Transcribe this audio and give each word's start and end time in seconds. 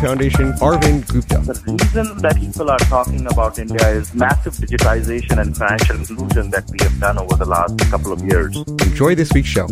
Foundation, 0.00 0.52
Arvind 0.60 1.08
Gupta. 1.08 1.38
The 1.38 1.72
reason 1.80 2.18
that 2.18 2.36
people 2.36 2.70
are 2.70 2.78
talking 2.78 3.26
about 3.26 3.58
India 3.58 3.88
is 3.88 4.14
massive 4.14 4.52
digitization 4.52 5.40
and 5.40 5.56
financial 5.56 5.96
inclusion 5.96 6.50
that 6.50 6.68
we 6.70 6.76
have 6.82 7.00
done 7.00 7.16
over 7.16 7.34
the 7.34 7.46
last 7.46 7.78
couple 7.90 8.12
of 8.12 8.22
years. 8.22 8.54
Enjoy 8.56 9.14
this 9.14 9.32
week's 9.32 9.48
show. 9.48 9.66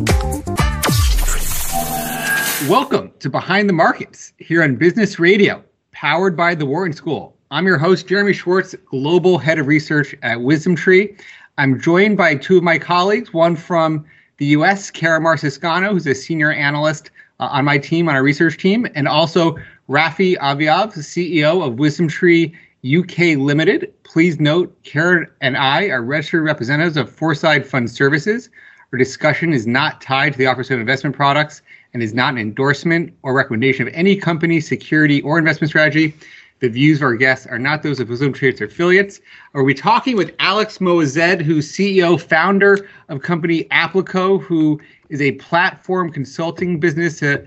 Welcome 2.70 3.12
to 3.18 3.29
Behind 3.29 3.68
the 3.68 3.74
Markets 3.74 4.32
here 4.38 4.62
on 4.62 4.77
Business 4.77 5.18
Radio, 5.18 5.62
powered 5.92 6.38
by 6.38 6.54
the 6.54 6.65
Wharton 6.65 6.96
School. 6.96 7.37
I'm 7.51 7.66
your 7.66 7.77
host, 7.77 8.06
Jeremy 8.09 8.32
Schwartz, 8.32 8.74
Global 8.87 9.37
Head 9.37 9.59
of 9.59 9.66
Research 9.66 10.15
at 10.23 10.38
WisdomTree. 10.38 11.20
I'm 11.59 11.79
joined 11.79 12.16
by 12.16 12.37
two 12.37 12.56
of 12.56 12.62
my 12.62 12.79
colleagues, 12.79 13.34
one 13.34 13.56
from 13.56 14.06
the 14.38 14.46
US, 14.46 14.90
Kara 14.90 15.21
Marciscano, 15.21 15.93
who's 15.93 16.06
a 16.06 16.15
senior 16.15 16.51
analyst 16.51 17.10
uh, 17.40 17.49
on 17.51 17.66
my 17.66 17.77
team, 17.77 18.09
on 18.09 18.15
our 18.15 18.23
research 18.23 18.56
team, 18.56 18.87
and 18.95 19.06
also 19.06 19.56
Rafi 19.88 20.35
Aviav, 20.38 20.95
CEO 20.95 21.66
of 21.66 21.74
WisdomTree 21.74 22.54
UK 22.87 23.37
Limited. 23.38 23.93
Please 24.02 24.40
note, 24.40 24.74
Kara 24.82 25.27
and 25.43 25.59
I 25.59 25.88
are 25.88 26.02
registered 26.02 26.43
representatives 26.43 26.96
of 26.96 27.10
Foreside 27.10 27.66
Fund 27.66 27.90
Services. 27.90 28.49
Our 28.93 28.99
discussion 28.99 29.52
is 29.52 29.66
not 29.66 30.01
tied 30.01 30.32
to 30.32 30.38
the 30.38 30.46
offers 30.46 30.71
of 30.71 30.80
investment 30.80 31.15
products 31.15 31.60
and 31.93 32.02
is 32.02 32.15
not 32.15 32.32
an 32.32 32.38
endorsement 32.38 33.12
or 33.23 33.35
recommendation 33.35 33.87
of 33.87 33.93
any 33.93 34.16
company, 34.16 34.59
security, 34.59 35.21
or 35.21 35.38
investment 35.38 35.68
strategy. 35.68 36.15
The 36.60 36.71
views 36.71 36.99
of 36.99 37.02
our 37.02 37.15
guests 37.15 37.46
are 37.46 37.59
not 37.59 37.82
those 37.82 38.01
of 38.01 38.09
WisdomTree 38.09 38.49
its 38.49 38.62
affiliates. 38.62 39.21
Are 39.52 39.65
we 39.65 39.74
talking 39.74 40.16
with 40.16 40.35
Alex 40.38 40.79
Moazed, 40.79 41.43
who's 41.43 41.71
CEO, 41.71 42.18
founder 42.18 42.88
of 43.10 43.21
company 43.21 43.65
Applico, 43.65 44.40
who 44.40 44.80
is 45.10 45.21
a 45.21 45.32
platform 45.32 46.10
consulting 46.10 46.80
business 46.80 47.23
uh, 47.23 47.45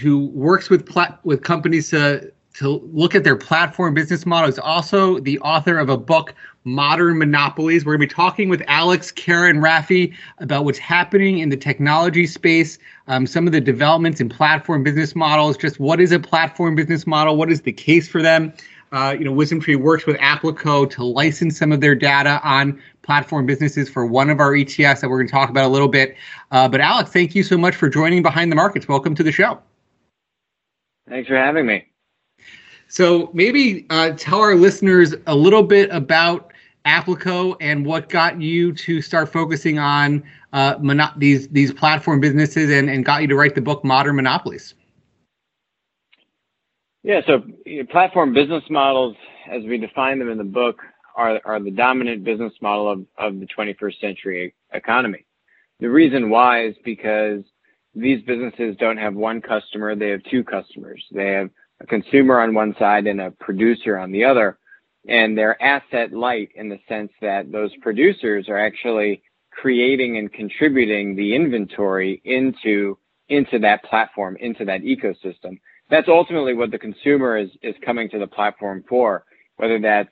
who 0.00 0.26
works 0.28 0.70
with 0.70 0.86
plat- 0.86 1.18
with 1.24 1.42
companies 1.42 1.90
to 1.90 2.32
to 2.54 2.80
look 2.92 3.14
at 3.14 3.22
their 3.22 3.36
platform 3.36 3.94
business 3.94 4.26
model. 4.26 4.48
Is 4.48 4.58
also 4.58 5.20
the 5.20 5.38
author 5.40 5.78
of 5.78 5.88
a 5.88 5.96
book, 5.96 6.34
Modern 6.64 7.18
Monopolies. 7.18 7.84
We're 7.84 7.96
going 7.96 8.08
to 8.08 8.12
be 8.12 8.14
talking 8.14 8.48
with 8.48 8.62
Alex, 8.66 9.12
Kara, 9.12 9.52
Rafi 9.52 10.12
about 10.38 10.64
what's 10.64 10.78
happening 10.78 11.38
in 11.38 11.50
the 11.50 11.56
technology 11.56 12.26
space, 12.26 12.78
um, 13.06 13.26
some 13.26 13.46
of 13.46 13.52
the 13.52 13.60
developments 13.60 14.20
in 14.20 14.28
platform 14.28 14.82
business 14.82 15.14
models. 15.14 15.56
Just 15.56 15.78
what 15.78 16.00
is 16.00 16.10
a 16.10 16.18
platform 16.18 16.74
business 16.74 17.06
model? 17.06 17.36
What 17.36 17.50
is 17.50 17.62
the 17.62 17.72
case 17.72 18.08
for 18.08 18.22
them? 18.22 18.52
Uh, 18.90 19.14
you 19.18 19.24
know, 19.24 19.32
WisdomTree 19.32 19.76
works 19.76 20.06
with 20.06 20.16
Applico 20.16 20.88
to 20.90 21.04
license 21.04 21.58
some 21.58 21.72
of 21.72 21.80
their 21.80 21.94
data 21.94 22.40
on 22.42 22.80
platform 23.02 23.46
businesses 23.46 23.88
for 23.88 24.06
one 24.06 24.30
of 24.30 24.40
our 24.40 24.52
ETFs 24.52 25.00
that 25.00 25.10
we're 25.10 25.18
going 25.18 25.26
to 25.28 25.32
talk 25.32 25.50
about 25.50 25.64
a 25.64 25.68
little 25.68 25.88
bit. 25.88 26.16
Uh, 26.50 26.68
but 26.68 26.80
Alex, 26.80 27.10
thank 27.10 27.34
you 27.34 27.42
so 27.42 27.56
much 27.56 27.76
for 27.76 27.88
joining 27.88 28.22
Behind 28.22 28.50
the 28.50 28.56
Markets. 28.56 28.88
Welcome 28.88 29.14
to 29.14 29.22
the 29.22 29.32
show. 29.32 29.60
Thanks 31.08 31.28
for 31.28 31.36
having 31.36 31.66
me. 31.66 31.86
So 32.88 33.30
maybe 33.34 33.86
uh, 33.90 34.12
tell 34.16 34.40
our 34.40 34.54
listeners 34.54 35.14
a 35.26 35.34
little 35.34 35.62
bit 35.62 35.90
about 35.90 36.52
Applico 36.86 37.56
and 37.60 37.84
what 37.84 38.08
got 38.08 38.40
you 38.40 38.72
to 38.72 39.02
start 39.02 39.30
focusing 39.30 39.78
on 39.78 40.22
uh, 40.52 40.76
mono- 40.80 41.12
these 41.16 41.48
these 41.48 41.72
platform 41.72 42.20
businesses 42.20 42.70
and, 42.70 42.88
and 42.88 43.04
got 43.04 43.20
you 43.20 43.28
to 43.28 43.36
write 43.36 43.54
the 43.54 43.60
book 43.60 43.84
Modern 43.84 44.16
Monopolies. 44.16 44.74
Yeah, 47.02 47.20
so 47.26 47.42
you 47.66 47.82
know, 47.82 47.86
platform 47.90 48.32
business 48.32 48.64
models, 48.70 49.16
as 49.50 49.62
we 49.64 49.76
define 49.76 50.18
them 50.18 50.30
in 50.30 50.38
the 50.38 50.44
book, 50.44 50.80
are 51.14 51.40
are 51.44 51.60
the 51.60 51.70
dominant 51.70 52.24
business 52.24 52.54
model 52.62 52.90
of, 52.90 53.06
of 53.18 53.40
the 53.40 53.46
21st 53.46 54.00
century 54.00 54.54
economy. 54.72 55.26
The 55.80 55.90
reason 55.90 56.30
why 56.30 56.66
is 56.66 56.74
because 56.84 57.44
these 57.98 58.22
businesses 58.22 58.76
don't 58.78 58.96
have 58.96 59.14
one 59.14 59.40
customer, 59.40 59.94
they 59.94 60.10
have 60.10 60.22
two 60.30 60.44
customers. 60.44 61.04
They 61.10 61.28
have 61.32 61.50
a 61.80 61.86
consumer 61.86 62.40
on 62.40 62.54
one 62.54 62.74
side 62.78 63.06
and 63.06 63.20
a 63.20 63.30
producer 63.32 63.98
on 63.98 64.12
the 64.12 64.24
other. 64.24 64.58
And 65.08 65.36
they're 65.36 65.60
asset 65.62 66.12
light 66.12 66.50
in 66.54 66.68
the 66.68 66.78
sense 66.88 67.10
that 67.20 67.50
those 67.50 67.74
producers 67.82 68.48
are 68.48 68.58
actually 68.58 69.22
creating 69.50 70.18
and 70.18 70.32
contributing 70.32 71.16
the 71.16 71.34
inventory 71.34 72.20
into, 72.24 72.98
into 73.28 73.58
that 73.60 73.82
platform, 73.84 74.36
into 74.40 74.64
that 74.64 74.82
ecosystem. 74.82 75.58
That's 75.90 76.08
ultimately 76.08 76.54
what 76.54 76.70
the 76.70 76.78
consumer 76.78 77.38
is, 77.38 77.50
is 77.62 77.74
coming 77.84 78.10
to 78.10 78.18
the 78.18 78.26
platform 78.26 78.84
for, 78.88 79.24
whether 79.56 79.80
that's 79.80 80.10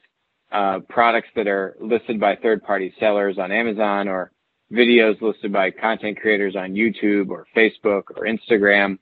uh, 0.51 0.81
products 0.89 1.29
that 1.37 1.47
are 1.47 1.77
listed 1.81 2.19
by 2.19 2.37
third 2.37 2.63
party 2.63 2.95
sellers 2.99 3.39
on 3.39 3.53
Amazon 3.53 4.09
or 4.09 4.33
videos 4.73 5.21
listed 5.21 5.53
by 5.53 5.71
content 5.71 6.21
creators 6.21 6.57
on 6.57 6.75
YouTube 6.75 7.31
or 7.31 7.47
Facebook 7.57 8.05
or 8.17 8.27
Instagram. 8.27 8.99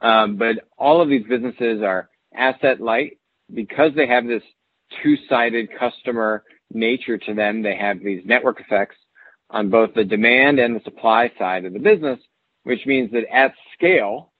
Um, 0.00 0.36
but 0.36 0.56
all 0.76 1.00
of 1.00 1.08
these 1.08 1.24
businesses 1.26 1.82
are 1.82 2.10
asset 2.34 2.80
light 2.80 3.18
because 3.52 3.92
they 3.94 4.06
have 4.06 4.26
this 4.26 4.42
two-sided 5.02 5.68
customer 5.78 6.44
nature 6.72 7.18
to 7.18 7.34
them. 7.34 7.62
They 7.62 7.76
have 7.76 8.00
these 8.00 8.22
network 8.24 8.60
effects 8.60 8.96
on 9.50 9.70
both 9.70 9.94
the 9.94 10.04
demand 10.04 10.58
and 10.58 10.76
the 10.76 10.84
supply 10.84 11.30
side 11.38 11.64
of 11.64 11.72
the 11.72 11.78
business, 11.78 12.18
which 12.64 12.84
means 12.86 13.12
that 13.12 13.24
at 13.32 13.54
scale, 13.74 14.32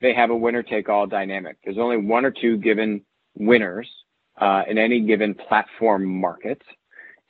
they 0.00 0.14
have 0.14 0.30
a 0.30 0.36
winner 0.36 0.62
take 0.62 0.88
all 0.88 1.06
dynamic. 1.06 1.58
There's 1.64 1.78
only 1.78 1.98
one 1.98 2.24
or 2.24 2.30
two 2.30 2.56
given 2.56 3.02
winners 3.34 3.88
uh, 4.40 4.62
in 4.68 4.78
any 4.78 5.00
given 5.00 5.34
platform 5.34 6.04
market. 6.04 6.62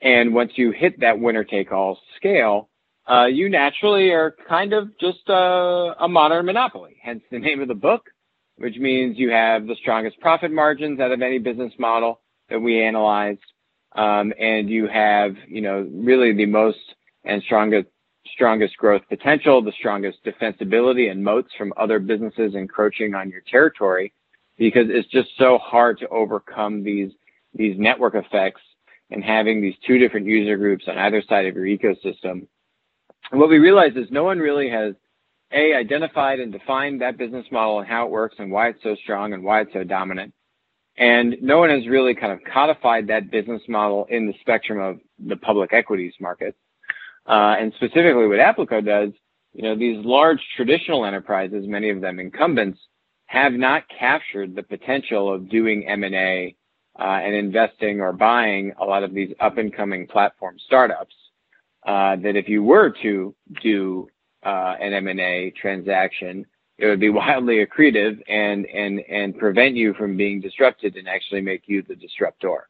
And 0.02 0.34
once 0.34 0.52
you 0.54 0.70
hit 0.70 1.00
that 1.00 1.18
winner 1.18 1.44
take 1.44 1.72
all 1.72 1.98
scale, 2.16 2.68
uh, 3.10 3.26
you 3.26 3.48
naturally 3.48 4.10
are 4.10 4.36
kind 4.48 4.72
of 4.72 4.96
just 4.98 5.28
a, 5.28 5.94
a 6.00 6.08
modern 6.08 6.46
monopoly, 6.46 6.96
hence 7.02 7.22
the 7.30 7.38
name 7.40 7.60
of 7.60 7.68
the 7.68 7.74
book, 7.74 8.08
which 8.56 8.76
means 8.76 9.18
you 9.18 9.30
have 9.30 9.66
the 9.66 9.76
strongest 9.76 10.20
profit 10.20 10.52
margins 10.52 11.00
out 11.00 11.12
of 11.12 11.20
any 11.20 11.38
business 11.38 11.72
model 11.78 12.20
that 12.48 12.60
we 12.60 12.82
analyzed. 12.82 13.40
Um, 13.92 14.32
and 14.38 14.70
you 14.70 14.86
have, 14.86 15.34
you 15.48 15.60
know, 15.60 15.88
really 15.92 16.32
the 16.32 16.46
most 16.46 16.78
and 17.24 17.42
strongest, 17.42 17.88
strongest 18.32 18.76
growth 18.76 19.02
potential, 19.08 19.60
the 19.60 19.72
strongest 19.72 20.18
defensibility 20.24 21.10
and 21.10 21.24
moats 21.24 21.50
from 21.58 21.72
other 21.76 21.98
businesses 21.98 22.54
encroaching 22.54 23.14
on 23.14 23.30
your 23.30 23.42
territory 23.50 24.12
because 24.56 24.86
it's 24.88 25.08
just 25.08 25.30
so 25.36 25.58
hard 25.58 25.98
to 25.98 26.08
overcome 26.08 26.84
these, 26.84 27.10
these 27.54 27.76
network 27.78 28.14
effects 28.14 28.60
and 29.10 29.25
having 29.25 29.60
these 29.60 29.75
two 29.87 29.98
different 29.98 30.26
user 30.26 30.56
groups 30.56 30.84
on 30.87 30.98
either 30.98 31.22
side 31.28 31.47
of 31.47 31.54
your 31.54 31.65
ecosystem. 31.65 32.47
And 33.31 33.41
what 33.41 33.48
we 33.48 33.59
realized 33.59 33.97
is 33.97 34.10
no 34.10 34.25
one 34.25 34.38
really 34.38 34.71
has 34.71 34.94
a 35.53 35.75
identified 35.75 36.41
and 36.41 36.53
defined 36.53 37.00
that 37.00 37.19
business 37.19 37.47
model 37.50 37.81
and 37.81 37.88
how 37.88 38.06
it 38.06 38.10
works 38.10 38.37
and 38.38 38.50
why 38.50 38.69
it's 38.69 38.82
so 38.82 38.94
strong 39.03 39.32
and 39.32 39.43
why 39.43 39.62
it's 39.62 39.72
so 39.72 39.84
dominant. 39.84 40.32
And 40.97 41.37
no 41.41 41.59
one 41.59 41.71
has 41.71 41.87
really 41.88 42.15
kind 42.15 42.32
of 42.32 42.41
codified 42.44 43.06
that 43.09 43.31
business 43.31 43.62
model 43.69 44.06
in 44.10 44.26
the 44.26 44.34
spectrum 44.41 44.81
of 44.81 45.00
the 45.19 45.37
public 45.37 45.72
equities 45.72 46.15
market. 46.21 46.54
Uh, 47.27 47.56
and 47.59 47.72
specifically 47.74 48.27
what 48.27 48.39
Applico 48.39 48.84
does, 48.84 49.10
you 49.53 49.63
know, 49.63 49.77
these 49.77 50.04
large 50.04 50.41
traditional 50.56 51.04
enterprises, 51.04 51.65
many 51.66 51.91
of 51.91 52.01
them 52.01 52.21
incumbents, 52.21 52.78
have 53.27 53.53
not 53.53 53.84
captured 53.89 54.54
the 54.54 54.63
potential 54.63 55.33
of 55.33 55.48
doing 55.48 55.89
M&A 55.89 56.56
and 56.98 57.34
investing 57.34 58.01
or 58.01 58.13
buying 58.13 58.72
a 58.78 58.84
lot 58.84 59.03
of 59.03 59.15
these 59.15 59.33
up 59.41 59.59
and 59.59 59.72
coming 59.72 60.07
platform 60.07 60.57
startups. 60.59 61.15
Uh, 61.87 62.16
that 62.16 62.37
if 62.37 62.47
you 62.47 62.63
were 62.63 62.91
to 62.91 63.34
do 63.63 64.07
uh, 64.45 64.75
an 64.81 64.92
M&A 64.92 65.51
transaction, 65.57 66.45
it 66.77 66.87
would 66.87 67.01
be 67.01 67.09
wildly 67.21 67.65
accretive 67.65 68.21
and 68.28 68.66
and 68.66 69.01
and 69.01 69.39
prevent 69.39 69.77
you 69.77 69.95
from 69.95 70.16
being 70.16 70.41
disrupted 70.41 70.97
and 70.97 71.09
actually 71.09 71.41
make 71.41 71.63
you 71.66 71.83
the 71.83 71.95
disruptor. 71.95 72.69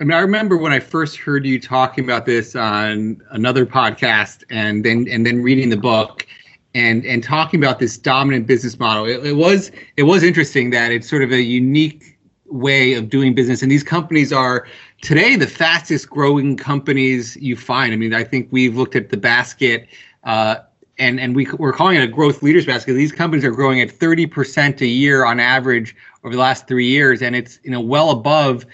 I 0.00 0.04
mean, 0.04 0.12
I 0.12 0.20
remember 0.20 0.56
when 0.56 0.72
I 0.72 0.80
first 0.80 1.16
heard 1.16 1.46
you 1.46 1.60
talking 1.60 2.02
about 2.04 2.26
this 2.26 2.56
on 2.56 3.22
another 3.30 3.64
podcast, 3.64 4.42
and 4.50 4.84
then 4.84 5.06
and 5.08 5.24
then 5.24 5.42
reading 5.42 5.68
the 5.68 5.76
book, 5.76 6.26
and 6.74 7.04
and 7.06 7.22
talking 7.22 7.60
about 7.60 7.78
this 7.78 7.96
dominant 7.96 8.46
business 8.46 8.78
model. 8.78 9.06
It, 9.06 9.24
it 9.24 9.36
was 9.36 9.70
it 9.96 10.02
was 10.02 10.22
interesting 10.22 10.70
that 10.70 10.90
it's 10.90 11.08
sort 11.08 11.22
of 11.22 11.32
a 11.32 11.40
unique 11.40 12.13
way 12.46 12.94
of 12.94 13.08
doing 13.08 13.34
business. 13.34 13.62
And 13.62 13.70
these 13.70 13.82
companies 13.82 14.32
are 14.32 14.66
today 15.02 15.36
the 15.36 15.46
fastest 15.46 16.10
growing 16.10 16.56
companies 16.56 17.36
you 17.36 17.56
find. 17.56 17.92
I 17.92 17.96
mean, 17.96 18.14
I 18.14 18.24
think 18.24 18.48
we've 18.50 18.76
looked 18.76 18.96
at 18.96 19.10
the 19.10 19.16
basket. 19.16 19.88
Uh, 20.24 20.56
and 20.98 21.18
and 21.18 21.34
we, 21.34 21.46
we're 21.58 21.72
calling 21.72 21.96
it 21.96 22.04
a 22.04 22.06
growth 22.06 22.42
leaders 22.42 22.66
basket. 22.66 22.92
These 22.92 23.12
companies 23.12 23.44
are 23.44 23.50
growing 23.50 23.80
at 23.80 23.88
30% 23.88 24.80
a 24.80 24.86
year 24.86 25.24
on 25.24 25.40
average 25.40 25.96
over 26.22 26.34
the 26.34 26.40
last 26.40 26.68
three 26.68 26.86
years, 26.86 27.20
and 27.20 27.34
it's 27.34 27.58
you 27.64 27.70
know 27.70 27.80
well 27.80 28.10
above 28.10 28.64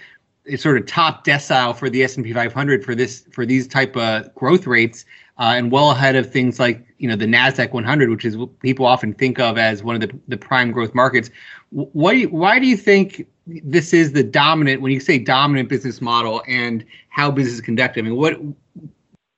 it's 0.44 0.62
sort 0.62 0.76
of 0.76 0.86
top 0.86 1.24
decile 1.24 1.76
for 1.76 1.88
the 1.90 2.02
S&P 2.02 2.32
500 2.32 2.84
for 2.84 2.94
this 2.94 3.24
for 3.30 3.46
these 3.46 3.66
type 3.66 3.96
of 3.96 4.34
growth 4.34 4.66
rates, 4.66 5.04
uh, 5.40 5.54
and 5.56 5.72
well 5.72 5.90
ahead 5.90 6.16
of 6.16 6.30
things 6.30 6.60
like 6.60 6.86
you 6.98 7.08
know 7.08 7.16
the 7.16 7.26
Nasdaq 7.26 7.72
100, 7.72 8.10
which 8.10 8.26
is 8.26 8.36
what 8.36 8.60
people 8.60 8.84
often 8.84 9.14
think 9.14 9.40
of 9.40 9.56
as 9.56 9.82
one 9.82 9.94
of 9.94 10.02
the, 10.02 10.16
the 10.28 10.36
prime 10.36 10.70
growth 10.70 10.94
markets. 10.94 11.30
You, 11.72 12.28
why 12.28 12.58
do 12.58 12.66
you 12.66 12.76
think 12.76 13.26
this 13.46 13.94
is 13.94 14.12
the 14.12 14.22
dominant 14.22 14.82
when 14.82 14.92
you 14.92 15.00
say 15.00 15.18
dominant 15.18 15.70
business 15.70 16.02
model 16.02 16.42
and 16.46 16.84
how 17.08 17.30
business 17.30 17.54
is 17.54 17.60
conducted? 17.62 18.04
I 18.04 18.08
mean, 18.08 18.16
what 18.16 18.38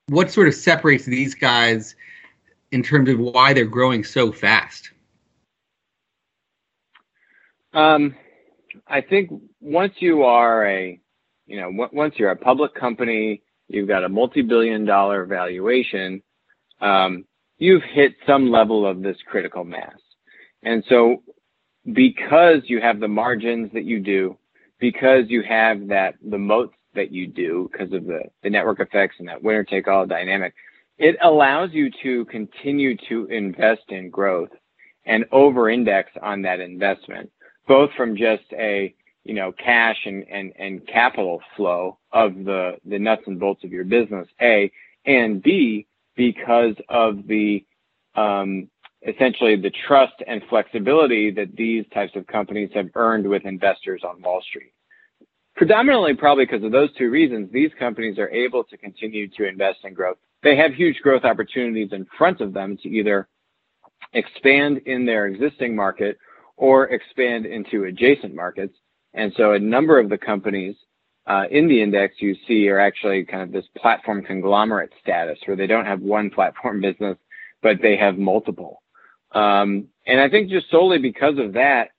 what 0.09 0.31
sort 0.31 0.49
of 0.49 0.55
separates 0.55 1.05
these 1.05 1.37
guys 1.37 1.95
in 2.73 2.83
terms 2.83 3.09
of 3.09 3.21
why 3.21 3.53
they're 3.53 3.65
growing 3.65 4.03
so 4.03 4.33
fast? 4.33 4.91
Um, 7.75 8.17
I 8.89 9.03
think 9.03 9.31
once 9.61 9.95
you 10.01 10.25
are 10.25 10.67
a, 10.67 11.01
you 11.47 11.61
know, 11.61 11.71
w- 11.71 11.91
once 11.93 12.17
you're 12.19 12.31
a 12.31 12.37
public 12.37 12.75
company, 12.75 13.43
you've 13.73 13.89
got 13.89 14.05
a 14.05 14.09
multi-billion 14.09 14.85
dollar 14.85 15.25
valuation, 15.25 16.23
um, 16.81 17.25
you've 17.59 17.83
hit 17.83 18.15
some 18.27 18.51
level 18.51 18.87
of 18.87 19.03
this 19.03 19.17
critical 19.27 19.65
mass. 19.65 19.97
And 20.63 20.85
so 20.89 21.23
because 21.93 22.63
you 22.65 22.81
have 22.81 23.01
the 23.01 23.09
margins 23.09 23.73
that 23.73 23.85
you 23.85 24.01
do, 24.01 24.37
because 24.79 25.25
you 25.29 25.43
have 25.43 25.89
that, 25.89 26.15
the 26.23 26.39
moats 26.39 26.77
that 26.95 27.13
you 27.13 27.27
do 27.27 27.69
because 27.73 27.93
of 27.93 28.05
the, 28.05 28.23
the 28.43 28.51
network 28.51 28.81
effects 28.81 29.17
and 29.19 29.29
that 29.29 29.43
winner 29.43 29.65
take 29.65 29.89
all 29.89 30.07
dynamic, 30.07 30.55
it 30.99 31.17
allows 31.23 31.71
you 31.73 31.91
to 32.03 32.25
continue 32.27 32.97
to 33.09 33.27
invest 33.27 33.83
in 33.89 34.11
growth 34.11 34.51
and 35.05 35.25
over 35.33 35.69
index 35.71 36.11
on 36.23 36.43
that 36.43 36.61
investment, 36.61 37.31
both 37.67 37.91
from 37.97 38.17
just 38.17 38.45
a, 38.53 38.95
you 39.25 39.35
know, 39.35 39.53
cash 39.53 39.99
and, 40.05 40.25
and, 40.29 40.53
and 40.59 40.87
capital 40.87 41.41
flow 41.57 41.99
of 42.13 42.35
the, 42.45 42.77
the 42.85 42.99
nuts 42.99 43.23
and 43.27 43.39
bolts 43.39 43.65
of 43.65 43.71
your 43.71 43.85
business, 43.85 44.29
A, 44.41 44.71
and 45.05 45.43
B, 45.43 45.87
because 46.17 46.75
of 46.89 47.27
the, 47.27 47.65
um, 48.15 48.69
essentially 49.07 49.57
the 49.57 49.73
trust 49.87 50.15
and 50.27 50.43
flexibility 50.49 51.31
that 51.31 51.55
these 51.57 51.85
types 51.93 52.15
of 52.17 52.27
companies 52.27 52.71
have 52.75 52.89
earned 52.95 53.27
with 53.27 53.45
investors 53.45 54.03
on 54.05 54.21
Wall 54.23 54.43
Street. 54.43 54.73
Predominantly, 55.57 56.15
probably 56.15 56.47
because 56.47 56.65
of 56.65 56.73
those 56.73 56.93
two 56.97 57.11
reasons, 57.11 57.51
these 57.53 57.71
companies 57.79 58.19
are 58.19 58.31
able 58.31 58.65
to 58.65 58.77
continue 58.77 59.29
to 59.29 59.47
invest 59.47 59.81
in 59.85 59.93
growth. 59.93 60.17
They 60.43 60.57
have 60.57 60.75
huge 60.75 61.01
growth 61.03 61.25
opportunities 61.25 61.91
in 61.93 62.07
front 62.17 62.41
of 62.41 62.53
them 62.53 62.77
to 62.79 62.89
either 62.89 63.29
expand 64.13 64.79
in 64.87 65.05
their 65.05 65.27
existing 65.27 65.77
market 65.77 66.19
or 66.57 66.89
expand 66.89 67.47
into 67.47 67.85
adjacent 67.85 68.35
markets. 68.35 68.77
And 69.15 69.33
so 69.37 69.53
a 69.53 69.59
number 69.59 69.99
of 69.99 70.09
the 70.09 70.19
companies 70.19 70.77
uh, 71.27 71.45
in 71.51 71.69
the 71.69 71.83
index 71.83 72.17
you 72.19 72.35
see 72.47 72.69
are 72.69 72.81
actually 72.81 73.25
kind 73.25 73.43
of 73.43 73.53
this 73.53 73.67
platform 73.77 74.23
conglomerate 74.23 74.93
status 75.01 75.39
where 75.45 75.57
they 75.57 75.67
don't 75.67 75.87
have 75.87 76.01
one 76.01 76.31
platform 76.31 76.81
business, 76.83 77.17
but 77.63 77.81
they 77.81 77.97
have 77.97 78.19
multiple. 78.19 78.83
Um, 79.33 79.89
and 80.07 80.21
I 80.21 80.29
think 80.29 80.51
just 80.51 80.71
solely 80.71 80.99
because 80.99 81.39
of 81.39 81.55
that, 81.55 81.91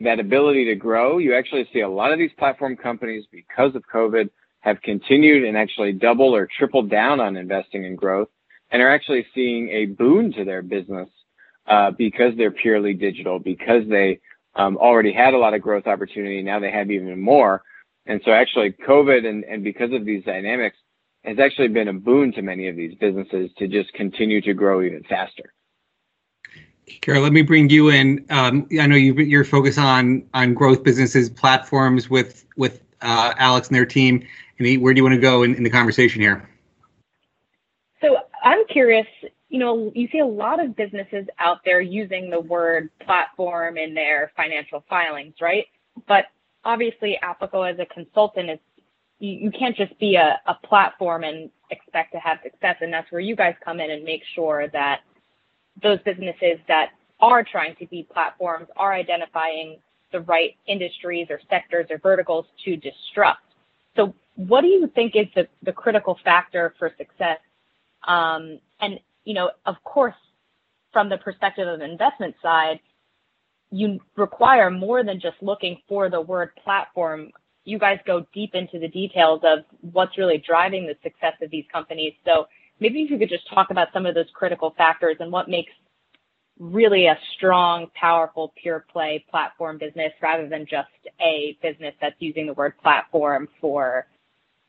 that 0.00 0.18
ability 0.18 0.64
to 0.66 0.74
grow, 0.74 1.18
you 1.18 1.34
actually 1.34 1.68
see 1.72 1.80
a 1.80 1.88
lot 1.88 2.12
of 2.12 2.18
these 2.18 2.32
platform 2.38 2.76
companies 2.76 3.24
because 3.30 3.74
of 3.74 3.82
COVID 3.92 4.30
have 4.60 4.80
continued 4.82 5.44
and 5.44 5.56
actually 5.56 5.92
double 5.92 6.34
or 6.34 6.48
tripled 6.58 6.90
down 6.90 7.20
on 7.20 7.36
investing 7.36 7.84
in 7.84 7.96
growth 7.96 8.28
and 8.70 8.80
are 8.80 8.90
actually 8.90 9.26
seeing 9.34 9.68
a 9.70 9.86
boon 9.86 10.32
to 10.32 10.44
their 10.44 10.62
business 10.62 11.08
uh, 11.66 11.90
because 11.90 12.34
they're 12.36 12.50
purely 12.50 12.94
digital, 12.94 13.38
because 13.38 13.82
they 13.88 14.20
um, 14.54 14.76
already 14.76 15.12
had 15.12 15.34
a 15.34 15.38
lot 15.38 15.54
of 15.54 15.62
growth 15.62 15.86
opportunity. 15.86 16.42
Now 16.42 16.60
they 16.60 16.70
have 16.70 16.90
even 16.90 17.20
more. 17.20 17.62
And 18.06 18.20
so 18.24 18.32
actually 18.32 18.72
COVID 18.72 19.26
and, 19.26 19.44
and 19.44 19.62
because 19.62 19.92
of 19.92 20.04
these 20.04 20.24
dynamics 20.24 20.76
has 21.24 21.38
actually 21.38 21.68
been 21.68 21.88
a 21.88 21.92
boon 21.92 22.32
to 22.32 22.42
many 22.42 22.68
of 22.68 22.76
these 22.76 22.94
businesses 22.94 23.50
to 23.58 23.68
just 23.68 23.92
continue 23.92 24.40
to 24.40 24.54
grow 24.54 24.82
even 24.82 25.02
faster. 25.04 25.52
Kara, 27.02 27.20
let 27.20 27.32
me 27.32 27.42
bring 27.42 27.70
you 27.70 27.90
in. 27.90 28.24
Um, 28.30 28.66
I 28.80 28.86
know 28.86 28.96
you, 28.96 29.14
you're 29.14 29.44
focused 29.44 29.78
on 29.78 30.24
on 30.34 30.54
growth 30.54 30.82
businesses, 30.82 31.30
platforms 31.30 32.10
with 32.10 32.44
with 32.56 32.82
uh, 33.00 33.34
Alex 33.36 33.68
and 33.68 33.76
their 33.76 33.86
team. 33.86 34.26
And 34.58 34.82
where 34.82 34.92
do 34.92 34.98
you 34.98 35.04
want 35.04 35.14
to 35.14 35.20
go 35.20 35.42
in, 35.42 35.54
in 35.54 35.62
the 35.62 35.70
conversation 35.70 36.20
here? 36.20 36.48
So 38.00 38.16
I'm 38.42 38.66
curious. 38.66 39.06
You 39.50 39.58
know, 39.58 39.92
you 39.94 40.08
see 40.10 40.20
a 40.20 40.26
lot 40.26 40.64
of 40.64 40.76
businesses 40.76 41.26
out 41.38 41.58
there 41.64 41.80
using 41.80 42.30
the 42.30 42.40
word 42.40 42.88
platform 43.04 43.76
in 43.76 43.94
their 43.94 44.32
financial 44.36 44.84
filings, 44.88 45.34
right? 45.40 45.66
But 46.06 46.26
obviously, 46.64 47.18
Applico 47.22 47.70
as 47.70 47.78
a 47.78 47.86
consultant 47.86 48.50
is 48.50 48.58
you, 49.18 49.50
can't 49.50 49.76
just 49.76 49.98
be 49.98 50.14
a, 50.14 50.40
a 50.46 50.54
platform 50.66 51.24
and 51.24 51.50
expect 51.70 52.12
to 52.12 52.18
have 52.18 52.38
success. 52.42 52.76
And 52.80 52.92
that's 52.92 53.10
where 53.12 53.20
you 53.20 53.36
guys 53.36 53.54
come 53.62 53.80
in 53.80 53.90
and 53.90 54.02
make 54.02 54.22
sure 54.34 54.68
that 54.68 55.00
those 55.82 55.98
businesses 56.04 56.58
that 56.68 56.90
are 57.20 57.44
trying 57.44 57.76
to 57.76 57.86
be 57.86 58.06
platforms 58.10 58.68
are 58.76 58.94
identifying 58.94 59.78
the 60.12 60.20
right 60.20 60.56
industries 60.66 61.26
or 61.28 61.40
sectors 61.50 61.86
or 61.90 61.98
verticals 61.98 62.46
to 62.64 62.76
disrupt. 62.76 63.40
So 63.96 64.14
what 64.36 64.62
do 64.62 64.68
you 64.68 64.90
think 64.94 65.14
is 65.16 65.26
the, 65.34 65.48
the 65.62 65.72
critical 65.72 66.18
factor 66.24 66.74
for 66.78 66.92
success? 66.96 67.38
Um, 68.06 68.58
and, 68.80 68.98
you 69.30 69.34
know, 69.34 69.52
of 69.64 69.76
course, 69.84 70.16
from 70.92 71.08
the 71.08 71.16
perspective 71.18 71.68
of 71.68 71.80
investment 71.82 72.34
side, 72.42 72.80
you 73.70 74.00
require 74.16 74.72
more 74.72 75.04
than 75.04 75.20
just 75.20 75.36
looking 75.40 75.80
for 75.88 76.10
the 76.10 76.20
word 76.20 76.50
platform. 76.64 77.30
You 77.64 77.78
guys 77.78 78.00
go 78.04 78.26
deep 78.34 78.56
into 78.56 78.80
the 78.80 78.88
details 78.88 79.42
of 79.44 79.60
what's 79.92 80.18
really 80.18 80.42
driving 80.44 80.84
the 80.84 80.96
success 81.04 81.34
of 81.40 81.48
these 81.52 81.64
companies. 81.72 82.12
So 82.24 82.48
maybe 82.80 83.02
if 83.02 83.10
you 83.12 83.18
could 83.18 83.28
just 83.28 83.48
talk 83.48 83.70
about 83.70 83.92
some 83.92 84.04
of 84.04 84.16
those 84.16 84.26
critical 84.34 84.74
factors 84.76 85.18
and 85.20 85.30
what 85.30 85.48
makes 85.48 85.70
really 86.58 87.06
a 87.06 87.16
strong, 87.36 87.86
powerful, 87.94 88.52
pure 88.60 88.84
play 88.92 89.24
platform 89.30 89.78
business 89.78 90.12
rather 90.20 90.48
than 90.48 90.66
just 90.68 90.88
a 91.20 91.56
business 91.62 91.94
that's 92.00 92.16
using 92.18 92.48
the 92.48 92.54
word 92.54 92.72
platform 92.82 93.46
for 93.60 94.08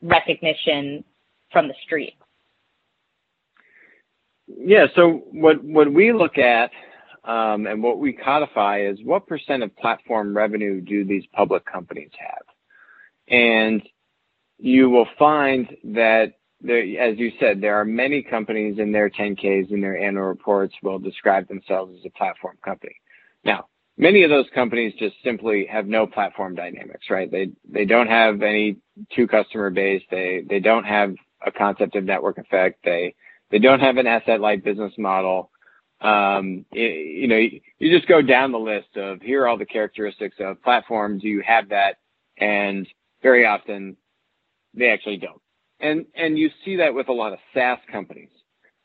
recognition 0.03 1.03
from 1.51 1.67
the 1.67 1.75
street. 1.83 2.13
Yeah, 4.57 4.87
so 4.95 5.23
what, 5.31 5.63
what 5.63 5.91
we 5.91 6.13
look 6.13 6.37
at 6.37 6.71
um, 7.23 7.67
and 7.67 7.83
what 7.83 7.99
we 7.99 8.13
codify 8.13 8.81
is 8.81 8.99
what 9.03 9.27
percent 9.27 9.63
of 9.63 9.75
platform 9.77 10.35
revenue 10.35 10.81
do 10.81 11.05
these 11.05 11.23
public 11.33 11.65
companies 11.65 12.11
have? 12.19 12.45
And 13.27 13.81
you 14.57 14.89
will 14.89 15.07
find 15.17 15.67
that 15.83 16.33
there, 16.61 16.81
as 16.99 17.17
you 17.17 17.31
said, 17.39 17.61
there 17.61 17.79
are 17.79 17.85
many 17.85 18.21
companies 18.21 18.77
in 18.79 18.91
their 18.91 19.09
10Ks 19.09 19.71
and 19.71 19.83
their 19.83 19.97
annual 19.97 20.25
reports 20.25 20.75
will 20.83 20.99
describe 20.99 21.47
themselves 21.47 21.95
as 21.99 22.05
a 22.05 22.17
platform 22.17 22.57
company. 22.63 22.95
Now, 23.43 23.67
many 23.97 24.23
of 24.23 24.29
those 24.29 24.45
companies 24.53 24.93
just 24.99 25.15
simply 25.23 25.65
have 25.65 25.87
no 25.87 26.05
platform 26.05 26.55
dynamics, 26.55 27.07
right? 27.09 27.29
They 27.31 27.51
they 27.67 27.85
don't 27.85 28.07
have 28.07 28.41
any 28.41 28.77
two 29.15 29.27
customer 29.27 29.69
base. 29.69 30.03
They 30.11 30.43
they 30.47 30.59
don't 30.59 30.85
have 30.85 31.15
a 31.45 31.51
concept 31.51 31.95
of 31.95 32.03
network 32.03 32.37
effect. 32.37 32.79
They 32.83 33.15
they 33.51 33.59
don't 33.59 33.79
have 33.79 33.97
an 33.97 34.07
asset 34.07 34.41
light 34.41 34.63
business 34.63 34.93
model. 34.97 35.51
Um, 36.01 36.65
it, 36.71 37.21
you 37.21 37.27
know, 37.27 37.37
you, 37.37 37.61
you 37.77 37.95
just 37.95 38.07
go 38.07 38.21
down 38.21 38.51
the 38.51 38.59
list 38.59 38.97
of 38.97 39.21
here 39.21 39.43
are 39.43 39.47
all 39.47 39.57
the 39.57 39.65
characteristics 39.65 40.37
of 40.39 40.61
platform. 40.63 41.19
Do 41.19 41.27
you 41.27 41.43
have 41.45 41.69
that? 41.69 41.97
And 42.37 42.87
very 43.21 43.45
often 43.45 43.97
they 44.73 44.89
actually 44.89 45.17
don't 45.17 45.41
and 45.81 46.05
and 46.15 46.37
you 46.37 46.49
see 46.63 46.77
that 46.77 46.93
with 46.93 47.09
a 47.09 47.13
lot 47.13 47.33
of 47.33 47.39
SaaS 47.53 47.79
companies 47.91 48.29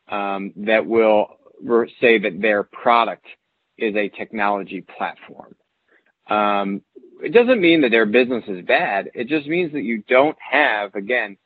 um, 0.08 0.52
that 0.56 0.86
will 0.86 1.38
say 2.00 2.18
that 2.18 2.40
their 2.40 2.62
product 2.62 3.26
is 3.78 3.94
a 3.94 4.08
technology 4.08 4.84
platform. 4.96 5.54
Um, 6.28 6.82
it 7.22 7.32
doesn't 7.32 7.60
mean 7.60 7.82
that 7.82 7.90
their 7.90 8.06
business 8.06 8.44
is 8.48 8.64
bad. 8.64 9.10
It 9.14 9.28
just 9.28 9.46
means 9.46 9.72
that 9.72 9.82
you 9.82 10.02
don't 10.08 10.36
have 10.38 10.94
again 10.94 11.36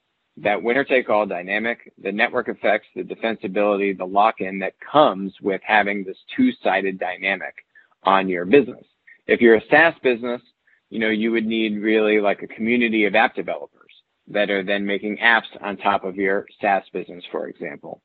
that 0.43 0.63
winner 0.63 0.85
take 0.85 1.11
all 1.11 1.27
dynamic, 1.27 1.93
the 2.03 2.13
network 2.13 2.49
effects, 2.49 2.87
the 2.95 3.03
defensibility, 3.03 3.97
the 3.97 4.07
lock 4.07 4.41
in 4.41 4.59
that 4.61 4.75
comes 4.81 5.33
with 5.43 5.61
having 5.65 6.05
this 6.05 6.17
two 6.37 6.51
sided 6.63 6.99
dynamic 6.99 7.55
on 8.05 8.29
your 8.29 8.45
business. 8.45 8.85
If 9.27 9.41
you're 9.41 9.57
a 9.57 9.63
SaaS 9.71 9.95
business, 10.03 10.41
you 10.89 10.99
know, 10.99 11.11
you 11.11 11.31
would 11.31 11.47
need 11.47 11.83
really 11.83 12.21
like 12.21 12.43
a 12.43 12.47
community 12.47 13.05
of 13.05 13.15
app 13.15 13.35
developers 13.35 13.93
that 14.29 14.51
are 14.51 14.65
then 14.65 14.87
making 14.87 15.19
apps 15.19 15.49
on 15.61 15.77
top 15.77 16.05
of 16.05 16.17
your 16.17 16.47
SaaS 16.61 16.85
business, 16.93 17.25
for 17.31 17.49
example. 17.49 18.03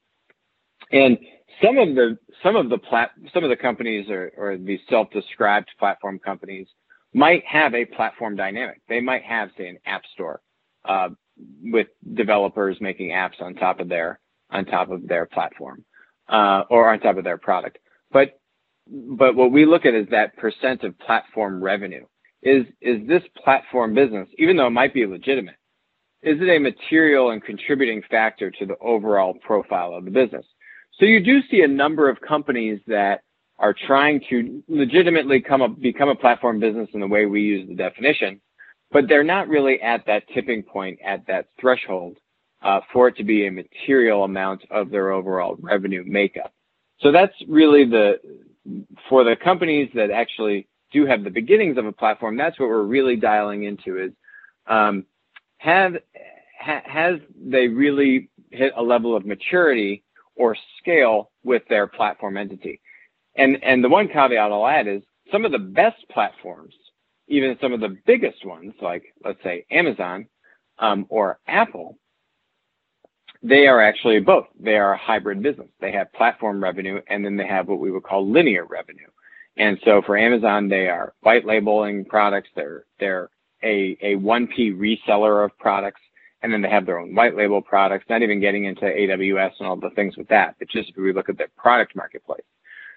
And 0.92 1.18
some 1.64 1.78
of 1.78 1.96
the 1.96 2.18
some 2.44 2.56
of 2.56 2.70
the 2.70 2.78
plat 2.78 3.12
some 3.34 3.44
of 3.44 3.50
the 3.50 3.56
companies 3.56 4.10
or, 4.10 4.32
or 4.38 4.58
these 4.58 4.82
self-described 4.90 5.70
platform 5.80 6.20
companies 6.20 6.68
might 7.14 7.46
have 7.46 7.74
a 7.74 7.86
platform 7.86 8.36
dynamic. 8.36 8.82
They 8.90 9.00
might 9.00 9.24
have, 9.24 9.50
say, 9.58 9.70
an 9.70 9.80
app 9.86 10.04
store 10.14 10.42
uh, 10.84 11.10
with 11.62 11.88
developers 12.14 12.78
making 12.80 13.10
apps 13.10 13.42
on 13.42 13.56
top 13.56 13.80
of 13.80 13.90
their 13.90 14.20
on 14.50 14.66
top 14.66 14.92
of 14.92 15.08
their 15.08 15.26
platform 15.26 15.84
uh, 16.30 16.64
or 16.70 16.92
on 16.92 17.00
top 17.00 17.18
of 17.18 17.24
their 17.24 17.38
product. 17.38 17.78
But 18.12 18.40
but 18.88 19.36
what 19.36 19.52
we 19.52 19.66
look 19.66 19.86
at 19.86 19.94
is 19.94 20.08
that 20.12 20.38
percent 20.38 20.84
of 20.84 20.98
platform 21.00 21.64
revenue. 21.64 22.06
Is 22.44 22.66
is 22.82 23.08
this 23.08 23.24
platform 23.44 23.96
business, 23.96 24.30
even 24.38 24.56
though 24.56 24.68
it 24.68 24.72
might 24.72 24.94
be 24.94 25.06
legitimate, 25.06 25.56
is 26.22 26.40
it 26.40 26.50
a 26.50 26.60
material 26.60 27.32
and 27.32 27.44
contributing 27.44 28.04
factor 28.10 28.52
to 28.52 28.66
the 28.66 28.78
overall 28.80 29.34
profile 29.34 29.94
of 29.94 30.06
the 30.06 30.12
business? 30.12 30.46
So 31.00 31.06
you 31.06 31.24
do 31.24 31.42
see 31.50 31.62
a 31.62 31.68
number 31.68 32.10
of 32.10 32.22
companies 32.22 32.80
that 32.88 33.22
are 33.58 33.76
trying 33.88 34.22
to 34.30 34.64
legitimately 34.68 35.42
come 35.42 35.62
up, 35.62 35.80
become 35.80 36.10
a 36.10 36.16
platform 36.16 36.60
business 36.60 36.90
in 36.94 37.00
the 37.00 37.08
way 37.08 37.26
we 37.26 37.42
use 37.42 37.68
the 37.68 37.76
definition, 37.76 38.42
but 38.92 39.08
they're 39.08 39.24
not 39.24 39.48
really 39.48 39.82
at 39.82 40.06
that 40.06 40.24
tipping 40.34 40.64
point, 40.64 41.00
at 41.04 41.26
that 41.28 41.48
threshold 41.60 42.18
uh, 42.62 42.80
for 42.92 43.08
it 43.10 43.18
to 43.18 43.24
be 43.24 43.48
a 43.48 43.52
material 43.52 44.24
amount 44.24 44.64
of 44.72 44.90
their 44.90 45.12
overall 45.12 45.56
revenue 45.60 46.04
makeup. 46.06 46.54
So 47.00 47.12
that's 47.12 47.34
really 47.48 47.86
the, 47.86 48.20
for 49.10 49.24
the 49.24 49.36
companies 49.36 49.90
that 49.96 50.12
actually 50.12 50.68
do 50.92 51.06
have 51.06 51.24
the 51.24 51.30
beginnings 51.30 51.78
of 51.78 51.86
a 51.86 51.92
platform, 51.92 52.38
that's 52.38 52.60
what 52.60 52.70
we're 52.70 52.84
really 52.84 53.18
dialing 53.18 53.66
into 53.66 54.02
is, 54.02 54.12
um, 54.68 55.06
have, 55.58 55.94
ha, 56.60 56.82
has 56.86 57.20
they 57.38 57.68
really 57.68 58.30
hit 58.52 58.74
a 58.76 58.82
level 58.82 59.16
of 59.16 59.26
maturity 59.26 60.04
or 60.36 60.56
scale 60.80 61.32
with 61.44 61.64
their 61.70 61.88
platform 61.88 62.38
entity? 62.38 62.80
And, 63.36 63.62
and 63.64 63.84
the 63.84 63.90
one 63.90 64.08
caveat 64.08 64.52
I'll 64.52 64.68
add 64.68 64.88
is 64.88 65.04
some 65.32 65.44
of 65.44 65.52
the 65.52 65.60
best 65.60 66.08
platforms, 66.10 66.74
even 67.28 67.58
some 67.62 67.74
of 67.74 67.80
the 67.80 67.98
biggest 68.06 68.46
ones, 68.46 68.74
like 68.82 69.04
let's 69.24 69.42
say 69.44 69.66
Amazon 69.72 70.28
um, 70.80 71.06
or 71.10 71.40
Apple, 71.48 71.98
they 73.42 73.68
are 73.68 73.82
actually 73.82 74.20
both. 74.20 74.48
They 74.60 74.76
are 74.76 74.94
a 74.94 74.98
hybrid 74.98 75.42
business. 75.44 75.68
They 75.80 75.92
have 75.92 76.12
platform 76.14 76.64
revenue 76.64 77.02
and 77.08 77.24
then 77.24 77.38
they 77.38 77.48
have 77.48 77.68
what 77.68 77.80
we 77.80 77.92
would 77.92 78.04
call 78.04 78.30
linear 78.30 78.66
revenue. 78.66 79.08
And 79.58 79.80
so 79.86 80.02
for 80.06 80.18
Amazon, 80.18 80.68
they 80.68 80.88
are 80.88 81.14
white 81.22 81.46
labeling 81.46 82.06
products. 82.06 82.50
They're, 82.56 82.86
they're 83.00 83.30
a, 83.64 83.98
a 84.02 84.16
1P 84.16 84.76
reseller 84.78 85.46
of 85.46 85.58
products. 85.60 86.02
And 86.42 86.52
then 86.52 86.62
they 86.62 86.70
have 86.70 86.86
their 86.86 87.00
own 87.00 87.16
white 87.16 87.36
label 87.36 87.62
products, 87.62 88.06
not 88.10 88.22
even 88.22 88.40
getting 88.40 88.66
into 88.66 88.82
AWS 88.82 89.52
and 89.60 89.68
all 89.68 89.78
the 89.78 89.90
things 89.92 90.16
with 90.18 90.28
that, 90.28 90.56
but 90.60 90.70
just 90.70 90.90
if 90.90 90.98
we 90.98 91.14
look 91.14 91.30
at 91.30 91.38
the 91.38 91.46
product 91.58 91.96
marketplace. 91.96 92.44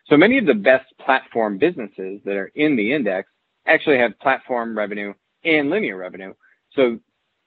So 0.09 0.17
many 0.17 0.39
of 0.39 0.47
the 0.47 0.55
best 0.55 0.87
platform 0.99 1.59
businesses 1.59 2.21
that 2.25 2.37
are 2.37 2.51
in 2.55 2.77
the 2.77 2.93
index 2.93 3.31
actually 3.69 3.99
have 3.99 4.19
platform 4.19 4.77
revenue 4.77 5.15
and 5.45 5.71
linear 5.71 5.97
revenue. 5.97 6.35
So 6.73 6.99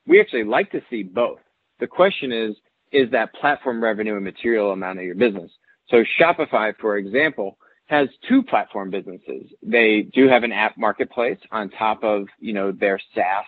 we 0.08 0.20
actually 0.20 0.44
like 0.44 0.72
to 0.72 0.82
see 0.90 1.04
both. 1.04 1.40
The 1.80 1.88
question 1.88 2.32
is, 2.32 2.56
is 2.92 3.10
that 3.12 3.34
platform 3.34 3.84
revenue 3.84 4.16
a 4.16 4.22
material 4.22 4.72
amount 4.72 5.00
of 5.00 5.06
your 5.06 5.16
business? 5.16 5.52
So 5.90 6.04
Shopify, 6.20 6.74
for 6.80 6.98
example, 6.98 7.58
has 7.88 8.08
two 8.28 8.42
platform 8.44 8.90
businesses. 8.90 9.52
They 9.62 10.04
do 10.14 10.28
have 10.30 10.44
an 10.44 10.52
app 10.52 10.78
marketplace 10.78 11.40
on 11.52 11.70
top 11.70 12.04
of, 12.04 12.28
you 12.40 12.54
know, 12.54 12.72
their 12.72 13.00
SaaS 13.14 13.46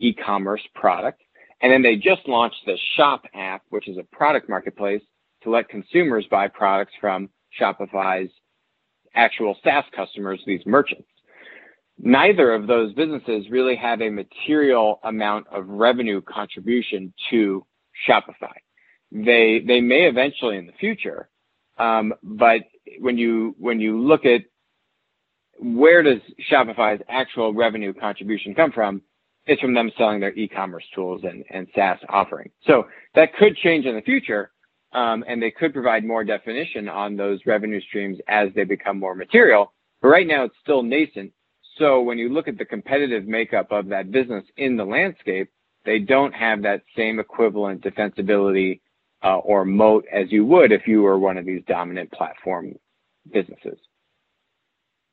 e-commerce 0.00 0.62
product. 0.74 1.22
And 1.60 1.72
then 1.72 1.82
they 1.82 1.96
just 1.96 2.26
launched 2.26 2.66
the 2.66 2.76
Shop 2.96 3.24
app, 3.34 3.62
which 3.70 3.88
is 3.88 3.96
a 3.96 4.02
product 4.02 4.48
marketplace 4.48 5.02
to 5.44 5.50
let 5.50 5.68
consumers 5.68 6.26
buy 6.30 6.48
products 6.48 6.92
from 7.00 7.28
Shopify's 7.60 8.30
actual 9.14 9.56
SaaS 9.62 9.84
customers, 9.94 10.42
these 10.46 10.66
merchants. 10.66 11.08
Neither 11.98 12.52
of 12.52 12.66
those 12.66 12.92
businesses 12.94 13.48
really 13.50 13.76
have 13.76 14.02
a 14.02 14.10
material 14.10 15.00
amount 15.04 15.46
of 15.48 15.68
revenue 15.68 16.20
contribution 16.20 17.14
to 17.30 17.64
Shopify. 18.08 18.54
They 19.12 19.62
they 19.64 19.80
may 19.80 20.06
eventually 20.08 20.56
in 20.56 20.66
the 20.66 20.72
future, 20.72 21.28
um, 21.78 22.14
but 22.22 22.62
when 22.98 23.16
you 23.16 23.54
when 23.58 23.80
you 23.80 24.00
look 24.00 24.24
at 24.24 24.42
where 25.60 26.02
does 26.02 26.20
Shopify's 26.50 27.00
actual 27.08 27.54
revenue 27.54 27.94
contribution 27.94 28.54
come 28.54 28.72
from? 28.72 29.02
It's 29.46 29.60
from 29.60 29.74
them 29.74 29.90
selling 29.96 30.20
their 30.20 30.32
e-commerce 30.34 30.84
tools 30.94 31.22
and, 31.22 31.44
and 31.50 31.68
SaaS 31.74 31.98
offering. 32.08 32.50
So 32.66 32.86
that 33.14 33.34
could 33.34 33.56
change 33.56 33.84
in 33.84 33.94
the 33.94 34.02
future, 34.02 34.50
um, 34.92 35.22
and 35.28 35.40
they 35.42 35.50
could 35.50 35.72
provide 35.72 36.04
more 36.04 36.24
definition 36.24 36.88
on 36.88 37.16
those 37.16 37.40
revenue 37.46 37.80
streams 37.82 38.18
as 38.26 38.48
they 38.54 38.64
become 38.64 38.98
more 38.98 39.14
material. 39.14 39.72
But 40.00 40.08
right 40.08 40.26
now, 40.26 40.44
it's 40.44 40.56
still 40.62 40.82
nascent. 40.82 41.32
So 41.78 42.02
when 42.02 42.18
you 42.18 42.28
look 42.28 42.46
at 42.48 42.58
the 42.58 42.64
competitive 42.64 43.26
makeup 43.26 43.72
of 43.72 43.88
that 43.88 44.10
business 44.10 44.44
in 44.56 44.76
the 44.76 44.84
landscape, 44.84 45.50
they 45.84 45.98
don't 45.98 46.32
have 46.32 46.62
that 46.62 46.82
same 46.96 47.18
equivalent 47.18 47.82
defensibility 47.82 48.80
uh, 49.22 49.38
or 49.38 49.64
moat 49.64 50.04
as 50.12 50.30
you 50.30 50.44
would 50.46 50.70
if 50.70 50.86
you 50.86 51.02
were 51.02 51.18
one 51.18 51.36
of 51.36 51.46
these 51.46 51.62
dominant 51.66 52.12
platform 52.12 52.74
businesses. 53.32 53.78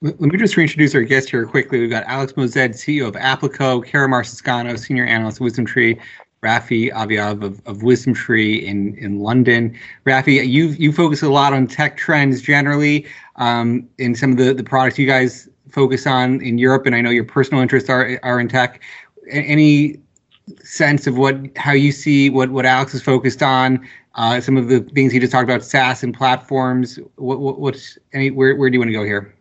Let 0.01 0.19
me 0.19 0.37
just 0.37 0.57
reintroduce 0.57 0.95
our 0.95 1.03
guest 1.03 1.29
here 1.29 1.45
quickly. 1.45 1.79
We've 1.79 1.89
got 1.89 2.03
Alex 2.05 2.33
Moazed, 2.33 2.73
CEO 2.73 3.07
of 3.07 3.13
Applico, 3.13 3.85
Kara 3.85 4.07
Marciscano, 4.07 4.77
Senior 4.77 5.05
Analyst 5.05 5.37
at 5.37 5.43
Wisdom 5.43 5.65
Tree, 5.65 5.99
Rafi 6.41 6.91
Aviav 6.91 7.43
of, 7.43 7.61
of 7.67 7.83
Wisdom 7.83 8.15
Tree 8.15 8.65
in, 8.65 8.97
in 8.97 9.19
London. 9.19 9.77
Rafi, 10.07 10.47
you 10.47 10.69
you 10.69 10.91
focus 10.91 11.21
a 11.21 11.29
lot 11.29 11.53
on 11.53 11.67
tech 11.67 11.97
trends 11.97 12.41
generally 12.41 13.05
um, 13.35 13.87
in 13.99 14.15
some 14.15 14.31
of 14.31 14.37
the, 14.37 14.55
the 14.55 14.63
products 14.63 14.97
you 14.97 15.05
guys 15.05 15.47
focus 15.69 16.07
on 16.07 16.41
in 16.41 16.57
Europe, 16.57 16.85
and 16.85 16.95
I 16.95 17.01
know 17.01 17.09
your 17.09 17.23
personal 17.23 17.61
interests 17.61 17.89
are 17.89 18.19
are 18.23 18.39
in 18.39 18.47
tech. 18.47 18.81
Any 19.29 19.99
sense 20.63 21.07
of 21.07 21.17
what 21.17 21.37
how 21.55 21.71
you 21.71 21.91
see 21.91 22.29
what 22.29 22.49
what 22.49 22.65
Alex 22.65 22.93
is 22.93 23.01
focused 23.01 23.43
on? 23.43 23.87
Uh, 24.15 24.41
some 24.41 24.57
of 24.57 24.67
the 24.67 24.81
things 24.81 25.13
he 25.13 25.19
just 25.19 25.31
talked 25.31 25.45
about, 25.45 25.63
SaaS 25.63 26.03
and 26.03 26.13
platforms. 26.13 26.99
What, 27.15 27.39
what 27.39 27.59
what's 27.59 27.97
any 28.13 28.31
where 28.31 28.55
where 28.55 28.69
do 28.69 28.73
you 28.73 28.79
want 28.79 28.89
to 28.89 28.93
go 28.93 29.03
here? 29.03 29.33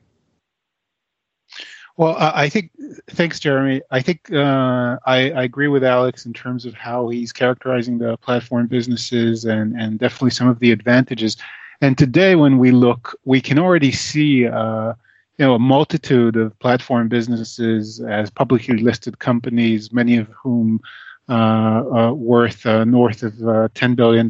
Well, 1.97 2.17
I 2.19 2.49
think, 2.49 2.71
thanks, 3.11 3.39
Jeremy. 3.39 3.83
I 3.91 4.01
think 4.01 4.33
uh, 4.33 4.97
I, 5.05 5.33
I, 5.33 5.43
agree 5.43 5.69
with 5.69 5.85
Alex 5.85 6.25
in 6.25 6.33
terms 6.33 6.65
of 6.65 6.73
how 6.73 7.11
he's 7.11 7.31
characterizing 7.31 7.99
the 7.99 8.17
platform 8.17 8.69
businesses 8.69 9.45
and, 9.45 9.79
and 9.79 9.99
definitely 9.99 10.31
some 10.31 10.49
of 10.49 10.61
the 10.61 10.73
advantages. 10.73 11.37
And 11.83 11.99
today, 11.99 12.37
when 12.37 12.57
we 12.57 12.71
look, 12.71 13.19
we 13.27 13.43
can 13.43 13.59
already 13.59 13.93
see 13.93 14.49
uh, 14.49 14.95
you 15.41 15.47
know, 15.47 15.55
a 15.55 15.59
multitude 15.59 16.37
of 16.37 16.57
platform 16.59 17.09
businesses 17.09 17.99
as 17.99 18.29
publicly 18.29 18.77
listed 18.77 19.21
companies, 19.21 19.91
many 19.91 20.19
of 20.19 20.29
whom 20.29 20.83
uh, 21.31 21.33
uh 21.33 22.13
worth 22.13 22.67
uh, 22.67 22.85
north 22.85 23.23
of 23.23 23.33
uh, 23.41 23.69
$10 23.75 23.97
billion. 23.97 24.29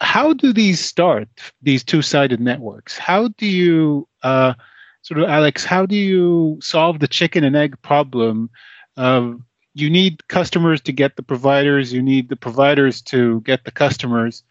How 0.00 0.32
do 0.32 0.52
these 0.52 0.80
start, 0.84 1.28
these 1.62 1.84
two 1.84 2.02
sided 2.02 2.40
networks? 2.40 2.98
How 2.98 3.28
do 3.38 3.46
you 3.46 4.08
sort 4.24 5.20
of 5.20 5.28
Alex, 5.28 5.64
how 5.64 5.86
do 5.86 5.94
you 5.94 6.58
solve 6.60 6.98
the 6.98 7.06
chicken 7.06 7.44
and 7.44 7.54
egg 7.54 7.80
problem 7.82 8.50
of 8.96 9.40
you 9.74 9.88
need 9.88 10.26
customers 10.26 10.80
to 10.80 10.90
get 10.90 11.14
the 11.14 11.22
providers, 11.22 11.92
you 11.92 12.02
need 12.02 12.28
the 12.28 12.34
providers 12.34 13.00
to 13.02 13.40
get 13.42 13.64
the 13.64 13.70
customers. 13.70 14.42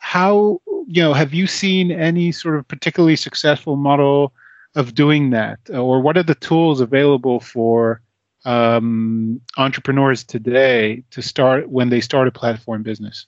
How 0.00 0.60
you 0.86 1.02
know 1.02 1.14
have 1.14 1.32
you 1.32 1.46
seen 1.46 1.90
any 1.90 2.30
sort 2.30 2.56
of 2.56 2.68
particularly 2.68 3.16
successful 3.16 3.76
model 3.76 4.34
of 4.74 4.94
doing 4.94 5.30
that, 5.30 5.58
or 5.70 6.00
what 6.00 6.16
are 6.16 6.22
the 6.22 6.34
tools 6.34 6.80
available 6.80 7.40
for 7.40 8.00
um, 8.44 9.40
entrepreneurs 9.56 10.24
today 10.24 11.04
to 11.10 11.22
start 11.22 11.68
when 11.68 11.88
they 11.90 12.00
start 12.00 12.28
a 12.28 12.32
platform 12.32 12.82
business? 12.82 13.26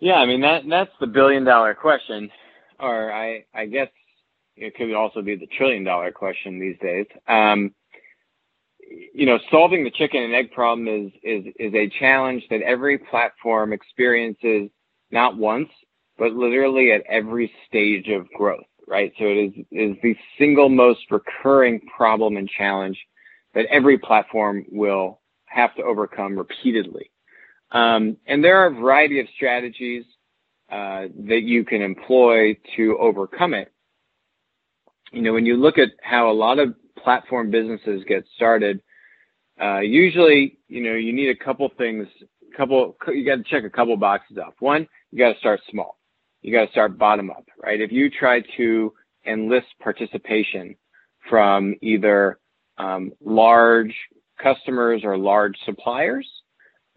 Yeah, 0.00 0.16
I 0.16 0.26
mean 0.26 0.42
that 0.42 0.62
that's 0.68 0.92
the 1.00 1.06
billion 1.06 1.44
dollar 1.44 1.74
question, 1.74 2.30
or 2.78 3.12
I 3.12 3.46
I 3.54 3.66
guess 3.66 3.88
it 4.56 4.76
could 4.76 4.92
also 4.92 5.22
be 5.22 5.36
the 5.36 5.46
trillion 5.46 5.84
dollar 5.84 6.12
question 6.12 6.60
these 6.60 6.78
days. 6.78 7.06
Um, 7.26 7.74
you 9.14 9.26
know, 9.26 9.38
solving 9.50 9.84
the 9.84 9.90
chicken 9.90 10.22
and 10.22 10.34
egg 10.34 10.52
problem 10.52 10.88
is 10.88 11.12
is 11.22 11.46
is 11.58 11.74
a 11.74 11.88
challenge 11.88 12.44
that 12.50 12.60
every 12.62 12.98
platform 12.98 13.72
experiences 13.72 14.70
not 15.10 15.36
once, 15.36 15.70
but 16.18 16.32
literally 16.32 16.92
at 16.92 17.02
every 17.08 17.52
stage 17.66 18.08
of 18.08 18.28
growth, 18.30 18.66
right? 18.86 19.12
So 19.18 19.24
it 19.24 19.36
is 19.36 19.52
is 19.70 19.96
the 20.02 20.16
single 20.38 20.68
most 20.68 21.00
recurring 21.10 21.80
problem 21.96 22.36
and 22.36 22.48
challenge 22.48 22.98
that 23.54 23.66
every 23.66 23.98
platform 23.98 24.64
will 24.70 25.20
have 25.46 25.74
to 25.76 25.82
overcome 25.82 26.36
repeatedly. 26.36 27.10
Um, 27.70 28.16
and 28.26 28.42
there 28.42 28.58
are 28.58 28.66
a 28.66 28.74
variety 28.74 29.20
of 29.20 29.26
strategies 29.34 30.04
uh, 30.70 31.06
that 31.28 31.42
you 31.42 31.64
can 31.64 31.82
employ 31.82 32.56
to 32.76 32.96
overcome 32.98 33.54
it 33.54 33.74
you 35.14 35.22
know, 35.22 35.32
when 35.32 35.46
you 35.46 35.56
look 35.56 35.78
at 35.78 35.90
how 36.02 36.30
a 36.30 36.32
lot 36.32 36.58
of 36.58 36.74
platform 36.98 37.50
businesses 37.50 38.02
get 38.08 38.24
started, 38.34 38.82
uh, 39.60 39.78
usually, 39.78 40.58
you 40.68 40.82
know, 40.82 40.94
you 40.94 41.12
need 41.12 41.28
a 41.28 41.36
couple 41.36 41.70
things, 41.78 42.08
couple, 42.56 42.96
you 43.08 43.24
got 43.24 43.36
to 43.36 43.44
check 43.44 43.62
a 43.64 43.70
couple 43.70 43.96
boxes 43.96 44.38
off. 44.38 44.54
One, 44.58 44.88
you 45.12 45.18
got 45.18 45.32
to 45.32 45.38
start 45.38 45.60
small. 45.70 45.98
You 46.44 46.52
got 46.52 46.66
to 46.66 46.70
start 46.72 46.98
bottom 46.98 47.30
up, 47.30 47.46
right? 47.56 47.80
If 47.80 47.90
you 47.90 48.10
try 48.10 48.42
to 48.58 48.92
enlist 49.26 49.68
participation 49.80 50.76
from 51.30 51.74
either 51.80 52.38
um, 52.76 53.12
large 53.24 53.94
customers 54.42 55.00
or 55.04 55.16
large 55.16 55.56
suppliers, 55.64 56.28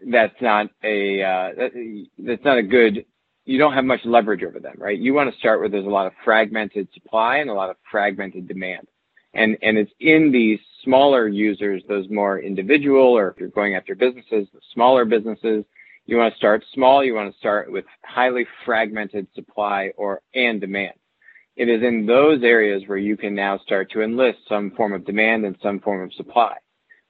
that's 0.06 0.34
not 0.42 0.66
a 0.84 1.22
uh, 1.22 1.48
that, 1.56 2.06
that's 2.18 2.44
not 2.44 2.58
a 2.58 2.62
good. 2.62 3.06
You 3.46 3.56
don't 3.56 3.72
have 3.72 3.86
much 3.86 4.00
leverage 4.04 4.42
over 4.42 4.60
them, 4.60 4.74
right? 4.76 4.98
You 4.98 5.14
want 5.14 5.32
to 5.32 5.38
start 5.38 5.60
where 5.60 5.70
there's 5.70 5.86
a 5.86 5.88
lot 5.88 6.06
of 6.06 6.12
fragmented 6.26 6.88
supply 6.92 7.38
and 7.38 7.48
a 7.48 7.54
lot 7.54 7.70
of 7.70 7.76
fragmented 7.90 8.48
demand, 8.48 8.86
and 9.32 9.56
and 9.62 9.78
it's 9.78 9.92
in 9.98 10.30
these 10.30 10.60
smaller 10.84 11.26
users, 11.26 11.82
those 11.88 12.06
more 12.10 12.38
individual, 12.38 13.16
or 13.16 13.30
if 13.30 13.40
you're 13.40 13.48
going 13.48 13.76
after 13.76 13.94
businesses, 13.94 14.46
the 14.52 14.60
smaller 14.74 15.06
businesses. 15.06 15.64
You 16.08 16.16
want 16.16 16.34
to 16.34 16.38
start 16.38 16.64
small. 16.74 17.04
You 17.04 17.14
want 17.14 17.32
to 17.32 17.38
start 17.38 17.70
with 17.70 17.84
highly 18.02 18.46
fragmented 18.64 19.28
supply 19.34 19.92
or 19.96 20.22
and 20.34 20.60
demand. 20.60 20.94
It 21.54 21.68
is 21.68 21.82
in 21.82 22.06
those 22.06 22.42
areas 22.42 22.82
where 22.86 22.98
you 22.98 23.16
can 23.16 23.34
now 23.34 23.58
start 23.58 23.92
to 23.92 24.02
enlist 24.02 24.38
some 24.48 24.72
form 24.72 24.92
of 24.92 25.04
demand 25.04 25.44
and 25.44 25.56
some 25.62 25.78
form 25.78 26.02
of 26.02 26.12
supply 26.14 26.56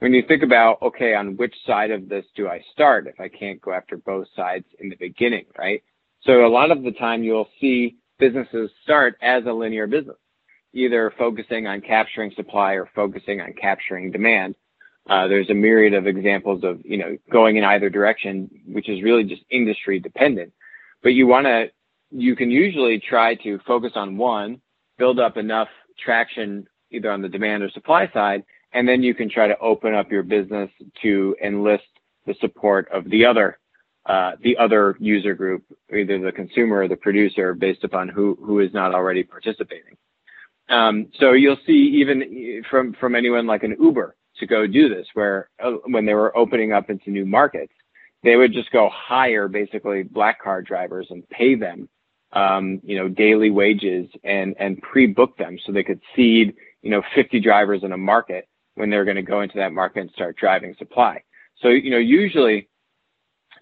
when 0.00 0.14
you 0.14 0.23
think 0.26 0.43
about, 0.43 0.81
okay, 0.83 1.14
on 1.14 1.37
which 1.37 1.55
side 1.67 1.90
of 1.90 2.09
this 2.09 2.25
do 2.37 2.49
I 2.49 2.62
start 2.73 3.07
if 3.07 3.19
I 3.19 3.28
can't 3.28 3.61
go 3.61 3.73
after 3.73 3.97
both 3.97 4.28
sides 4.35 4.67
in 4.78 4.88
the 4.88 4.97
beginning, 4.97 5.47
right? 5.59 5.83
So 6.23 6.47
a 6.47 6.49
lot 6.49 6.71
of 6.71 6.83
the 6.83 6.93
time 6.93 7.23
you'll 7.23 7.49
see 7.61 7.97
businesses 8.19 8.71
start 8.83 9.17
as 9.23 9.45
a 9.47 9.52
linear 9.52 9.87
business, 9.87 10.17
either 10.73 11.12
focusing 11.19 11.67
on 11.67 11.81
capturing 11.81 12.33
supply 12.33 12.75
or 12.75 12.88
focusing 12.95 13.40
on 13.40 13.55
capturing 13.55 14.11
demand. 14.11 14.55
Uh, 15.09 15.27
there's 15.27 15.49
a 15.49 15.55
myriad 15.55 15.95
of 15.95 16.07
examples 16.07 16.62
of, 16.65 16.81
you 16.85 16.99
know, 16.99 17.17
going 17.31 17.57
in 17.57 17.65
either 17.65 17.88
direction, 17.88 18.50
which 18.67 18.88
is 18.88 19.03
really 19.03 19.25
just 19.25 19.43
industry 19.50 19.99
dependent. 19.99 20.53
But 21.03 21.15
you 21.15 21.27
want 21.27 21.47
to, 21.47 21.71
you 22.11 22.37
can 22.37 22.50
usually 22.50 23.00
try 23.00 23.35
to 23.37 23.59
focus 23.67 23.93
on 23.95 24.19
one, 24.19 24.61
build 24.99 25.19
up 25.19 25.37
enough 25.37 25.69
traction 25.99 26.67
either 26.91 27.11
on 27.11 27.23
the 27.23 27.29
demand 27.29 27.62
or 27.62 27.71
supply 27.71 28.11
side, 28.12 28.45
and 28.73 28.87
then 28.87 29.03
you 29.03 29.15
can 29.15 29.31
try 29.31 29.49
to 29.49 29.59
open 29.59 29.95
up 29.95 30.11
your 30.11 30.23
business 30.23 30.71
to 31.03 31.35
enlist 31.43 31.85
the 32.27 32.35
support 32.41 32.88
of 32.93 33.09
the 33.09 33.25
other 33.25 33.59
uh, 34.07 34.33
the 34.43 34.57
other 34.57 34.97
user 35.00 35.35
group, 35.35 35.65
either 35.95 36.19
the 36.19 36.33
consumer 36.33 36.79
or 36.79 36.88
the 36.88 36.97
producer, 36.97 37.53
based 37.55 37.85
upon 37.85 38.09
who 38.09 38.38
who 38.43 38.61
is 38.61 38.73
not 38.73 38.95
already 38.95 39.23
participating. 39.23 39.97
Um, 40.71 41.09
so 41.19 41.33
you'll 41.33 41.59
see 41.67 42.00
even 42.00 42.62
from 42.71 42.95
from 42.95 43.15
anyone 43.15 43.47
like 43.47 43.65
an 43.65 43.77
Uber 43.79 44.15
to 44.40 44.47
go 44.47 44.66
do 44.66 44.88
this, 44.88 45.07
where 45.14 45.49
uh, 45.62 45.73
when 45.87 46.07
they 46.07 46.14
were 46.14 46.37
opening 46.37 46.73
up 46.73 46.90
into 46.90 47.11
new 47.11 47.26
markets, 47.26 47.73
they 48.23 48.37
would 48.37 48.52
just 48.52 48.71
go 48.73 48.90
hire 48.92 49.49
basically 49.49 50.02
black 50.02 50.42
car 50.42 50.62
drivers 50.62 51.07
and 51.11 51.28
pay 51.28 51.54
them, 51.54 51.88
um, 52.33 52.80
you 52.83 52.97
know, 52.97 53.09
daily 53.09 53.50
wages 53.50 54.09
and 54.25 54.57
and 54.59 54.83
pre-book 54.83 55.37
them 55.37 55.59
so 55.64 55.73
they 55.73 55.85
could 55.85 56.00
seed, 56.16 56.54
you 56.83 56.90
know, 56.90 57.02
50 57.14 57.40
drivers 57.40 57.83
in 57.85 57.92
a 57.92 57.97
market 57.97 58.49
when 58.75 58.90
they're 58.90 59.04
going 59.04 59.16
to 59.16 59.23
go 59.23 59.40
into 59.40 59.59
that 59.59 59.73
market 59.73 60.00
and 60.00 60.11
start 60.11 60.37
driving 60.37 60.75
supply. 60.78 61.23
So, 61.61 61.68
you 61.68 61.90
know, 61.90 61.99
usually, 61.99 62.68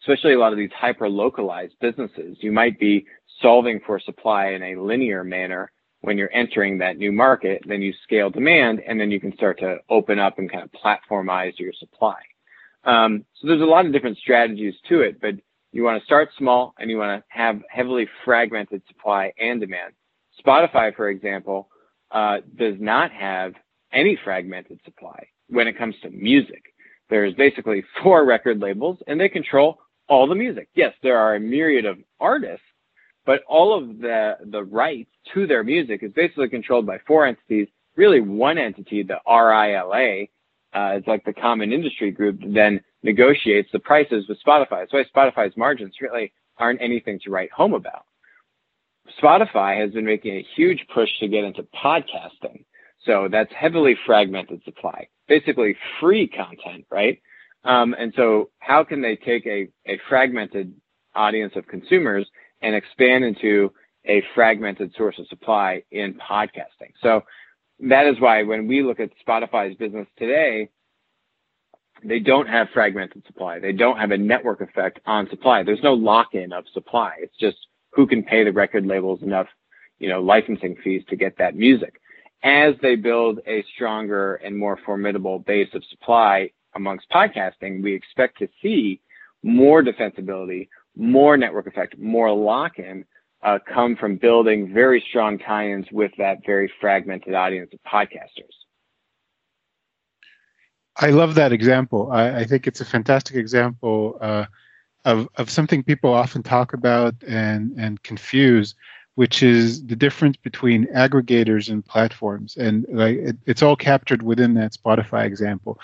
especially 0.01 0.35
a 0.35 0.39
lot 0.39 0.53
of 0.53 0.59
these 0.59 0.71
hyper 0.77 1.09
localized 1.09 1.75
businesses, 1.81 2.37
you 2.41 2.53
might 2.53 2.79
be 2.79 3.07
solving 3.41 3.81
for 3.87 3.99
supply 3.99 4.49
in 4.49 4.63
a 4.63 4.77
linear 4.77 5.25
manner 5.25 5.73
when 6.07 6.17
you're 6.17 6.33
entering 6.33 6.79
that 6.79 6.99
new 6.99 7.11
market, 7.11 7.63
then 7.67 7.83
you 7.83 7.93
scale 8.05 8.31
demand 8.31 8.81
and 8.87 9.01
then 9.01 9.11
you 9.11 9.19
can 9.19 9.35
start 9.35 9.59
to 9.59 9.79
open 9.91 10.21
up 10.21 10.39
and 10.39 10.51
kind 10.51 10.63
of 10.63 10.71
platformize 10.71 11.59
your 11.59 11.73
supply. 11.73 12.17
Um, 12.85 13.25
so 13.35 13.49
there's 13.49 13.61
a 13.61 13.65
lot 13.65 13.87
of 13.87 13.93
different 13.93 14.17
strategies 14.19 14.75
to 14.89 15.01
it, 15.01 15.21
but 15.21 15.35
you 15.73 15.83
want 15.83 16.01
to 16.01 16.07
start 16.07 16.29
small 16.39 16.75
and 16.79 16.89
you 16.89 16.97
want 16.97 17.21
to 17.21 17.25
have 17.29 17.61
heavily 17.69 18.07
fragmented 18.25 18.83
supply 18.87 19.33
and 19.39 19.61
demand. 19.61 19.95
Spotify, 20.47 20.95
for 20.95 21.09
example, 21.09 21.69
uh, 22.13 22.37
does 22.57 22.77
not 22.79 23.11
have 23.11 23.55
any 23.93 24.17
fragmented 24.23 24.79
supply 24.85 25.27
when 25.49 25.67
it 25.67 25.77
comes 25.77 25.97
to 26.03 26.11
music. 26.11 26.63
There's 27.11 27.35
basically 27.35 27.85
four 28.03 28.25
record 28.25 28.61
labels 28.61 28.99
and 29.09 29.21
they 29.21 29.29
control 29.29 29.79
all 30.09 30.29
the 30.29 30.37
music. 30.37 30.69
Yes, 30.75 30.95
there 31.03 31.19
are 31.19 31.35
a 31.35 31.41
myriad 31.41 31.85
of 31.85 31.99
artists, 32.21 32.66
but 33.27 33.43
all 33.49 33.77
of 33.77 33.99
the, 33.99 34.37
the 34.47 34.63
rights 34.63 35.11
to 35.35 35.47
their 35.47 35.65
music 35.65 36.03
is 36.03 36.13
basically 36.13 36.49
controlled 36.49 36.87
by 36.87 36.99
four 37.07 37.27
entities. 37.27 37.69
Really 37.97 38.21
one 38.21 38.57
entity, 38.57 39.03
the 39.03 39.19
RILA, 39.27 40.29
uh, 40.75 40.99
is 40.99 41.05
like 41.07 41.25
the 41.25 41.33
common 41.33 41.73
industry 41.73 42.11
group 42.11 42.41
that 42.41 42.55
then 42.55 42.81
negotiates 43.03 43.69
the 43.73 43.79
prices 43.79 44.27
with 44.29 44.39
Spotify. 44.47 44.87
That's 44.87 44.93
why 44.93 45.05
Spotify's 45.05 45.57
margins 45.57 45.95
really 46.01 46.33
aren't 46.59 46.81
anything 46.81 47.19
to 47.25 47.31
write 47.31 47.51
home 47.51 47.75
about. 47.75 48.05
Spotify 49.23 49.81
has 49.81 49.93
been 49.93 50.05
making 50.05 50.37
a 50.37 50.47
huge 50.55 50.85
push 50.93 51.09
to 51.21 51.29
get 51.29 51.45
into 51.45 51.63
podcasting. 51.85 52.65
So 53.05 53.29
that's 53.31 53.53
heavily 53.53 53.97
fragmented 54.05 54.63
supply, 54.65 55.09
basically 55.29 55.77
free 56.01 56.27
content, 56.29 56.87
right? 56.91 57.21
Um, 57.65 57.95
and 57.99 58.13
so 58.17 58.51
how 58.59 58.85
can 58.85 59.01
they 59.01 59.17
take 59.17 59.47
a, 59.47 59.69
a 59.87 59.99
fragmented 60.09 60.75
audience 61.15 61.55
of 61.57 61.67
consumers 61.67 62.29
and 62.63 62.75
expand 62.75 63.25
into 63.25 63.73
a 64.05 64.23
fragmented 64.35 64.93
source 64.97 65.19
of 65.19 65.27
supply 65.29 65.83
in 65.91 66.15
podcasting? 66.15 66.93
So 67.03 67.23
that 67.81 68.07
is 68.07 68.21
why 68.21 68.43
when 68.43 68.67
we 68.67 68.83
look 68.83 69.01
at 69.01 69.11
Spotify's 69.27 69.77
business 69.77 70.07
today, 70.19 70.71
they 72.05 72.21
don't 72.21 72.49
have 72.49 72.69
fragmented 72.73 73.25
supply. 73.27 73.59
They 73.59 73.73
don't 73.73 73.99
have 73.99 74.11
a 74.11 74.19
network 74.19 74.61
effect 74.61 75.01
on 75.07 75.29
supply. 75.31 75.63
There's 75.63 75.83
no 75.83 75.95
lock-in 75.95 76.53
of 76.53 76.65
supply. 76.73 77.15
It's 77.21 77.37
just 77.39 77.57
who 77.93 78.07
can 78.07 78.23
pay 78.23 78.45
the 78.45 78.53
record 78.53 78.87
labels 78.87 79.23
enough, 79.23 79.47
you 79.99 80.09
know, 80.09 80.21
licensing 80.21 80.77
fees 80.85 81.03
to 81.09 81.17
get 81.17 81.39
that 81.39 81.57
music 81.57 82.01
as 82.43 82.75
they 82.81 82.95
build 82.97 83.41
a 83.47 83.65
stronger 83.75 84.37
and 84.37 84.57
more 84.57 84.79
formidable 84.87 85.41
base 85.41 85.69
of 85.75 85.83
supply 85.91 86.51
amongst 86.75 87.11
podcasting, 87.11 87.83
we 87.83 87.93
expect 87.95 88.39
to 88.39 88.49
see 88.63 89.01
more 89.43 89.83
defensibility, 89.83 90.69
more 90.97 91.37
network 91.37 91.67
effect, 91.67 91.99
more 91.99 92.33
lock-in 92.33 93.05
uh, 93.43 93.59
come 93.73 93.97
from 93.97 94.17
building 94.17 94.73
very 94.73 95.05
strong 95.09 95.39
tie-ins 95.39 95.87
with 95.93 96.11
that 96.19 96.39
very 96.45 96.73
fragmented 96.81 97.35
audience 97.35 97.71
of 97.73 97.81
podcasters. 97.91 98.55
I 100.99 101.11
love 101.11 101.35
that 101.35 101.53
example. 101.53 102.11
I, 102.11 102.41
I 102.41 102.45
think 102.45 102.67
it's 102.67 102.81
a 102.81 102.85
fantastic 102.85 103.37
example 103.37 104.17
uh, 104.21 104.47
of 105.05 105.29
of 105.37 105.51
something 105.51 105.83
people 105.83 106.13
often 106.13 106.43
talk 106.43 106.73
about 106.73 107.15
and 107.27 107.73
and 107.79 108.03
confuse, 108.03 108.75
which 109.15 109.43
is 109.43 109.87
the 109.87 109.97
difference 109.97 110.39
between 110.39 110.87
aggregators 110.87 111.69
and 111.69 111.85
platforms, 111.85 112.57
and 112.57 112.87
like 112.89 113.17
it, 113.19 113.37
it's 113.45 113.63
all 113.63 113.77
captured 113.77 114.23
within 114.23 114.55
that 114.55 114.73
Spotify 114.73 115.27
example. 115.27 115.79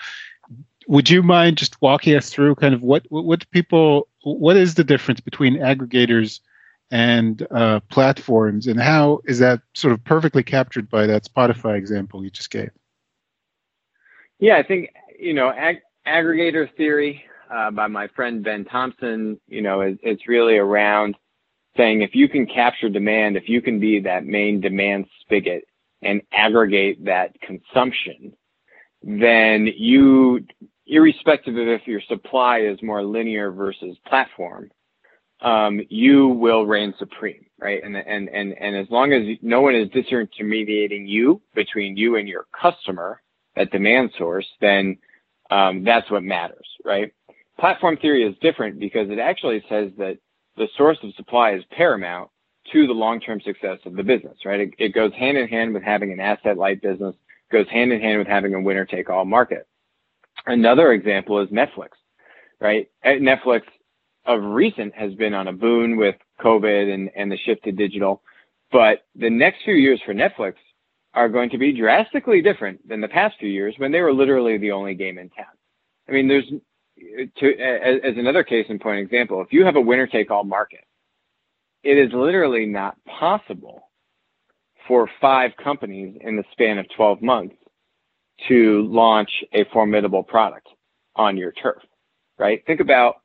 Would 0.87 1.09
you 1.09 1.21
mind 1.23 1.57
just 1.57 1.81
walking 1.81 2.15
us 2.15 2.31
through 2.31 2.55
kind 2.55 2.73
of 2.73 2.81
what 2.81 3.05
what 3.09 3.49
people 3.51 4.07
what 4.23 4.57
is 4.57 4.75
the 4.75 4.83
difference 4.83 5.19
between 5.19 5.57
aggregators 5.57 6.39
and 6.91 7.45
uh, 7.51 7.79
platforms, 7.89 8.67
and 8.67 8.79
how 8.79 9.21
is 9.25 9.39
that 9.39 9.61
sort 9.73 9.93
of 9.93 10.03
perfectly 10.03 10.43
captured 10.43 10.89
by 10.89 11.07
that 11.07 11.23
Spotify 11.23 11.77
example 11.77 12.23
you 12.23 12.29
just 12.29 12.51
gave? 12.51 12.69
Yeah, 14.39 14.57
I 14.57 14.63
think 14.63 14.89
you 15.19 15.33
know 15.33 15.49
ag- 15.49 15.81
aggregator 16.05 16.73
theory 16.75 17.23
uh, 17.49 17.71
by 17.71 17.87
my 17.87 18.07
friend 18.09 18.43
Ben 18.43 18.65
Thompson. 18.65 19.39
You 19.47 19.61
know, 19.61 19.81
is, 19.81 19.97
it's 20.03 20.27
really 20.27 20.57
around 20.57 21.15
saying 21.75 22.01
if 22.01 22.15
you 22.15 22.29
can 22.29 22.45
capture 22.45 22.89
demand, 22.89 23.37
if 23.37 23.49
you 23.49 23.61
can 23.61 23.79
be 23.79 23.99
that 24.01 24.25
main 24.25 24.61
demand 24.61 25.05
spigot 25.21 25.65
and 26.01 26.21
aggregate 26.31 27.05
that 27.05 27.39
consumption, 27.41 28.33
then 29.01 29.67
you, 29.67 30.45
irrespective 30.85 31.55
of 31.55 31.67
if 31.67 31.87
your 31.87 32.01
supply 32.07 32.59
is 32.59 32.81
more 32.81 33.03
linear 33.03 33.51
versus 33.51 33.97
platform, 34.07 34.69
um, 35.41 35.81
you 35.89 36.29
will 36.29 36.65
reign 36.65 36.93
supreme, 36.97 37.45
right? 37.59 37.83
And, 37.83 37.95
and, 37.97 38.29
and, 38.29 38.53
and 38.53 38.75
as 38.75 38.87
long 38.89 39.11
as 39.11 39.23
no 39.41 39.61
one 39.61 39.75
is 39.75 39.89
disintermediating 39.89 41.07
you 41.07 41.41
between 41.53 41.97
you 41.97 42.15
and 42.15 42.27
your 42.27 42.45
customer, 42.59 43.21
that 43.55 43.71
demand 43.71 44.11
source, 44.17 44.47
then 44.61 44.97
um, 45.51 45.83
that's 45.83 46.09
what 46.09 46.23
matters, 46.23 46.67
right? 46.83 47.13
Platform 47.59 47.97
theory 47.97 48.23
is 48.23 48.35
different 48.41 48.79
because 48.79 49.09
it 49.09 49.19
actually 49.19 49.63
says 49.69 49.91
that 49.97 50.17
the 50.57 50.67
source 50.77 50.97
of 51.03 51.13
supply 51.15 51.53
is 51.53 51.63
paramount 51.71 52.29
to 52.71 52.87
the 52.87 52.93
long-term 52.93 53.41
success 53.41 53.79
of 53.85 53.95
the 53.95 54.03
business, 54.03 54.37
right? 54.45 54.61
It, 54.61 54.73
it 54.77 54.93
goes 54.93 55.11
hand 55.13 55.37
in 55.37 55.47
hand 55.47 55.73
with 55.73 55.83
having 55.83 56.11
an 56.13 56.19
asset-light 56.19 56.81
business, 56.81 57.15
goes 57.51 57.67
hand 57.69 57.91
in 57.91 58.01
hand 58.01 58.19
with 58.19 58.27
having 58.27 58.53
a 58.53 58.61
winner-take-all 58.61 59.25
market. 59.25 59.67
Another 60.45 60.91
example 60.91 61.41
is 61.41 61.49
Netflix, 61.49 61.89
right? 62.59 62.89
Uh, 63.03 63.09
Netflix 63.09 63.61
of 64.25 64.41
recent 64.43 64.93
has 64.95 65.13
been 65.15 65.33
on 65.33 65.47
a 65.47 65.53
boon 65.53 65.97
with 65.97 66.15
COVID 66.41 66.93
and, 66.93 67.09
and 67.15 67.31
the 67.31 67.37
shift 67.45 67.63
to 67.63 67.71
digital, 67.71 68.21
but 68.71 69.05
the 69.15 69.29
next 69.29 69.63
few 69.63 69.75
years 69.75 70.01
for 70.05 70.13
Netflix 70.13 70.55
are 71.13 71.29
going 71.29 71.49
to 71.51 71.57
be 71.57 71.71
drastically 71.71 72.41
different 72.41 72.87
than 72.87 73.01
the 73.01 73.07
past 73.07 73.35
few 73.39 73.49
years 73.49 73.75
when 73.77 73.91
they 73.91 74.01
were 74.01 74.13
literally 74.13 74.57
the 74.57 74.71
only 74.71 74.95
game 74.95 75.17
in 75.17 75.29
town. 75.29 75.45
I 76.09 76.11
mean, 76.11 76.27
there's 76.27 76.49
to 77.37 77.59
as, 77.59 77.99
as 78.03 78.17
another 78.17 78.43
case 78.43 78.65
in 78.69 78.79
point 78.79 78.99
example, 78.99 79.41
if 79.41 79.51
you 79.51 79.65
have 79.65 79.75
a 79.75 79.81
winner 79.81 80.07
take 80.07 80.31
all 80.31 80.43
market, 80.43 80.83
it 81.83 81.97
is 81.97 82.11
literally 82.13 82.65
not 82.65 82.97
possible 83.05 83.89
for 84.87 85.09
five 85.21 85.51
companies 85.63 86.17
in 86.21 86.35
the 86.35 86.43
span 86.51 86.77
of 86.77 86.85
12 86.95 87.21
months 87.21 87.55
to 88.47 88.87
launch 88.89 89.29
a 89.53 89.65
formidable 89.71 90.23
product 90.23 90.67
on 91.15 91.37
your 91.37 91.51
turf, 91.51 91.81
right? 92.37 92.63
Think 92.65 92.79
about 92.79 93.15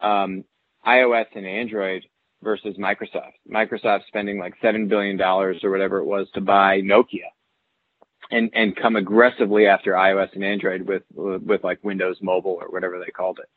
um, 0.00 0.44
iOS 0.86 1.26
and 1.34 1.46
Android 1.46 2.04
versus 2.42 2.76
Microsoft. 2.78 3.32
Microsoft 3.50 4.06
spending 4.06 4.38
like 4.38 4.54
$7 4.62 4.88
billion 4.88 5.20
or 5.20 5.54
whatever 5.70 5.98
it 5.98 6.04
was 6.04 6.28
to 6.34 6.40
buy 6.40 6.80
Nokia 6.80 7.30
and, 8.30 8.50
and 8.54 8.76
come 8.76 8.96
aggressively 8.96 9.66
after 9.66 9.92
iOS 9.92 10.32
and 10.34 10.44
Android 10.44 10.82
with, 10.82 11.02
with 11.14 11.64
like 11.64 11.82
Windows 11.82 12.18
Mobile 12.20 12.58
or 12.60 12.68
whatever 12.68 12.98
they 12.98 13.10
called 13.10 13.38
it. 13.40 13.48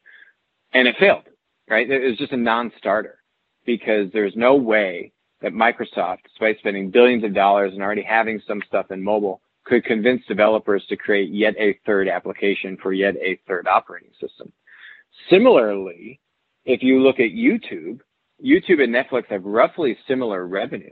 And 0.73 0.87
it 0.87 0.95
failed, 0.99 1.23
right? 1.69 1.89
It 1.89 2.03
was 2.03 2.17
just 2.17 2.31
a 2.31 2.37
non-starter 2.37 3.19
because 3.65 4.11
there's 4.13 4.35
no 4.35 4.55
way 4.55 5.11
that 5.41 5.53
Microsoft, 5.53 6.19
despite 6.23 6.59
spending 6.59 6.91
billions 6.91 7.23
of 7.23 7.33
dollars 7.33 7.73
and 7.73 7.81
already 7.81 8.03
having 8.03 8.41
some 8.47 8.61
stuff 8.67 8.91
in 8.91 9.03
mobile, 9.03 9.41
could 9.65 9.85
convince 9.85 10.25
developers 10.27 10.83
to 10.89 10.97
create 10.97 11.31
yet 11.31 11.55
a 11.57 11.77
third 11.85 12.07
application 12.07 12.77
for 12.81 12.93
yet 12.93 13.15
a 13.17 13.39
third 13.47 13.67
operating 13.67 14.11
system. 14.19 14.51
Similarly, 15.29 16.19
if 16.65 16.81
you 16.81 17.01
look 17.01 17.19
at 17.19 17.31
YouTube, 17.31 17.99
YouTube 18.43 18.81
and 18.81 18.93
Netflix 18.93 19.27
have 19.27 19.43
roughly 19.43 19.97
similar 20.07 20.47
revenue, 20.47 20.89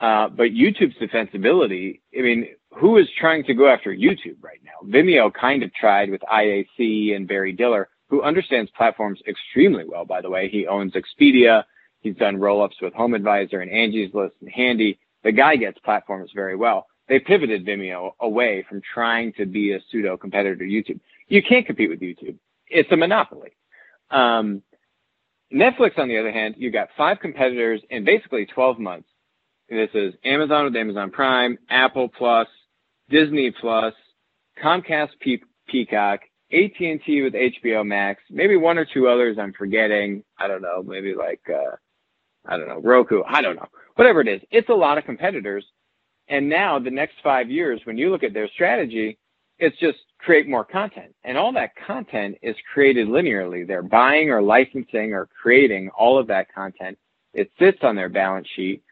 uh, 0.00 0.28
but 0.28 0.50
YouTube's 0.50 0.96
defensibility, 0.96 2.00
I 2.18 2.22
mean, 2.22 2.48
who 2.72 2.98
is 2.98 3.06
trying 3.20 3.44
to 3.44 3.54
go 3.54 3.68
after 3.68 3.94
YouTube 3.94 4.42
right 4.42 4.60
now? 4.64 4.88
Vimeo 4.88 5.32
kind 5.32 5.62
of 5.62 5.72
tried 5.74 6.10
with 6.10 6.20
IAC 6.22 7.14
and 7.14 7.28
Barry 7.28 7.52
Diller, 7.52 7.88
who 8.08 8.22
understands 8.22 8.70
platforms 8.76 9.20
extremely 9.28 9.84
well, 9.86 10.04
by 10.04 10.20
the 10.20 10.30
way. 10.30 10.48
He 10.48 10.66
owns 10.66 10.94
Expedia. 10.94 11.64
He's 12.00 12.16
done 12.16 12.36
roll-ups 12.36 12.76
with 12.82 12.94
Home 12.94 13.14
Advisor 13.14 13.60
and 13.60 13.70
Angie's 13.70 14.12
List 14.12 14.34
and 14.40 14.50
Handy. 14.50 14.98
The 15.22 15.32
guy 15.32 15.56
gets 15.56 15.78
platforms 15.78 16.30
very 16.34 16.56
well. 16.56 16.86
They 17.12 17.18
pivoted 17.18 17.66
Vimeo 17.66 18.12
away 18.20 18.64
from 18.66 18.80
trying 18.80 19.34
to 19.34 19.44
be 19.44 19.74
a 19.74 19.80
pseudo 19.90 20.16
competitor 20.16 20.56
to 20.56 20.64
YouTube. 20.64 20.98
You 21.28 21.42
can't 21.42 21.66
compete 21.66 21.90
with 21.90 22.00
YouTube. 22.00 22.36
It's 22.68 22.90
a 22.90 22.96
monopoly. 22.96 23.50
Um, 24.10 24.62
Netflix, 25.52 25.98
on 25.98 26.08
the 26.08 26.16
other 26.16 26.32
hand, 26.32 26.54
you've 26.56 26.72
got 26.72 26.88
five 26.96 27.20
competitors 27.20 27.82
in 27.90 28.06
basically 28.06 28.46
12 28.46 28.78
months. 28.78 29.10
This 29.68 29.90
is 29.92 30.14
Amazon 30.24 30.64
with 30.64 30.74
Amazon 30.74 31.10
Prime, 31.10 31.58
Apple 31.68 32.08
Plus, 32.08 32.48
Disney 33.10 33.50
Plus, 33.60 33.92
Comcast 34.64 35.10
Pe- 35.20 35.44
Peacock, 35.68 36.20
AT&T 36.50 37.22
with 37.22 37.34
HBO 37.34 37.86
Max, 37.86 38.22
maybe 38.30 38.56
one 38.56 38.78
or 38.78 38.86
two 38.86 39.06
others 39.06 39.36
I'm 39.38 39.52
forgetting. 39.52 40.24
I 40.38 40.48
don't 40.48 40.62
know, 40.62 40.82
maybe 40.82 41.14
like 41.14 41.42
uh, 41.46 41.76
I 42.46 42.56
don't 42.56 42.68
know, 42.68 42.80
Roku. 42.80 43.22
I 43.28 43.42
don't 43.42 43.56
know. 43.56 43.68
Whatever 43.96 44.22
it 44.22 44.28
is, 44.28 44.40
it's 44.50 44.70
a 44.70 44.74
lot 44.74 44.96
of 44.96 45.04
competitors. 45.04 45.66
And 46.28 46.48
now 46.48 46.78
the 46.78 46.90
next 46.90 47.16
five 47.22 47.50
years, 47.50 47.80
when 47.84 47.98
you 47.98 48.10
look 48.10 48.22
at 48.22 48.32
their 48.32 48.48
strategy, 48.48 49.18
it's 49.58 49.76
just 49.78 49.98
create 50.18 50.48
more 50.48 50.64
content. 50.64 51.14
And 51.24 51.36
all 51.36 51.52
that 51.52 51.72
content 51.86 52.38
is 52.42 52.56
created 52.72 53.08
linearly. 53.08 53.66
They're 53.66 53.82
buying 53.82 54.30
or 54.30 54.40
licensing 54.42 55.12
or 55.12 55.28
creating 55.40 55.90
all 55.90 56.18
of 56.18 56.26
that 56.28 56.52
content. 56.52 56.98
It 57.34 57.50
sits 57.58 57.78
on 57.82 57.96
their 57.96 58.08
balance 58.08 58.48
sheet. 58.54 58.82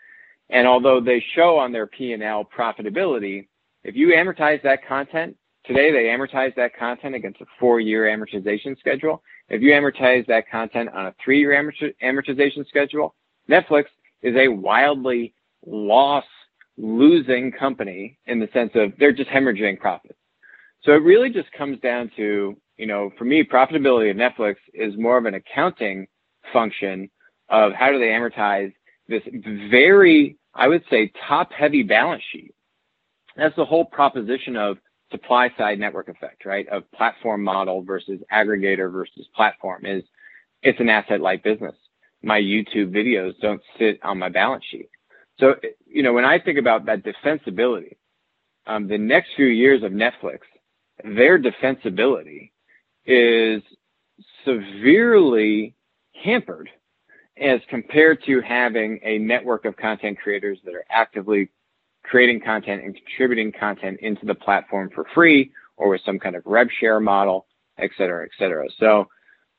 And 0.48 0.66
although 0.66 1.00
they 1.00 1.24
show 1.34 1.58
on 1.58 1.72
their 1.72 1.86
P&L 1.86 2.48
profitability, 2.56 3.46
if 3.84 3.94
you 3.96 4.08
amortize 4.08 4.62
that 4.62 4.86
content, 4.86 5.36
today 5.64 5.92
they 5.92 6.04
amortize 6.04 6.54
that 6.56 6.76
content 6.76 7.14
against 7.14 7.40
a 7.40 7.46
four-year 7.58 8.04
amortization 8.04 8.78
schedule. 8.78 9.22
If 9.48 9.62
you 9.62 9.70
amortize 9.70 10.26
that 10.26 10.50
content 10.50 10.90
on 10.90 11.06
a 11.06 11.14
three-year 11.24 11.72
amortization 12.02 12.66
schedule, 12.68 13.14
Netflix 13.48 13.84
is 14.22 14.36
a 14.36 14.48
wildly 14.48 15.34
loss 15.64 16.24
losing 16.80 17.52
company 17.52 18.18
in 18.26 18.40
the 18.40 18.48
sense 18.52 18.72
of 18.74 18.92
they're 18.98 19.12
just 19.12 19.30
hemorrhaging 19.30 19.78
profits. 19.78 20.18
So 20.82 20.92
it 20.92 21.02
really 21.02 21.30
just 21.30 21.52
comes 21.52 21.78
down 21.80 22.10
to, 22.16 22.56
you 22.78 22.86
know, 22.86 23.10
for 23.18 23.24
me, 23.24 23.44
profitability 23.44 24.10
of 24.10 24.16
Netflix 24.16 24.56
is 24.72 24.96
more 24.96 25.18
of 25.18 25.26
an 25.26 25.34
accounting 25.34 26.06
function 26.52 27.10
of 27.50 27.72
how 27.72 27.90
do 27.90 27.98
they 27.98 28.06
amortize 28.06 28.72
this 29.08 29.22
very, 29.70 30.38
I 30.54 30.68
would 30.68 30.84
say, 30.88 31.12
top 31.28 31.52
heavy 31.52 31.82
balance 31.82 32.22
sheet. 32.32 32.54
That's 33.36 33.56
the 33.56 33.64
whole 33.64 33.84
proposition 33.84 34.56
of 34.56 34.78
supply 35.10 35.50
side 35.58 35.78
network 35.78 36.08
effect, 36.08 36.46
right? 36.46 36.66
Of 36.68 36.90
platform 36.92 37.42
model 37.42 37.82
versus 37.82 38.20
aggregator 38.32 38.90
versus 38.90 39.28
platform 39.34 39.84
is 39.84 40.02
it's 40.62 40.80
an 40.80 40.88
asset 40.88 41.20
light 41.20 41.42
business. 41.42 41.74
My 42.22 42.40
YouTube 42.40 42.90
videos 42.94 43.38
don't 43.40 43.62
sit 43.78 43.98
on 44.02 44.18
my 44.18 44.28
balance 44.28 44.64
sheet. 44.70 44.88
So, 45.40 45.56
you 45.86 46.02
know, 46.02 46.12
when 46.12 46.24
I 46.24 46.38
think 46.38 46.58
about 46.58 46.86
that 46.86 47.02
defensibility, 47.02 47.96
um, 48.66 48.86
the 48.86 48.98
next 48.98 49.30
few 49.36 49.46
years 49.46 49.82
of 49.82 49.92
Netflix 49.92 50.40
their 51.04 51.38
defensibility 51.38 52.50
is 53.06 53.62
severely 54.44 55.74
hampered 56.22 56.68
as 57.40 57.60
compared 57.68 58.22
to 58.24 58.40
having 58.42 59.00
a 59.02 59.18
network 59.18 59.64
of 59.64 59.76
content 59.76 60.18
creators 60.22 60.58
that 60.64 60.74
are 60.74 60.84
actively 60.90 61.48
creating 62.04 62.40
content 62.40 62.84
and 62.84 62.94
contributing 62.94 63.52
content 63.52 63.98
into 64.00 64.26
the 64.26 64.34
platform 64.34 64.90
for 64.94 65.06
free 65.14 65.50
or 65.76 65.88
with 65.88 66.00
some 66.04 66.18
kind 66.18 66.36
of 66.36 66.42
rev 66.44 66.68
share 66.78 67.00
model, 67.00 67.46
et 67.78 67.90
cetera, 67.96 68.24
et 68.24 68.30
cetera. 68.38 68.66
So, 68.78 69.08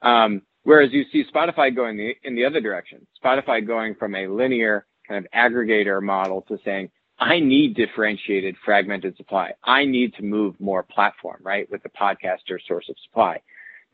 um, 0.04 0.44
whereas 0.64 0.92
you 0.92 1.06
see 1.12 1.26
Spotify 1.34 1.76
going 1.76 1.98
the, 1.98 2.16
in 2.24 2.36
the 2.36 2.46
other 2.46 2.62
direction, 2.62 3.06
Spotify 3.24 3.66
going 3.66 3.96
from 3.96 4.14
a 4.16 4.28
linear 4.28 4.86
kind 5.12 5.26
of 5.26 5.32
aggregator 5.32 6.02
model 6.02 6.42
to 6.44 6.58
saying, 6.64 6.90
I 7.20 7.40
need 7.40 7.76
differentiated 7.76 8.56
fragmented 8.64 9.16
supply. 9.18 9.54
I 9.64 9.86
need 9.86 10.14
to 10.16 10.24
move 10.24 10.60
more 10.60 10.84
platform, 10.84 11.40
right? 11.44 11.70
With 11.70 11.84
the 11.84 11.90
podcaster 11.90 12.58
source 12.68 12.88
of 12.90 12.96
supply. 13.04 13.42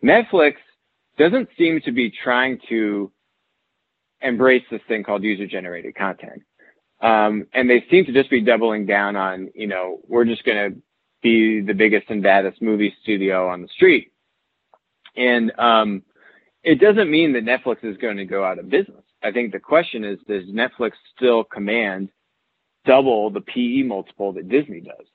Netflix 0.03 0.56
doesn't 1.17 1.49
seem 1.58 1.82
to 1.82 1.91
be 1.91 2.12
trying 2.12 2.60
to 2.69 3.12
embrace 4.21 4.63
this 4.71 4.82
thing 4.88 5.03
called 5.03 5.23
user 5.23 5.47
generated 5.47 5.95
content. 5.95 6.43
Um, 7.01 7.47
and 7.53 7.69
they 7.69 7.84
seem 7.91 8.06
to 8.06 8.13
just 8.13 8.30
be 8.30 8.41
doubling 8.41 8.86
down 8.86 9.15
on, 9.15 9.49
you 9.53 9.67
know, 9.67 9.99
we're 10.08 10.25
just 10.25 10.43
going 10.45 10.71
to 10.71 10.82
be 11.21 11.62
the 11.62 11.73
biggest 11.73 12.10
and 12.10 12.23
baddest 12.23 12.62
movie 12.62 12.95
studio 13.01 13.49
on 13.49 13.62
the 13.62 13.67
street. 13.67 14.12
And, 15.15 15.51
um, 15.60 16.03
it 16.63 16.80
doesn't 16.80 17.10
mean 17.10 17.34
that 17.34 17.45
Netflix 17.45 17.84
is 17.84 17.97
going 17.97 18.17
to 18.17 18.25
go 18.25 18.43
out 18.43 18.60
of 18.60 18.69
business. 18.69 19.03
I 19.23 19.32
think 19.32 19.51
the 19.51 19.60
question 19.60 20.03
is, 20.03 20.19
does 20.27 20.43
Netflix 20.45 20.91
still 21.15 21.43
command 21.43 22.10
double 22.86 23.30
the 23.30 23.41
PE 23.41 23.84
multiple 23.84 24.34
that 24.34 24.49
Disney 24.49 24.82
does? 24.82 25.06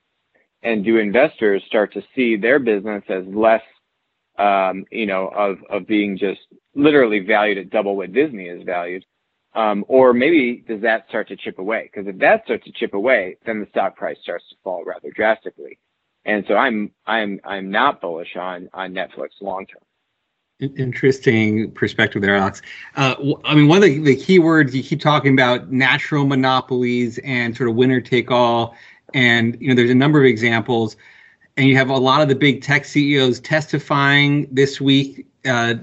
And 0.63 0.85
do 0.85 0.99
investors 0.99 1.63
start 1.67 1.93
to 1.95 2.03
see 2.15 2.37
their 2.37 2.59
business 2.59 3.03
as 3.09 3.25
less, 3.27 3.63
um, 4.39 4.85
you 4.91 5.07
know, 5.07 5.29
of, 5.29 5.59
of 5.69 5.87
being 5.87 6.17
just 6.17 6.41
literally 6.75 7.21
valued 7.21 7.59
at 7.59 7.71
double 7.71 7.97
what 7.97 8.13
Disney 8.13 8.47
is 8.47 8.63
valued? 8.65 9.05
Um, 9.55 9.85
or 9.89 10.15
maybe 10.15 10.65
does 10.67 10.81
that 10.83 11.07
start 11.09 11.29
to 11.29 11.37
chip 11.37 11.59
away? 11.59 11.91
Because 11.93 12.09
if 12.09 12.19
that 12.19 12.45
starts 12.45 12.65
to 12.65 12.73
chip 12.73 12.95
away, 12.95 13.37
then 13.45 13.61
the 13.61 13.67
stock 13.71 13.97
price 13.97 14.17
starts 14.23 14.49
to 14.49 14.57
fall 14.65 14.85
rather 14.85 15.11
drastically. 15.11 15.79
And 16.25 16.45
so 16.49 16.55
I'm 16.55 16.93
I'm 17.07 17.41
I'm 17.45 17.71
not 17.71 18.01
bullish 18.01 18.37
on 18.37 18.71
on 18.73 18.95
Netflix 18.95 19.31
long 19.41 19.67
term. 19.67 19.83
Interesting 20.63 21.73
perspective 21.73 22.23
there, 22.23 22.37
Alex. 22.37 22.63
Uh, 22.95 23.17
I 23.45 23.57
mean, 23.57 23.67
one 23.67 23.79
of 23.79 23.83
the, 23.83 23.99
the 23.99 24.15
key 24.15 24.39
words 24.39 24.77
you 24.77 24.83
keep 24.85 25.01
talking 25.01 25.33
about 25.33 25.73
natural 25.73 26.25
monopolies 26.25 27.19
and 27.25 27.57
sort 27.57 27.69
of 27.69 27.75
winner 27.75 28.01
take 28.01 28.31
all. 28.31 28.77
And, 29.13 29.61
you 29.61 29.69
know, 29.69 29.75
there's 29.75 29.91
a 29.91 29.95
number 29.95 30.21
of 30.21 30.25
examples. 30.25 30.97
And 31.57 31.67
you 31.67 31.77
have 31.77 31.91
a 31.91 31.97
lot 31.97 32.23
of 32.23 32.29
the 32.29 32.37
big 32.37 32.63
tech 32.63 32.85
CEOs 32.85 33.41
testifying 33.41 34.47
this 34.53 34.81
week 34.81 35.27
uh, 35.45 35.75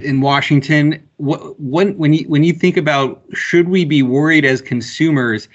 in 0.00 0.20
Washington. 0.20 1.08
What, 1.18 1.60
when, 1.60 1.96
when, 1.96 2.12
you, 2.12 2.28
when 2.28 2.42
you 2.42 2.52
think 2.52 2.76
about 2.76 3.22
should 3.34 3.68
we 3.68 3.84
be 3.84 4.02
worried 4.02 4.44
as 4.44 4.60
consumers 4.60 5.48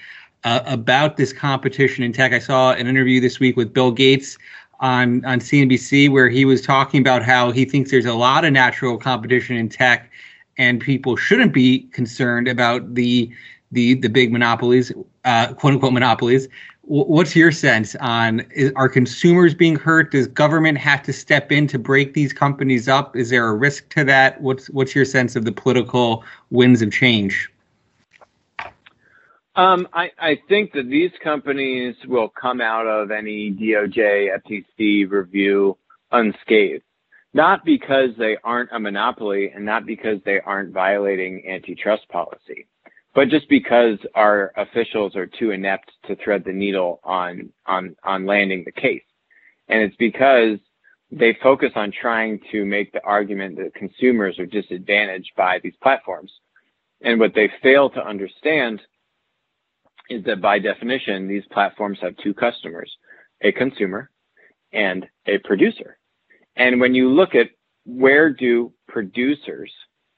uh, 0.44 0.60
about 0.64 1.18
this 1.18 1.34
competition 1.34 2.02
in 2.02 2.14
tech, 2.14 2.32
I 2.32 2.38
saw 2.38 2.72
an 2.72 2.86
interview 2.86 3.20
this 3.20 3.38
week 3.40 3.58
with 3.58 3.74
Bill 3.74 3.90
Gates 3.90 4.38
on 4.80 5.24
on 5.24 5.40
CNBC 5.40 6.10
where 6.10 6.28
he 6.28 6.44
was 6.44 6.60
talking 6.60 7.00
about 7.00 7.22
how 7.22 7.50
he 7.50 7.64
thinks 7.64 7.90
there's 7.90 8.06
a 8.06 8.14
lot 8.14 8.44
of 8.44 8.52
natural 8.52 8.96
competition 8.96 9.56
in 9.56 9.68
tech, 9.68 10.10
and 10.56 10.80
people 10.80 11.16
shouldn't 11.16 11.52
be 11.52 11.80
concerned 11.92 12.48
about 12.48 12.94
the 12.94 13.30
the 13.72 13.94
the 13.94 14.08
big 14.08 14.32
monopolies, 14.32 14.92
uh, 15.24 15.52
quote 15.54 15.74
unquote 15.74 15.92
monopolies. 15.92 16.48
what's 16.82 17.36
your 17.36 17.52
sense 17.52 17.94
on 17.96 18.40
is, 18.54 18.72
are 18.74 18.88
consumers 18.88 19.54
being 19.54 19.76
hurt? 19.76 20.10
Does 20.10 20.26
government 20.26 20.78
have 20.78 21.02
to 21.02 21.12
step 21.12 21.52
in 21.52 21.66
to 21.68 21.78
break 21.78 22.14
these 22.14 22.32
companies 22.32 22.88
up? 22.88 23.14
Is 23.14 23.28
there 23.30 23.46
a 23.46 23.54
risk 23.54 23.90
to 23.90 24.04
that? 24.04 24.40
What's 24.40 24.70
what's 24.70 24.94
your 24.94 25.04
sense 25.04 25.36
of 25.36 25.44
the 25.44 25.52
political 25.52 26.24
winds 26.50 26.82
of 26.82 26.90
change? 26.92 27.50
Um, 29.58 29.88
I, 29.92 30.12
I, 30.20 30.38
think 30.48 30.72
that 30.74 30.88
these 30.88 31.10
companies 31.20 31.96
will 32.06 32.28
come 32.28 32.60
out 32.60 32.86
of 32.86 33.10
any 33.10 33.50
DOJ 33.50 34.28
FTC 34.38 35.10
review 35.10 35.76
unscathed, 36.12 36.84
not 37.34 37.64
because 37.64 38.10
they 38.16 38.36
aren't 38.44 38.70
a 38.70 38.78
monopoly 38.78 39.50
and 39.52 39.64
not 39.64 39.84
because 39.84 40.20
they 40.24 40.38
aren't 40.38 40.72
violating 40.72 41.42
antitrust 41.48 42.08
policy, 42.08 42.68
but 43.16 43.30
just 43.30 43.48
because 43.48 43.98
our 44.14 44.52
officials 44.56 45.16
are 45.16 45.26
too 45.26 45.50
inept 45.50 45.90
to 46.06 46.14
thread 46.14 46.44
the 46.44 46.52
needle 46.52 47.00
on 47.02 47.52
on 47.66 47.96
on 48.04 48.26
landing 48.26 48.62
the 48.64 48.70
case. 48.70 49.02
And 49.66 49.82
it's 49.82 49.96
because 49.96 50.60
they 51.10 51.36
focus 51.42 51.72
on 51.74 51.90
trying 51.90 52.38
to 52.52 52.64
make 52.64 52.92
the 52.92 53.02
argument 53.02 53.56
that 53.56 53.74
consumers 53.74 54.38
are 54.38 54.46
disadvantaged 54.46 55.32
by 55.36 55.58
these 55.58 55.74
platforms. 55.82 56.30
And 57.00 57.18
what 57.18 57.34
they 57.34 57.50
fail 57.60 57.90
to 57.90 58.06
understand 58.06 58.80
is 60.08 60.24
that 60.24 60.40
by 60.40 60.58
definition, 60.58 61.28
these 61.28 61.44
platforms 61.52 61.98
have 62.00 62.16
two 62.18 62.34
customers, 62.34 62.90
a 63.42 63.52
consumer 63.52 64.10
and 64.72 65.06
a 65.26 65.38
producer. 65.38 65.98
And 66.56 66.80
when 66.80 66.94
you 66.94 67.10
look 67.10 67.34
at 67.34 67.48
where 67.84 68.30
do 68.30 68.72
producers 68.88 69.72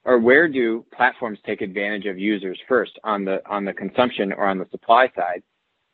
or 0.05 0.19
where 0.19 0.49
do 0.49 0.85
platforms 0.95 1.39
take 1.45 1.61
advantage 1.61 2.07
of 2.07 2.19
users 2.19 2.59
first 2.69 2.99
on 3.05 3.25
the 3.25 3.43
on 3.49 3.65
the 3.65 3.73
consumption 3.73 4.33
or 4.33 4.47
on 4.47 4.59
the 4.59 4.67
supply 4.71 5.11
side, 5.15 5.43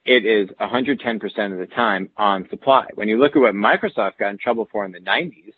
it 0.05 0.25
is 0.25 0.49
110% 0.61 1.53
of 1.53 1.59
the 1.59 1.67
time 1.75 2.09
on 2.17 2.49
supply. 2.49 2.87
When 2.95 3.09
you 3.09 3.19
look 3.19 3.35
at 3.35 3.41
what 3.43 3.55
Microsoft 3.55 4.19
got 4.19 4.31
in 4.31 4.39
trouble 4.39 4.69
for 4.71 4.85
in 4.85 4.93
the 4.93 5.01
90s, 5.01 5.53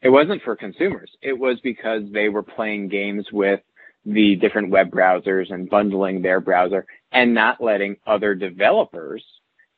it 0.00 0.10
wasn't 0.10 0.42
for 0.42 0.54
consumers. 0.54 1.10
It 1.22 1.36
was 1.36 1.58
because 1.60 2.02
they 2.12 2.28
were 2.28 2.42
playing 2.42 2.88
games 2.88 3.26
with 3.32 3.60
the 4.06 4.36
different 4.36 4.70
web 4.70 4.90
browsers 4.90 5.52
and 5.52 5.68
bundling 5.68 6.22
their 6.22 6.40
browser 6.40 6.86
and 7.14 7.32
not 7.32 7.62
letting 7.62 7.96
other 8.06 8.34
developers 8.34 9.24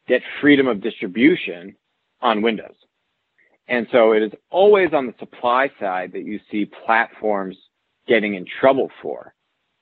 get 0.09 0.22
freedom 0.40 0.66
of 0.66 0.81
distribution 0.81 1.77
on 2.20 2.42
Windows. 2.42 2.75
And 3.68 3.87
so 3.92 4.12
it 4.12 4.22
is 4.22 4.33
always 4.51 4.92
on 4.92 5.07
the 5.07 5.14
supply 5.18 5.70
side 5.79 6.12
that 6.12 6.25
you 6.25 6.40
see 6.51 6.64
platforms 6.87 7.57
getting 8.09 8.35
in 8.35 8.46
trouble 8.61 8.90
for. 9.03 9.35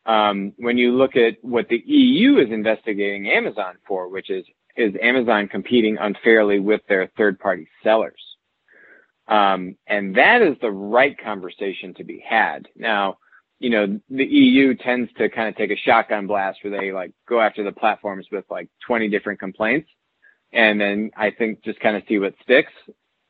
Um, 0.07 0.53
when 0.57 0.77
you 0.77 0.93
look 0.93 1.17
at 1.17 1.37
what 1.43 1.69
the 1.69 1.83
EU 1.87 2.39
is 2.39 2.51
investigating 2.51 3.31
Amazon 3.31 3.77
for, 3.87 4.09
which 4.09 4.29
is 4.29 4.45
is 4.77 4.93
Amazon 5.01 5.47
competing 5.47 5.97
unfairly 5.99 6.59
with 6.59 6.81
their 6.89 7.07
third 7.17 7.39
party 7.39 7.69
sellers. 7.85 8.21
Um, 9.29 9.77
and 9.87 10.17
that 10.17 10.43
is 10.43 10.57
the 10.61 10.71
right 10.71 11.17
conversation 11.17 11.95
to 11.95 12.05
be 12.05 12.23
had. 12.27 12.67
Now, 12.75 13.19
you 13.59 13.71
know, 13.71 14.01
the 14.11 14.25
EU 14.25 14.75
tends 14.75 15.11
to 15.19 15.29
kind 15.29 15.49
of 15.49 15.57
take 15.57 15.71
a 15.71 15.77
shotgun 15.77 16.27
blast 16.27 16.59
where 16.63 16.79
they 16.79 16.93
like 16.93 17.13
go 17.29 17.41
after 17.41 17.63
the 17.63 17.73
platforms 17.73 18.27
with 18.31 18.45
like 18.51 18.69
20 18.87 19.09
different 19.09 19.39
complaints. 19.39 19.89
And 20.53 20.81
then 20.81 21.11
I 21.17 21.31
think 21.31 21.63
just 21.65 21.81
kind 21.81 21.97
of 21.97 22.03
see 22.09 22.19
what 22.19 22.35
sticks. 22.43 22.73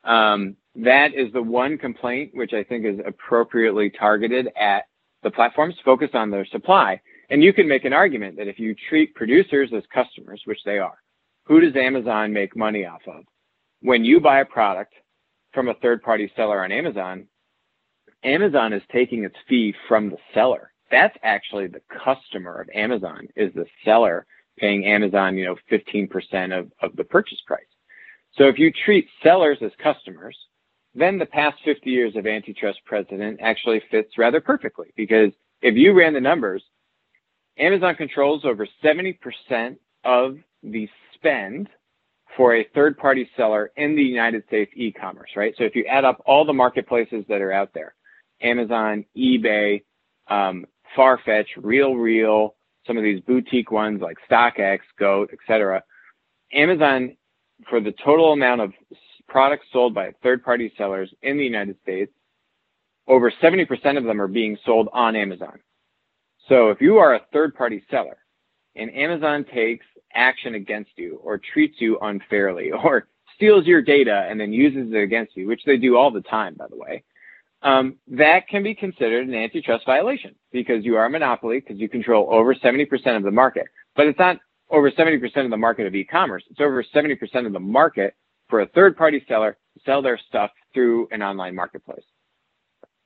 Um, 0.03 0.55
that 0.75 1.13
is 1.13 1.31
the 1.33 1.41
one 1.41 1.77
complaint 1.77 2.31
which 2.33 2.53
I 2.53 2.63
think 2.63 2.85
is 2.85 2.99
appropriately 3.05 3.89
targeted 3.89 4.49
at 4.59 4.85
the 5.23 5.31
platforms, 5.31 5.75
focused 5.83 6.15
on 6.15 6.29
their 6.29 6.45
supply. 6.45 7.01
And 7.29 7.43
you 7.43 7.53
can 7.53 7.67
make 7.67 7.85
an 7.85 7.93
argument 7.93 8.37
that 8.37 8.47
if 8.47 8.59
you 8.59 8.75
treat 8.89 9.15
producers 9.15 9.71
as 9.75 9.83
customers, 9.91 10.41
which 10.45 10.59
they 10.65 10.77
are, 10.77 10.97
who 11.45 11.59
does 11.59 11.75
Amazon 11.75 12.33
make 12.33 12.55
money 12.55 12.85
off 12.85 13.01
of? 13.07 13.23
When 13.81 14.05
you 14.05 14.19
buy 14.19 14.41
a 14.41 14.45
product 14.45 14.93
from 15.53 15.69
a 15.69 15.73
third 15.75 16.03
party 16.03 16.31
seller 16.35 16.63
on 16.63 16.71
Amazon, 16.71 17.27
Amazon 18.25 18.73
is 18.73 18.81
taking 18.91 19.23
its 19.23 19.35
fee 19.47 19.73
from 19.87 20.09
the 20.09 20.17
seller. 20.33 20.71
That's 20.91 21.15
actually 21.23 21.67
the 21.67 21.81
customer 22.03 22.59
of 22.59 22.69
Amazon 22.73 23.27
is 23.35 23.53
the 23.53 23.65
seller 23.83 24.25
paying 24.57 24.85
Amazon, 24.85 25.37
you 25.37 25.45
know, 25.45 25.55
15% 25.71 26.57
of, 26.57 26.71
of 26.81 26.95
the 26.95 27.03
purchase 27.03 27.41
price. 27.45 27.63
So 28.37 28.45
if 28.45 28.57
you 28.57 28.71
treat 28.71 29.07
sellers 29.23 29.59
as 29.61 29.71
customers, 29.81 30.37
then 30.93 31.17
the 31.17 31.25
past 31.25 31.57
50 31.65 31.89
years 31.89 32.15
of 32.15 32.25
antitrust 32.25 32.79
precedent 32.85 33.39
actually 33.41 33.81
fits 33.91 34.17
rather 34.17 34.41
perfectly 34.41 34.93
because 34.95 35.31
if 35.61 35.75
you 35.75 35.93
ran 35.93 36.13
the 36.13 36.21
numbers, 36.21 36.63
Amazon 37.57 37.95
controls 37.95 38.43
over 38.45 38.67
70% 38.83 39.17
of 40.03 40.37
the 40.63 40.89
spend 41.13 41.69
for 42.35 42.55
a 42.55 42.67
third 42.73 42.97
party 42.97 43.29
seller 43.37 43.71
in 43.77 43.95
the 43.95 44.03
United 44.03 44.45
States 44.47 44.71
e-commerce, 44.75 45.29
right? 45.35 45.53
So 45.57 45.63
if 45.63 45.75
you 45.75 45.85
add 45.85 46.05
up 46.05 46.21
all 46.25 46.45
the 46.45 46.53
marketplaces 46.53 47.23
that 47.29 47.41
are 47.41 47.51
out 47.51 47.73
there, 47.73 47.93
Amazon, 48.41 49.05
eBay, 49.17 49.83
um, 50.27 50.65
Farfetch, 50.97 51.47
Real 51.57 51.95
Real, 51.95 52.55
some 52.87 52.97
of 52.97 53.03
these 53.03 53.21
boutique 53.21 53.71
ones 53.71 54.01
like 54.01 54.17
StockX, 54.29 54.79
Goat, 54.99 55.31
etc. 55.33 55.83
Amazon, 56.53 57.17
for 57.69 57.79
the 57.79 57.93
total 58.03 58.33
amount 58.33 58.61
of 58.61 58.73
products 59.27 59.65
sold 59.71 59.93
by 59.93 60.11
third 60.21 60.43
party 60.43 60.71
sellers 60.77 61.13
in 61.21 61.37
the 61.37 61.43
United 61.43 61.77
States, 61.81 62.11
over 63.07 63.31
70% 63.31 63.97
of 63.97 64.03
them 64.03 64.21
are 64.21 64.27
being 64.27 64.57
sold 64.65 64.89
on 64.93 65.15
Amazon. 65.15 65.59
So 66.47 66.69
if 66.69 66.81
you 66.81 66.97
are 66.97 67.15
a 67.15 67.21
third 67.33 67.55
party 67.55 67.83
seller 67.89 68.17
and 68.75 68.93
Amazon 68.93 69.45
takes 69.45 69.85
action 70.13 70.55
against 70.55 70.91
you 70.95 71.19
or 71.23 71.39
treats 71.39 71.79
you 71.79 71.97
unfairly 71.99 72.71
or 72.83 73.07
steals 73.35 73.65
your 73.65 73.81
data 73.81 74.25
and 74.29 74.39
then 74.39 74.53
uses 74.53 74.93
it 74.93 74.97
against 74.97 75.35
you, 75.35 75.47
which 75.47 75.63
they 75.65 75.77
do 75.77 75.97
all 75.97 76.11
the 76.11 76.21
time, 76.21 76.55
by 76.55 76.67
the 76.67 76.77
way, 76.77 77.03
um, 77.61 77.97
that 78.07 78.47
can 78.47 78.63
be 78.63 78.75
considered 78.75 79.27
an 79.27 79.33
antitrust 79.33 79.85
violation 79.85 80.35
because 80.51 80.85
you 80.85 80.97
are 80.97 81.05
a 81.05 81.09
monopoly 81.09 81.59
because 81.59 81.79
you 81.79 81.89
control 81.89 82.27
over 82.31 82.53
70% 82.53 82.87
of 83.17 83.23
the 83.23 83.31
market. 83.31 83.65
But 83.95 84.07
it's 84.07 84.19
not 84.19 84.37
over 84.69 84.91
70% 84.91 85.45
of 85.45 85.49
the 85.49 85.57
market 85.57 85.87
of 85.87 85.95
e-commerce. 85.95 86.43
It's 86.49 86.59
over 86.59 86.83
70% 86.83 87.45
of 87.45 87.53
the 87.53 87.59
market 87.59 88.15
for 88.49 88.61
a 88.61 88.67
third 88.67 88.97
party 88.97 89.23
seller 89.27 89.57
to 89.73 89.79
sell 89.85 90.01
their 90.01 90.19
stuff 90.27 90.51
through 90.73 91.07
an 91.11 91.21
online 91.21 91.55
marketplace. 91.55 92.03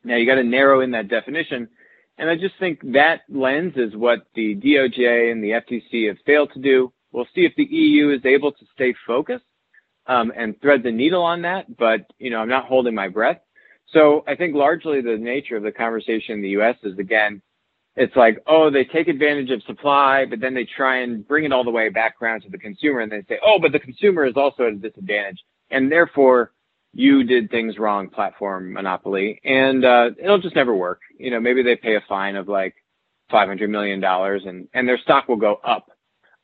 Now 0.03 0.15
you 0.15 0.25
got 0.25 0.35
to 0.35 0.43
narrow 0.43 0.81
in 0.81 0.91
that 0.91 1.07
definition. 1.07 1.69
And 2.17 2.29
I 2.29 2.35
just 2.35 2.55
think 2.59 2.79
that 2.93 3.21
lens 3.29 3.73
is 3.77 3.95
what 3.95 4.27
the 4.35 4.55
DOJ 4.55 5.31
and 5.31 5.43
the 5.43 5.51
FTC 5.51 6.07
have 6.07 6.17
failed 6.25 6.51
to 6.53 6.59
do. 6.59 6.91
We'll 7.11 7.27
see 7.33 7.45
if 7.45 7.53
the 7.55 7.63
EU 7.63 8.09
is 8.09 8.25
able 8.25 8.51
to 8.51 8.65
stay 8.73 8.93
focused 9.07 9.45
um, 10.05 10.31
and 10.35 10.59
thread 10.61 10.83
the 10.83 10.91
needle 10.91 11.23
on 11.23 11.43
that. 11.43 11.77
But, 11.77 12.01
you 12.19 12.29
know, 12.29 12.39
I'm 12.39 12.49
not 12.49 12.65
holding 12.65 12.93
my 12.93 13.07
breath. 13.07 13.39
So 13.93 14.23
I 14.27 14.35
think 14.35 14.55
largely 14.55 15.01
the 15.01 15.17
nature 15.17 15.57
of 15.57 15.63
the 15.63 15.71
conversation 15.71 16.35
in 16.35 16.41
the 16.41 16.49
US 16.49 16.75
is 16.83 16.97
again, 16.99 17.41
it's 17.95 18.15
like, 18.15 18.41
oh, 18.47 18.69
they 18.69 18.85
take 18.85 19.07
advantage 19.07 19.49
of 19.49 19.63
supply, 19.63 20.25
but 20.25 20.39
then 20.39 20.53
they 20.53 20.65
try 20.65 21.01
and 21.01 21.27
bring 21.27 21.43
it 21.43 21.51
all 21.51 21.63
the 21.63 21.71
way 21.71 21.89
back 21.89 22.15
around 22.21 22.41
to 22.41 22.49
the 22.49 22.57
consumer 22.57 23.01
and 23.01 23.11
they 23.11 23.23
say, 23.27 23.39
oh, 23.45 23.59
but 23.59 23.71
the 23.71 23.79
consumer 23.79 24.25
is 24.25 24.35
also 24.35 24.67
at 24.67 24.73
a 24.73 24.75
disadvantage. 24.75 25.39
And 25.71 25.91
therefore 25.91 26.51
you 26.93 27.23
did 27.23 27.49
things 27.49 27.77
wrong, 27.77 28.09
platform 28.09 28.73
monopoly. 28.73 29.41
And 29.43 29.83
uh, 29.83 30.11
it'll 30.21 30.39
just 30.39 30.55
never 30.55 30.73
work. 30.75 31.01
You 31.17 31.31
know, 31.31 31.39
maybe 31.39 31.63
they 31.63 31.75
pay 31.75 31.95
a 31.95 32.03
fine 32.07 32.35
of 32.35 32.47
like 32.47 32.75
$500 33.31 33.69
million 33.69 34.03
and, 34.03 34.67
and 34.73 34.87
their 34.87 34.97
stock 34.99 35.27
will 35.27 35.35
go 35.35 35.59
up 35.63 35.87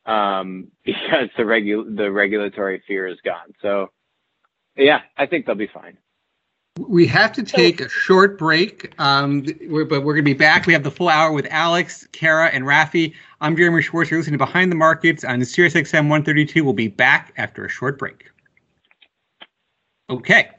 um, 0.05 0.71
because 0.85 1.29
the 1.37 1.43
regu- 1.43 1.95
the 1.95 2.11
regulatory 2.11 2.83
fear 2.87 3.07
is 3.07 3.17
gone. 3.23 3.53
So 3.61 3.91
yeah, 4.75 5.01
I 5.17 5.25
think 5.25 5.45
they'll 5.45 5.55
be 5.55 5.69
fine. 5.73 5.97
We 6.77 7.07
have 7.07 7.31
to 7.33 7.43
take 7.43 7.79
a 7.79 7.87
short 7.87 8.37
break, 8.37 8.93
um, 8.99 9.45
we're, 9.69 9.85
but 9.85 10.01
we're 10.01 10.13
going 10.13 10.25
to 10.25 10.29
be 10.29 10.33
back. 10.33 10.65
We 10.65 10.73
have 10.73 10.83
the 10.83 10.91
full 10.91 11.07
hour 11.07 11.31
with 11.31 11.47
Alex, 11.49 12.05
Kara, 12.11 12.47
and 12.47 12.65
Rafi. 12.65 13.13
I'm 13.39 13.55
Jeremy 13.55 13.81
Schwartz. 13.81 14.11
You're 14.11 14.19
listening 14.19 14.37
to 14.37 14.45
Behind 14.45 14.69
the 14.69 14.75
Markets 14.75 15.23
on 15.23 15.39
SiriusXM 15.39 15.93
132. 15.93 16.65
We'll 16.65 16.73
be 16.73 16.89
back 16.89 17.33
after 17.37 17.63
a 17.63 17.69
short 17.69 17.97
break. 17.97 18.29
Okay. 20.09 20.49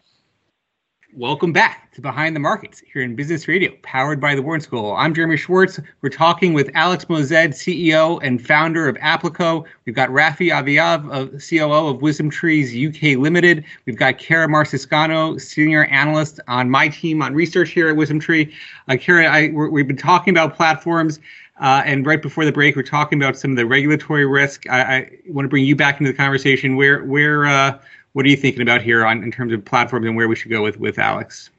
Welcome 1.18 1.50
back 1.50 1.90
to 1.94 2.02
Behind 2.02 2.36
the 2.36 2.40
Markets 2.40 2.82
here 2.92 3.00
in 3.00 3.16
Business 3.16 3.48
Radio, 3.48 3.72
powered 3.80 4.20
by 4.20 4.34
the 4.34 4.42
Wharton 4.42 4.60
School. 4.60 4.92
I'm 4.92 5.14
Jeremy 5.14 5.38
Schwartz. 5.38 5.80
We're 6.02 6.10
talking 6.10 6.52
with 6.52 6.70
Alex 6.74 7.06
Moazed, 7.06 7.54
CEO 7.54 8.20
and 8.22 8.46
founder 8.46 8.86
of 8.86 8.96
Applico. 8.96 9.64
We've 9.86 9.94
got 9.94 10.10
Rafi 10.10 10.50
Aviav, 10.50 11.40
COO 11.48 11.88
of 11.88 12.02
Wisdom 12.02 12.28
Trees 12.28 12.68
UK 12.70 13.16
Limited. 13.16 13.64
We've 13.86 13.96
got 13.96 14.18
Kara 14.18 14.46
Marciscano, 14.46 15.40
senior 15.40 15.86
analyst 15.86 16.38
on 16.48 16.68
my 16.68 16.88
team 16.88 17.22
on 17.22 17.32
research 17.32 17.70
here 17.70 17.88
at 17.88 17.96
Wisdom 17.96 18.20
Tree. 18.20 18.54
Uh, 18.86 18.98
Kara, 19.00 19.24
I, 19.24 19.48
we 19.48 19.80
have 19.80 19.88
been 19.88 19.96
talking 19.96 20.34
about 20.34 20.54
platforms. 20.54 21.18
Uh, 21.58 21.82
and 21.86 22.04
right 22.04 22.20
before 22.20 22.44
the 22.44 22.52
break, 22.52 22.76
we're 22.76 22.82
talking 22.82 23.18
about 23.18 23.38
some 23.38 23.52
of 23.52 23.56
the 23.56 23.64
regulatory 23.64 24.26
risk. 24.26 24.68
I, 24.68 24.80
I 24.82 25.10
want 25.28 25.46
to 25.46 25.48
bring 25.48 25.64
you 25.64 25.74
back 25.74 25.98
into 25.98 26.12
the 26.12 26.16
conversation. 26.18 26.76
Where, 26.76 27.04
where, 27.04 27.46
uh, 27.46 27.78
what 28.16 28.24
are 28.24 28.30
you 28.30 28.36
thinking 28.38 28.62
about 28.62 28.80
here 28.80 29.04
on 29.04 29.22
in 29.22 29.30
terms 29.30 29.52
of 29.52 29.62
platforms 29.62 30.06
and 30.06 30.16
where 30.16 30.26
we 30.26 30.34
should 30.34 30.50
go 30.50 30.62
with 30.62 30.80
with 30.80 30.98
Alex? 30.98 31.50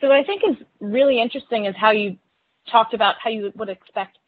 So 0.00 0.08
what 0.08 0.16
I 0.16 0.24
think 0.24 0.42
is 0.42 0.56
really 0.80 1.22
interesting 1.22 1.66
is 1.66 1.76
how 1.76 1.92
you 1.92 2.18
talked 2.68 2.94
about 2.94 3.14
how 3.22 3.30
you 3.30 3.52
would 3.54 3.68
expect, 3.68 4.18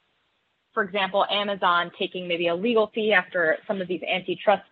for 0.72 0.84
example, 0.84 1.26
Amazon 1.28 1.90
taking 1.98 2.28
maybe 2.28 2.46
a 2.46 2.54
legal 2.54 2.86
fee 2.94 3.12
after 3.12 3.58
some 3.66 3.80
of 3.80 3.88
these 3.88 4.00
antitrust 4.04 4.62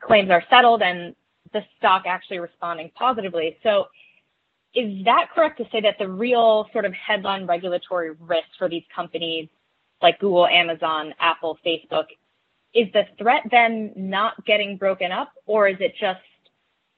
claims 0.00 0.30
are 0.30 0.42
settled 0.48 0.80
and 0.80 1.14
the 1.52 1.62
stock 1.76 2.04
actually 2.06 2.38
responding 2.38 2.90
positively. 2.94 3.58
So 3.62 3.88
is 4.74 5.04
that 5.04 5.28
correct 5.34 5.58
to 5.58 5.68
say 5.70 5.82
that 5.82 5.96
the 5.98 6.08
real 6.08 6.66
sort 6.72 6.86
of 6.86 6.94
headline 6.94 7.46
regulatory 7.46 8.12
risk 8.20 8.48
for 8.58 8.70
these 8.70 8.84
companies 8.96 9.50
like 10.00 10.18
Google, 10.18 10.46
Amazon, 10.46 11.12
Apple, 11.20 11.58
Facebook 11.62 12.06
is 12.74 12.88
the 12.92 13.04
threat 13.18 13.42
then 13.50 13.92
not 13.96 14.44
getting 14.44 14.76
broken 14.76 15.12
up, 15.12 15.32
or 15.46 15.68
is 15.68 15.76
it 15.80 15.94
just 15.98 16.20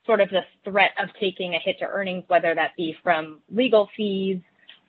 sort 0.07 0.21
of 0.21 0.29
the 0.31 0.43
threat 0.65 0.93
of 0.99 1.09
taking 1.21 1.55
a 1.55 1.59
hit 1.59 1.79
to 1.79 1.85
earnings, 1.85 2.25
whether 2.29 2.55
that 2.55 2.73
be 2.77 2.97
from 3.03 3.41
legal 3.51 3.89
fees 3.97 4.41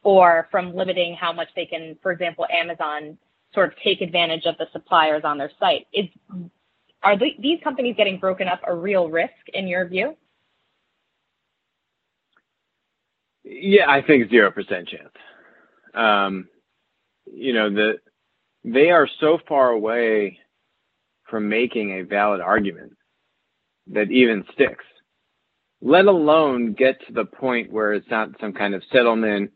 or 0.04 0.48
from 0.50 0.74
limiting 0.76 1.14
how 1.14 1.32
much 1.32 1.50
they 1.56 1.66
can, 1.66 1.98
for 2.02 2.12
example, 2.12 2.46
Amazon 2.52 3.18
sort 3.54 3.72
of 3.72 3.80
take 3.84 4.02
advantage 4.02 4.46
of 4.46 4.58
the 4.58 4.68
suppliers 4.72 5.24
on 5.24 5.38
their 5.38 5.52
site? 5.60 5.88
Is 5.94 6.08
are 7.04 7.18
these 7.18 7.60
companies 7.64 7.96
getting 7.98 8.20
broken 8.20 8.48
up 8.48 8.62
a 8.66 8.74
real 8.74 9.10
risk 9.10 9.34
in 9.54 9.68
your 9.68 9.88
view? 9.88 10.16
Yeah, 13.44 13.90
I 13.90 14.02
think 14.02 14.30
zero 14.30 14.52
percent 14.52 14.88
chance. 14.88 15.10
Um, 15.94 16.48
you 17.26 17.54
know, 17.54 17.70
the 17.70 17.94
they 18.64 18.92
are 18.92 19.08
so 19.20 19.40
far 19.48 19.70
away 19.70 20.40
from 21.32 21.50
making 21.50 21.98
a 22.00 22.04
valid 22.04 22.42
argument 22.42 22.92
that 23.88 24.12
even 24.12 24.46
sticks, 24.54 24.86
let 25.82 26.06
alone 26.06 26.74
get 26.74 27.00
to 27.08 27.14
the 27.14 27.26
point 27.26 27.72
where 27.72 27.94
it's 27.94 28.10
not 28.12 28.30
some 28.40 28.54
kind 28.54 28.76
of 28.76 28.84
settlement 28.92 29.52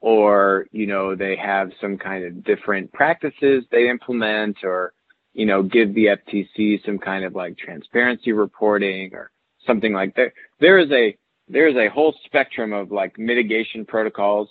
or, 0.00 0.66
you 0.72 0.86
know, 0.86 1.14
they 1.14 1.36
have 1.36 1.70
some 1.80 1.96
kind 1.96 2.24
of 2.24 2.44
different 2.44 2.92
practices 2.92 3.64
they 3.70 3.88
implement 3.88 4.58
or, 4.64 4.92
you 5.32 5.46
know, 5.46 5.62
give 5.62 5.94
the 5.94 6.06
FTC 6.06 6.84
some 6.84 6.98
kind 6.98 7.24
of 7.24 7.34
like 7.34 7.56
transparency 7.56 8.32
reporting 8.32 9.14
or 9.14 9.30
something 9.66 9.92
like 9.92 10.14
that. 10.16 10.32
There 10.58 10.78
is 10.78 10.90
a, 10.90 11.16
there's 11.48 11.76
a 11.76 11.88
whole 11.88 12.14
spectrum 12.24 12.72
of 12.72 12.90
like 12.90 13.18
mitigation 13.18 13.86
protocols, 13.86 14.48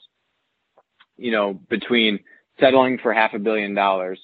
you 1.17 1.31
know, 1.31 1.53
between 1.53 2.19
settling 2.59 2.97
for 2.97 3.13
half 3.13 3.33
a 3.33 3.39
billion 3.39 3.73
dollars 3.73 4.19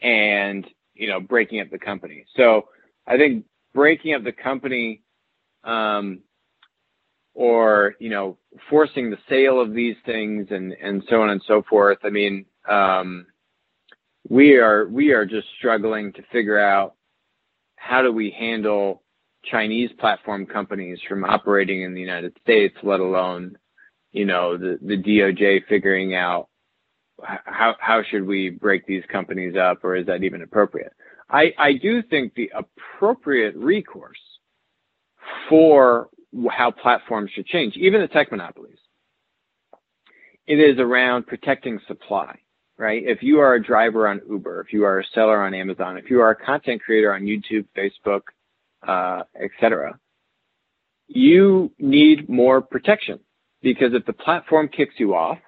and, 0.00 0.66
you 1.00 1.08
know, 1.08 1.18
breaking 1.18 1.60
up 1.60 1.70
the 1.70 1.78
company. 1.78 2.26
So 2.36 2.68
I 3.06 3.16
think 3.16 3.46
breaking 3.72 4.14
up 4.14 4.22
the 4.22 4.32
company, 4.32 5.02
um, 5.64 6.20
or, 7.32 7.94
you 7.98 8.10
know, 8.10 8.36
forcing 8.68 9.08
the 9.08 9.16
sale 9.26 9.60
of 9.60 9.72
these 9.72 9.96
things 10.04 10.48
and, 10.50 10.72
and 10.72 11.02
so 11.08 11.22
on 11.22 11.30
and 11.30 11.40
so 11.46 11.62
forth. 11.70 11.98
I 12.04 12.10
mean, 12.10 12.44
um, 12.68 13.26
we 14.28 14.56
are, 14.56 14.86
we 14.88 15.12
are 15.12 15.24
just 15.24 15.46
struggling 15.56 16.12
to 16.12 16.22
figure 16.30 16.58
out 16.58 16.96
how 17.76 18.02
do 18.02 18.12
we 18.12 18.30
handle 18.30 19.02
Chinese 19.42 19.90
platform 19.98 20.44
companies 20.44 20.98
from 21.08 21.24
operating 21.24 21.80
in 21.80 21.94
the 21.94 22.00
United 22.00 22.36
States, 22.42 22.76
let 22.82 23.00
alone, 23.00 23.56
you 24.12 24.26
know, 24.26 24.58
the, 24.58 24.78
the 24.82 24.98
DOJ 25.02 25.66
figuring 25.66 26.14
out 26.14 26.49
how, 27.24 27.74
how 27.78 28.02
should 28.02 28.26
we 28.26 28.50
break 28.50 28.86
these 28.86 29.04
companies 29.10 29.56
up 29.56 29.84
or 29.84 29.96
is 29.96 30.06
that 30.06 30.22
even 30.22 30.42
appropriate? 30.42 30.92
I, 31.28 31.52
I 31.58 31.72
do 31.74 32.02
think 32.02 32.34
the 32.34 32.50
appropriate 32.54 33.54
recourse 33.56 34.18
for 35.48 36.08
how 36.50 36.70
platforms 36.70 37.30
should 37.34 37.46
change, 37.46 37.76
even 37.76 38.00
the 38.00 38.08
tech 38.08 38.30
monopolies, 38.30 38.78
it 40.46 40.58
is 40.58 40.78
around 40.78 41.26
protecting 41.26 41.78
supply, 41.86 42.38
right? 42.76 43.02
If 43.04 43.22
you 43.22 43.40
are 43.40 43.54
a 43.54 43.62
driver 43.62 44.08
on 44.08 44.20
Uber, 44.28 44.60
if 44.60 44.72
you 44.72 44.84
are 44.84 45.00
a 45.00 45.04
seller 45.14 45.42
on 45.42 45.54
Amazon, 45.54 45.96
if 45.96 46.10
you 46.10 46.20
are 46.20 46.30
a 46.30 46.36
content 46.36 46.82
creator 46.82 47.14
on 47.14 47.22
YouTube, 47.22 47.66
Facebook, 47.76 48.22
uh, 48.86 49.22
etc., 49.40 49.98
you 51.06 51.72
need 51.78 52.28
more 52.28 52.60
protection 52.60 53.18
because 53.62 53.92
if 53.94 54.06
the 54.06 54.12
platform 54.12 54.68
kicks 54.68 54.94
you 54.98 55.14
off, 55.14 55.38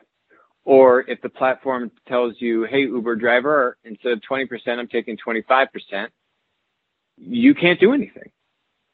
or 0.64 1.00
if 1.08 1.20
the 1.22 1.28
platform 1.28 1.90
tells 2.06 2.34
you, 2.38 2.64
hey, 2.64 2.82
Uber 2.82 3.16
driver, 3.16 3.76
instead 3.84 4.12
of 4.12 4.20
20%, 4.30 4.48
I'm 4.66 4.88
taking 4.88 5.16
25%, 5.16 6.08
you 7.16 7.54
can't 7.54 7.80
do 7.80 7.92
anything. 7.92 8.30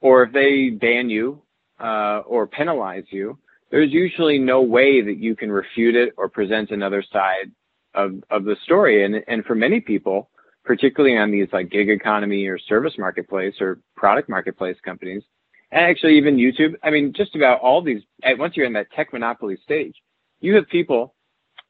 Or 0.00 0.22
if 0.22 0.32
they 0.32 0.70
ban 0.70 1.10
you 1.10 1.42
uh, 1.78 2.20
or 2.26 2.46
penalize 2.46 3.04
you, 3.10 3.38
there's 3.70 3.92
usually 3.92 4.38
no 4.38 4.62
way 4.62 5.02
that 5.02 5.18
you 5.18 5.36
can 5.36 5.52
refute 5.52 5.94
it 5.94 6.14
or 6.16 6.28
present 6.28 6.70
another 6.70 7.04
side 7.12 7.50
of, 7.94 8.22
of 8.30 8.44
the 8.44 8.56
story. 8.64 9.04
And, 9.04 9.22
and 9.28 9.44
for 9.44 9.54
many 9.54 9.80
people, 9.80 10.30
particularly 10.64 11.18
on 11.18 11.30
these 11.30 11.48
like 11.52 11.70
gig 11.70 11.90
economy 11.90 12.46
or 12.46 12.58
service 12.58 12.94
marketplace 12.98 13.54
or 13.60 13.78
product 13.94 14.28
marketplace 14.28 14.76
companies, 14.82 15.22
and 15.70 15.82
actually 15.84 16.16
even 16.16 16.36
YouTube, 16.36 16.74
I 16.82 16.90
mean, 16.90 17.12
just 17.14 17.34
about 17.34 17.60
all 17.60 17.82
these, 17.82 18.02
once 18.24 18.56
you're 18.56 18.64
in 18.64 18.72
that 18.72 18.90
tech 18.92 19.12
monopoly 19.12 19.58
stage, 19.62 19.94
you 20.40 20.54
have 20.54 20.66
people 20.68 21.14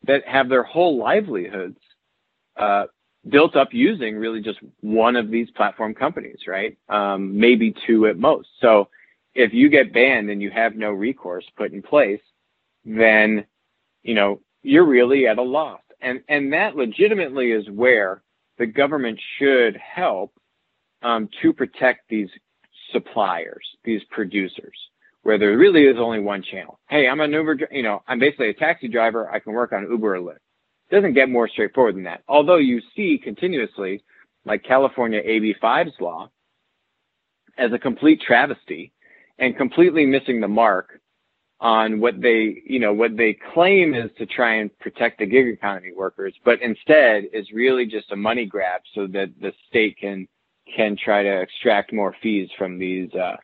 that 0.04 0.26
have 0.26 0.48
their 0.48 0.62
whole 0.62 0.98
livelihoods 0.98 1.78
uh, 2.56 2.84
built 3.28 3.56
up 3.56 3.68
using 3.72 4.16
really 4.16 4.40
just 4.40 4.58
one 4.80 5.16
of 5.16 5.30
these 5.30 5.50
platform 5.50 5.94
companies, 5.94 6.40
right? 6.46 6.76
Um, 6.88 7.38
maybe 7.38 7.74
two 7.86 8.06
at 8.06 8.18
most. 8.18 8.48
So 8.60 8.88
if 9.34 9.52
you 9.52 9.68
get 9.68 9.92
banned 9.92 10.30
and 10.30 10.40
you 10.40 10.50
have 10.50 10.76
no 10.76 10.90
recourse 10.90 11.44
put 11.56 11.72
in 11.72 11.82
place, 11.82 12.20
then 12.84 13.44
you 14.02 14.14
know 14.14 14.40
you're 14.62 14.86
really 14.86 15.26
at 15.26 15.38
a 15.38 15.42
loss. 15.42 15.80
And 16.00 16.22
and 16.28 16.52
that 16.52 16.76
legitimately 16.76 17.52
is 17.52 17.68
where 17.70 18.22
the 18.58 18.66
government 18.66 19.20
should 19.38 19.76
help 19.76 20.32
um, 21.02 21.28
to 21.42 21.52
protect 21.52 22.08
these 22.08 22.28
suppliers, 22.92 23.64
these 23.84 24.02
producers 24.10 24.76
where 25.22 25.38
there 25.38 25.56
really 25.56 25.84
is 25.84 25.96
only 25.98 26.20
one 26.20 26.42
channel. 26.42 26.78
Hey, 26.88 27.08
I'm 27.08 27.20
an 27.20 27.32
Uber, 27.32 27.58
you 27.70 27.82
know, 27.82 28.02
I'm 28.06 28.18
basically 28.18 28.50
a 28.50 28.54
taxi 28.54 28.88
driver. 28.88 29.30
I 29.30 29.40
can 29.40 29.52
work 29.52 29.72
on 29.72 29.90
Uber 29.90 30.16
or 30.16 30.20
Lyft. 30.20 30.36
It 30.90 30.94
doesn't 30.94 31.14
get 31.14 31.28
more 31.28 31.48
straightforward 31.48 31.96
than 31.96 32.04
that. 32.04 32.22
Although 32.28 32.56
you 32.56 32.80
see 32.96 33.20
continuously, 33.22 34.02
like 34.44 34.62
California 34.64 35.22
AB5's 35.22 36.00
law, 36.00 36.30
as 37.58 37.72
a 37.72 37.78
complete 37.78 38.20
travesty 38.20 38.92
and 39.38 39.56
completely 39.56 40.06
missing 40.06 40.40
the 40.40 40.48
mark 40.48 41.00
on 41.60 41.98
what 42.00 42.20
they, 42.20 42.62
you 42.64 42.78
know, 42.78 42.92
what 42.92 43.16
they 43.16 43.36
claim 43.52 43.94
is 43.94 44.10
to 44.16 44.26
try 44.26 44.54
and 44.54 44.76
protect 44.78 45.18
the 45.18 45.26
gig 45.26 45.48
economy 45.48 45.92
workers, 45.94 46.32
but 46.44 46.62
instead 46.62 47.24
is 47.32 47.50
really 47.52 47.84
just 47.84 48.12
a 48.12 48.16
money 48.16 48.46
grab 48.46 48.80
so 48.94 49.06
that 49.08 49.28
the 49.40 49.52
state 49.68 49.96
can 50.00 50.26
can 50.76 50.96
try 51.02 51.22
to 51.22 51.40
extract 51.40 51.92
more 51.92 52.14
fees 52.22 52.48
from 52.58 52.78
these 52.78 53.12
uh, 53.14 53.36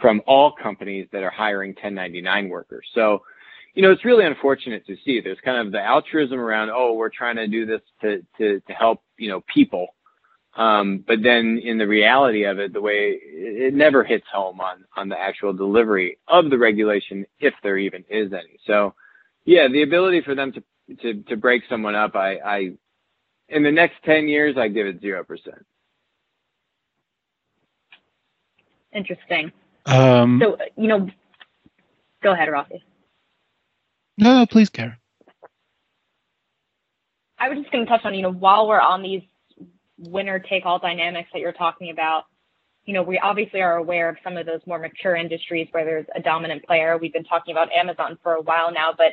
from 0.00 0.22
all 0.26 0.52
companies 0.52 1.08
that 1.12 1.22
are 1.22 1.30
hiring 1.30 1.70
1099 1.70 2.48
workers. 2.48 2.86
So, 2.94 3.22
you 3.74 3.82
know, 3.82 3.90
it's 3.90 4.04
really 4.04 4.26
unfortunate 4.26 4.86
to 4.86 4.96
see. 5.04 5.20
There's 5.20 5.38
kind 5.44 5.64
of 5.64 5.72
the 5.72 5.80
altruism 5.80 6.38
around, 6.40 6.70
oh, 6.70 6.94
we're 6.94 7.10
trying 7.10 7.36
to 7.36 7.46
do 7.46 7.66
this 7.66 7.80
to 8.02 8.24
to 8.38 8.60
to 8.60 8.72
help, 8.72 9.02
you 9.18 9.28
know, 9.28 9.42
people. 9.52 9.94
Um, 10.56 11.04
but 11.06 11.22
then 11.22 11.58
in 11.62 11.78
the 11.78 11.86
reality 11.86 12.44
of 12.44 12.58
it, 12.58 12.72
the 12.72 12.80
way 12.80 13.18
it 13.22 13.72
never 13.72 14.02
hits 14.02 14.26
home 14.32 14.60
on 14.60 14.84
on 14.96 15.08
the 15.08 15.18
actual 15.18 15.52
delivery 15.52 16.18
of 16.26 16.50
the 16.50 16.58
regulation, 16.58 17.24
if 17.38 17.54
there 17.62 17.78
even 17.78 18.04
is 18.10 18.32
any. 18.32 18.58
So, 18.66 18.94
yeah, 19.44 19.68
the 19.68 19.82
ability 19.82 20.22
for 20.22 20.34
them 20.34 20.52
to 20.52 20.62
to 21.02 21.22
to 21.22 21.36
break 21.36 21.62
someone 21.68 21.94
up, 21.94 22.16
I, 22.16 22.36
I 22.38 22.72
in 23.48 23.62
the 23.62 23.70
next 23.70 23.96
10 24.04 24.28
years, 24.28 24.56
I 24.56 24.68
give 24.68 24.86
it 24.86 25.00
zero 25.00 25.24
percent. 25.24 25.64
Interesting. 28.92 29.52
Um, 29.86 30.40
so, 30.42 30.56
you 30.76 30.88
know, 30.88 31.08
go 32.22 32.32
ahead, 32.32 32.48
Rafi. 32.48 32.82
No, 34.18 34.38
no, 34.38 34.46
please, 34.46 34.68
Kara. 34.68 34.98
I 37.38 37.48
was 37.48 37.58
just 37.58 37.72
going 37.72 37.84
to 37.84 37.90
touch 37.90 38.04
on, 38.04 38.14
you 38.14 38.22
know, 38.22 38.32
while 38.32 38.68
we're 38.68 38.80
on 38.80 39.02
these 39.02 39.22
winner 39.98 40.38
take 40.38 40.66
all 40.66 40.78
dynamics 40.78 41.30
that 41.32 41.40
you're 41.40 41.52
talking 41.52 41.90
about, 41.90 42.24
you 42.84 42.94
know, 42.94 43.02
we 43.02 43.18
obviously 43.18 43.62
are 43.62 43.76
aware 43.76 44.08
of 44.08 44.16
some 44.22 44.36
of 44.36 44.46
those 44.46 44.60
more 44.66 44.78
mature 44.78 45.16
industries 45.16 45.68
where 45.70 45.84
there's 45.84 46.06
a 46.14 46.20
dominant 46.20 46.64
player. 46.64 46.98
We've 46.98 47.12
been 47.12 47.24
talking 47.24 47.52
about 47.52 47.72
Amazon 47.72 48.18
for 48.22 48.34
a 48.34 48.42
while 48.42 48.72
now, 48.72 48.92
but 48.96 49.12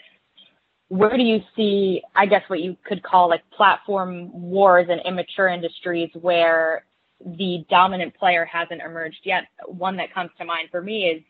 where 0.89 1.15
do 1.15 1.23
you 1.23 1.41
see, 1.55 2.01
I 2.15 2.25
guess, 2.25 2.43
what 2.47 2.61
you 2.61 2.77
could 2.85 3.03
call 3.03 3.29
like 3.29 3.49
platform 3.51 4.29
wars 4.31 4.87
in 4.89 4.99
immature 4.99 5.47
industries 5.47 6.09
where 6.13 6.85
the 7.25 7.65
dominant 7.69 8.15
player 8.15 8.45
hasn't 8.45 8.81
emerged 8.81 9.21
yet. 9.23 9.45
One 9.65 9.97
that 9.97 10.13
comes 10.13 10.31
to 10.37 10.45
mind 10.45 10.69
for 10.71 10.81
me 10.81 11.05
is, 11.05 11.23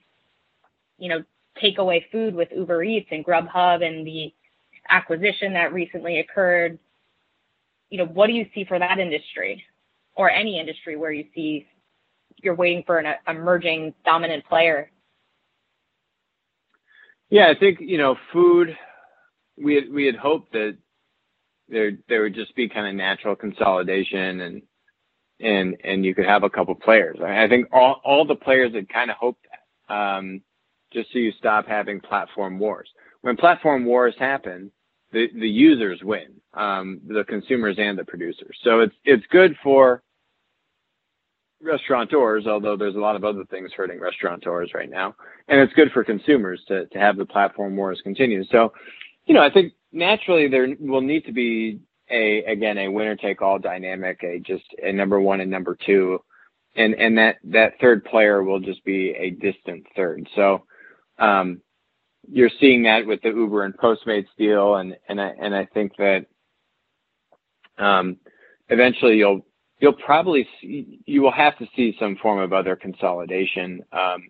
you 0.97 1.09
know, 1.09 1.23
takeaway 1.61 2.03
food 2.11 2.35
with 2.35 2.49
Uber 2.55 2.83
Eats 2.83 3.07
and 3.11 3.25
Grubhub 3.25 3.85
and 3.85 4.05
the 4.05 4.33
acquisition 4.89 5.53
that 5.53 5.73
recently 5.73 6.19
occurred. 6.19 6.77
You 7.89 7.99
know, 7.99 8.05
what 8.05 8.27
do 8.27 8.33
you 8.33 8.45
see 8.53 8.65
for 8.65 8.77
that 8.77 8.99
industry 8.99 9.63
or 10.15 10.29
any 10.29 10.59
industry 10.59 10.95
where 10.97 11.11
you 11.11 11.25
see 11.33 11.67
you're 12.43 12.55
waiting 12.55 12.83
for 12.85 12.99
an 12.99 13.15
emerging 13.27 13.93
dominant 14.05 14.45
player? 14.45 14.91
Yeah, 17.29 17.47
I 17.49 17.59
think, 17.59 17.79
you 17.81 17.97
know, 17.97 18.15
food, 18.31 18.77
we 19.57 19.75
had, 19.75 19.91
we 19.91 20.05
had 20.05 20.15
hoped 20.15 20.53
that 20.53 20.77
there, 21.67 21.91
there 22.07 22.21
would 22.21 22.35
just 22.35 22.55
be 22.55 22.69
kind 22.69 22.87
of 22.87 22.95
natural 22.95 23.35
consolidation 23.35 24.41
and, 24.41 24.61
and 25.39 25.77
and 25.83 26.05
you 26.05 26.15
could 26.15 26.25
have 26.25 26.43
a 26.43 26.49
couple 26.49 26.75
players. 26.75 27.17
I, 27.23 27.43
I 27.43 27.47
think 27.47 27.67
all 27.71 28.01
all 28.03 28.25
the 28.25 28.35
players 28.35 28.73
had 28.73 28.89
kind 28.89 29.11
of 29.11 29.17
hoped 29.17 29.45
that, 29.49 29.93
um, 29.93 30.41
just 30.91 31.11
so 31.11 31.19
you 31.19 31.31
stop 31.37 31.67
having 31.67 31.99
platform 31.99 32.59
wars. 32.59 32.89
When 33.21 33.37
platform 33.37 33.85
wars 33.85 34.15
happen, 34.17 34.71
the 35.11 35.29
the 35.33 35.49
users 35.49 36.01
win, 36.03 36.33
um, 36.53 37.01
the 37.07 37.23
consumers 37.23 37.77
and 37.79 37.97
the 37.97 38.05
producers. 38.05 38.57
So 38.63 38.79
it's 38.81 38.95
it's 39.05 39.25
good 39.31 39.55
for 39.63 40.03
restaurateurs, 41.61 42.45
although 42.45 42.77
there's 42.77 42.95
a 42.95 42.99
lot 42.99 43.15
of 43.15 43.23
other 43.23 43.43
things 43.45 43.71
hurting 43.75 43.99
restaurateurs 43.99 44.71
right 44.73 44.89
now, 44.89 45.15
and 45.47 45.59
it's 45.59 45.73
good 45.73 45.91
for 45.91 46.03
consumers 46.03 46.61
to 46.67 46.85
to 46.87 46.99
have 46.99 47.17
the 47.17 47.25
platform 47.25 47.75
wars 47.75 47.99
continue. 48.03 48.43
So, 48.45 48.73
you 49.25 49.33
know, 49.33 49.41
I 49.41 49.51
think 49.51 49.73
naturally 49.91 50.47
there 50.47 50.75
will 50.79 51.01
need 51.01 51.25
to 51.25 51.31
be 51.31 51.79
a 52.09 52.43
again 52.45 52.77
a 52.77 52.87
winner 52.89 53.15
take 53.15 53.41
all 53.41 53.59
dynamic, 53.59 54.23
a 54.23 54.39
just 54.39 54.65
a 54.81 54.91
number 54.91 55.19
one 55.19 55.41
and 55.41 55.51
number 55.51 55.77
two 55.85 56.19
and 56.77 56.93
and 56.95 57.17
that 57.17 57.37
that 57.43 57.73
third 57.81 58.05
player 58.05 58.43
will 58.43 58.59
just 58.59 58.83
be 58.85 59.09
a 59.17 59.31
distant 59.31 59.85
third. 59.95 60.27
So 60.35 60.63
um, 61.17 61.61
you're 62.31 62.51
seeing 62.61 62.83
that 62.83 63.05
with 63.05 63.21
the 63.23 63.29
Uber 63.29 63.63
and 63.63 63.75
Postmates 63.75 64.27
deal, 64.37 64.75
and 64.75 64.95
and 65.09 65.19
I 65.19 65.33
and 65.41 65.55
I 65.55 65.65
think 65.65 65.93
that 65.97 66.27
um, 67.77 68.17
eventually 68.69 69.17
you'll 69.17 69.45
you'll 69.79 69.93
probably 69.93 70.47
see, 70.61 70.99
you 71.05 71.21
will 71.21 71.31
have 71.31 71.57
to 71.57 71.67
see 71.75 71.95
some 71.99 72.15
form 72.17 72.39
of 72.39 72.53
other 72.53 72.75
consolidation 72.75 73.83
um, 73.91 74.27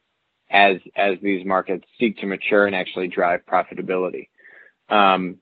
as 0.50 0.78
as 0.96 1.18
these 1.22 1.46
markets 1.46 1.86
seek 2.00 2.18
to 2.20 2.26
mature 2.26 2.66
and 2.66 2.76
actually 2.76 3.10
drive 3.10 3.42
profitability. 3.46 4.30
Um, 4.90 5.40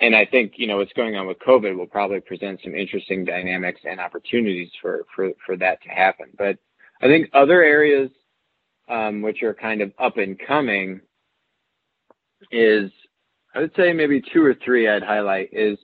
and 0.00 0.14
I 0.14 0.24
think 0.24 0.54
you 0.56 0.66
know 0.66 0.78
what's 0.78 0.92
going 0.92 1.16
on 1.16 1.26
with 1.26 1.38
COVID 1.40 1.76
will 1.76 1.86
probably 1.86 2.20
present 2.20 2.60
some 2.62 2.74
interesting 2.74 3.24
dynamics 3.24 3.80
and 3.84 4.00
opportunities 4.00 4.70
for 4.80 5.04
for 5.14 5.30
for 5.44 5.56
that 5.56 5.82
to 5.82 5.88
happen. 5.88 6.26
But 6.36 6.58
I 7.02 7.06
think 7.06 7.30
other 7.32 7.62
areas 7.62 8.10
um, 8.88 9.22
which 9.22 9.42
are 9.42 9.54
kind 9.54 9.80
of 9.80 9.92
up 9.98 10.16
and 10.16 10.38
coming 10.38 11.00
is 12.50 12.90
I 13.54 13.60
would 13.60 13.72
say 13.76 13.92
maybe 13.92 14.22
two 14.32 14.44
or 14.44 14.54
three 14.64 14.88
I'd 14.88 15.02
highlight 15.02 15.50
is 15.52 15.78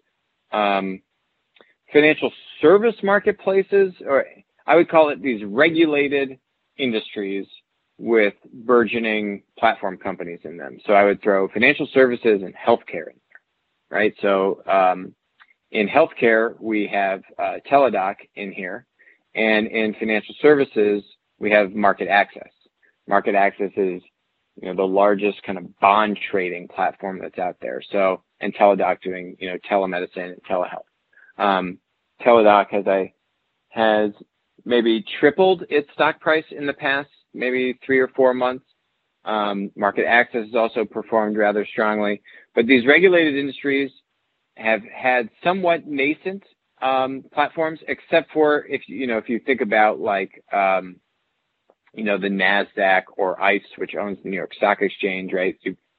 um, 0.52 1.02
financial 1.92 2.32
service 2.60 2.94
marketplaces, 3.02 3.92
or 4.06 4.26
I 4.66 4.76
would 4.76 4.88
call 4.88 5.08
it 5.08 5.22
these 5.22 5.44
regulated 5.44 6.38
industries 6.76 7.46
with 7.98 8.34
burgeoning 8.52 9.42
platform 9.58 9.96
companies 9.96 10.40
in 10.44 10.56
them. 10.56 10.78
So 10.86 10.92
I 10.92 11.04
would 11.04 11.22
throw 11.22 11.48
financial 11.48 11.88
services 11.92 12.42
and 12.42 12.54
healthcare 12.54 13.08
right? 13.94 14.12
So 14.20 14.60
um, 14.66 15.14
in 15.70 15.88
healthcare, 15.88 16.60
we 16.60 16.88
have 16.92 17.22
uh, 17.38 17.54
Teladoc 17.70 18.16
in 18.34 18.52
here, 18.52 18.86
and 19.34 19.68
in 19.68 19.94
financial 19.94 20.34
services, 20.42 21.02
we 21.38 21.50
have 21.52 21.70
MarketAxess. 21.70 22.50
Market 23.08 23.34
Access 23.34 23.70
is 23.76 24.02
you 24.60 24.68
know 24.68 24.74
the 24.74 24.82
largest 24.82 25.42
kind 25.44 25.58
of 25.58 25.78
bond 25.78 26.18
trading 26.30 26.68
platform 26.68 27.20
that's 27.22 27.38
out 27.38 27.56
there. 27.62 27.80
So 27.92 28.22
and 28.40 28.54
Teladoc 28.54 29.00
doing 29.00 29.36
you 29.38 29.50
know 29.50 29.58
telemedicine 29.70 30.32
and 30.32 30.42
telehealth. 30.50 30.88
Um, 31.38 31.78
Teladoc 32.20 32.66
has 32.70 32.86
a 32.86 33.14
has 33.68 34.10
maybe 34.64 35.04
tripled 35.20 35.64
its 35.68 35.88
stock 35.92 36.20
price 36.20 36.44
in 36.50 36.66
the 36.66 36.72
past 36.72 37.10
maybe 37.32 37.78
three 37.84 37.98
or 37.98 38.08
four 38.08 38.32
months. 38.32 38.64
Um, 39.24 39.70
MarketAxess 39.78 40.46
has 40.46 40.54
also 40.54 40.84
performed 40.84 41.36
rather 41.36 41.64
strongly, 41.64 42.22
but 42.54 42.66
these 42.66 42.86
regulated 42.86 43.36
industries 43.36 43.90
have 44.56 44.82
had 44.84 45.30
somewhat 45.42 45.86
nascent 45.86 46.42
um, 46.82 47.24
platforms, 47.32 47.80
except 47.88 48.32
for 48.32 48.66
if 48.66 48.82
you 48.88 49.06
know 49.06 49.18
if 49.18 49.28
you 49.28 49.40
think 49.40 49.60
about 49.60 50.00
like 50.00 50.42
um, 50.52 50.96
you 51.94 52.04
know 52.04 52.18
the 52.18 52.28
Nasdaq 52.28 53.04
or 53.16 53.40
ICE, 53.42 53.62
which 53.76 53.94
owns 53.94 54.18
the 54.22 54.28
New 54.28 54.36
York 54.36 54.54
Stock 54.54 54.82
Exchange, 54.82 55.32
right? 55.32 55.56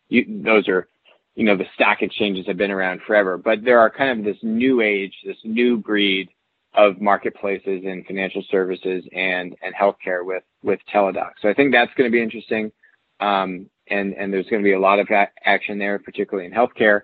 You, 0.09 0.43
those 0.43 0.67
are 0.67 0.87
you 1.35 1.43
know 1.43 1.57
the 1.57 1.65
stock 1.73 2.01
exchanges 2.01 2.45
have 2.47 2.57
been 2.57 2.71
around 2.71 3.01
forever, 3.07 3.37
but 3.37 3.63
there 3.63 3.79
are 3.79 3.89
kind 3.89 4.19
of 4.19 4.25
this 4.25 4.41
new 4.43 4.81
age, 4.81 5.13
this 5.25 5.37
new 5.43 5.77
breed 5.77 6.29
of 6.75 6.99
marketplaces 7.01 7.83
in 7.83 8.03
financial 8.05 8.43
services 8.51 9.03
and 9.13 9.55
and 9.63 9.73
healthcare 9.73 10.25
with 10.25 10.43
with 10.63 10.79
Teladoc. 10.93 11.31
So 11.41 11.49
I 11.49 11.53
think 11.53 11.71
that's 11.71 11.93
going 11.95 12.09
to 12.09 12.15
be 12.15 12.21
interesting, 12.21 12.71
um, 13.19 13.69
and 13.87 14.13
and 14.13 14.33
there's 14.33 14.47
going 14.47 14.61
to 14.61 14.67
be 14.67 14.73
a 14.73 14.79
lot 14.79 14.99
of 14.99 15.07
a- 15.09 15.31
action 15.43 15.77
there, 15.77 15.99
particularly 15.99 16.47
in 16.47 16.53
healthcare. 16.53 17.01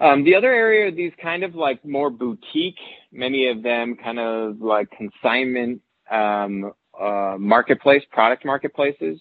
Um, 0.00 0.24
the 0.24 0.34
other 0.34 0.52
area 0.52 0.86
are 0.86 0.90
these 0.92 1.12
kind 1.20 1.42
of 1.42 1.54
like 1.54 1.84
more 1.84 2.10
boutique, 2.10 2.78
many 3.10 3.48
of 3.48 3.62
them 3.62 3.96
kind 3.96 4.18
of 4.18 4.60
like 4.60 4.88
consignment 4.90 5.80
um, 6.10 6.72
uh, 6.98 7.36
marketplace, 7.38 8.02
product 8.12 8.44
marketplaces. 8.44 9.20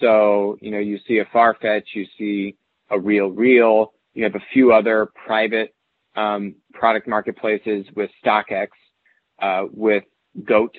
So 0.00 0.56
you 0.60 0.70
know 0.70 0.78
you 0.78 0.98
see 1.06 1.18
a 1.18 1.24
Farfetch, 1.26 1.84
you 1.94 2.06
see 2.18 2.56
a 2.90 2.96
RealReal, 2.96 3.88
you 4.14 4.24
have 4.24 4.34
a 4.34 4.44
few 4.52 4.72
other 4.72 5.08
private 5.26 5.74
um, 6.16 6.54
product 6.72 7.08
marketplaces 7.08 7.86
with 7.96 8.10
StockX, 8.24 8.68
uh, 9.40 9.66
with 9.72 10.04
Goat, 10.44 10.74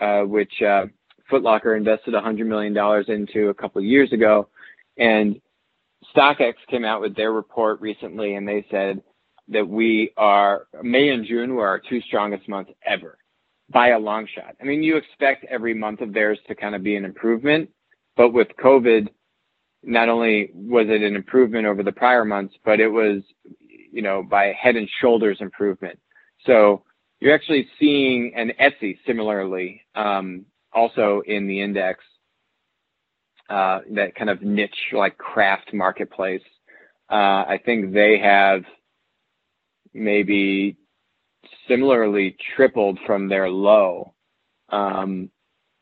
uh, 0.00 0.22
which 0.22 0.62
uh, 0.62 0.86
Footlocker 1.30 1.76
invested 1.76 2.14
$100 2.14 2.46
million 2.46 2.76
into 3.08 3.48
a 3.48 3.54
couple 3.54 3.80
of 3.80 3.86
years 3.86 4.12
ago. 4.12 4.48
And 4.96 5.40
StockX 6.14 6.54
came 6.70 6.84
out 6.84 7.00
with 7.00 7.16
their 7.16 7.32
report 7.32 7.80
recently, 7.80 8.34
and 8.34 8.46
they 8.46 8.66
said 8.70 9.02
that 9.48 9.66
we 9.66 10.12
are 10.16 10.66
May 10.82 11.10
and 11.10 11.26
June 11.26 11.54
were 11.54 11.66
our 11.66 11.78
two 11.80 12.00
strongest 12.02 12.48
months 12.48 12.72
ever 12.86 13.18
by 13.70 13.88
a 13.88 13.98
long 13.98 14.26
shot. 14.34 14.54
I 14.60 14.64
mean, 14.64 14.82
you 14.82 14.96
expect 14.96 15.44
every 15.46 15.74
month 15.74 16.00
of 16.00 16.12
theirs 16.12 16.38
to 16.48 16.54
kind 16.54 16.74
of 16.74 16.82
be 16.82 16.96
an 16.96 17.04
improvement, 17.04 17.70
but 18.16 18.30
with 18.30 18.48
COVID, 18.62 19.08
not 19.82 20.08
only 20.08 20.50
was 20.54 20.86
it 20.88 21.02
an 21.02 21.14
improvement 21.14 21.66
over 21.66 21.82
the 21.82 21.92
prior 21.92 22.24
months, 22.24 22.54
but 22.64 22.80
it 22.80 22.88
was 22.88 23.22
you 23.94 24.02
know, 24.02 24.24
by 24.24 24.52
head 24.60 24.74
and 24.74 24.88
shoulders 25.00 25.38
improvement. 25.40 25.98
So 26.44 26.82
you're 27.20 27.34
actually 27.34 27.68
seeing 27.78 28.32
an 28.34 28.52
Etsy 28.60 28.98
similarly, 29.06 29.82
um, 29.94 30.44
also 30.74 31.22
in 31.26 31.46
the 31.46 31.60
index, 31.60 32.02
uh, 33.48 33.80
that 33.92 34.14
kind 34.14 34.30
of 34.30 34.42
niche 34.42 34.92
like 34.92 35.16
craft 35.18 35.72
marketplace. 35.72 36.42
Uh, 37.10 37.44
I 37.46 37.60
think 37.64 37.92
they 37.92 38.18
have 38.18 38.64
maybe 39.92 40.76
similarly 41.68 42.36
tripled 42.56 42.98
from 43.06 43.28
their 43.28 43.48
low 43.50 44.14
um, 44.70 45.30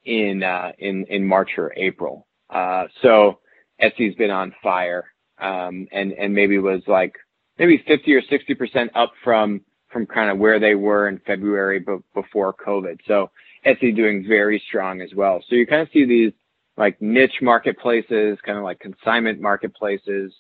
in 0.05 0.43
uh, 0.43 0.73
in 0.79 1.07
in 1.09 1.25
March 1.27 1.51
or 1.57 1.73
April. 1.77 2.27
Uh, 2.51 2.85
so 3.03 3.39
Etsy's 3.81 4.15
been 4.17 4.31
on 4.31 4.55
fire, 4.63 5.05
um, 5.41 5.87
and 5.93 6.13
and 6.13 6.35
maybe 6.35 6.59
was 6.59 6.83
like 6.87 7.15
maybe 7.59 7.83
50 7.87 8.15
or 8.15 8.23
60 8.23 8.55
percent 8.55 8.91
up 8.95 9.13
from 9.23 9.61
from 9.91 10.07
kind 10.07 10.31
of 10.31 10.39
where 10.39 10.59
they 10.59 10.75
were 10.75 11.09
in 11.09 11.21
February 11.27 11.79
b- 11.79 11.99
before 12.15 12.55
COVID. 12.55 12.99
So 13.07 13.31
Etsy 13.67 13.95
doing 13.95 14.25
very 14.27 14.63
strong 14.67 15.01
as 15.01 15.11
well. 15.15 15.43
So 15.49 15.55
you 15.55 15.67
kind 15.67 15.83
of 15.83 15.89
see 15.93 16.05
these 16.05 16.33
like 16.77 17.01
niche 17.01 17.41
marketplaces, 17.43 18.39
kind 18.45 18.59
of 18.59 18.65
like 18.65 18.81
consignment 18.81 19.41
marketplaces, 19.41 20.33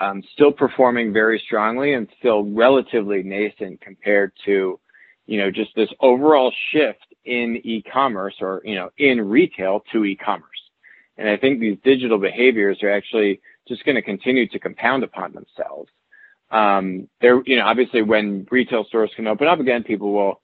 um, 0.00 0.22
still 0.32 0.52
performing 0.52 1.12
very 1.12 1.42
strongly 1.44 1.94
and 1.94 2.08
still 2.18 2.44
relatively 2.44 3.22
nascent 3.22 3.80
compared 3.80 4.32
to, 4.44 4.78
you 5.26 5.38
know, 5.38 5.50
just 5.50 5.70
this 5.76 5.90
overall 6.00 6.52
shift 6.72 7.06
in 7.24 7.60
e-commerce 7.64 8.34
or, 8.40 8.62
you 8.64 8.74
know, 8.74 8.90
in 8.98 9.28
retail 9.28 9.82
to 9.92 10.04
e-commerce. 10.04 10.44
And 11.16 11.28
I 11.28 11.36
think 11.36 11.60
these 11.60 11.78
digital 11.84 12.18
behaviors 12.18 12.82
are 12.82 12.90
actually 12.90 13.40
just 13.66 13.84
going 13.84 13.96
to 13.96 14.02
continue 14.02 14.48
to 14.48 14.58
compound 14.58 15.02
upon 15.02 15.32
themselves 15.32 15.90
um, 16.50 17.08
there, 17.20 17.42
you 17.44 17.56
know, 17.56 17.64
obviously 17.64 18.02
when 18.02 18.46
retail 18.50 18.84
stores 18.84 19.10
can 19.14 19.26
open 19.26 19.46
up 19.46 19.60
again, 19.60 19.84
people 19.84 20.12
will 20.12 20.40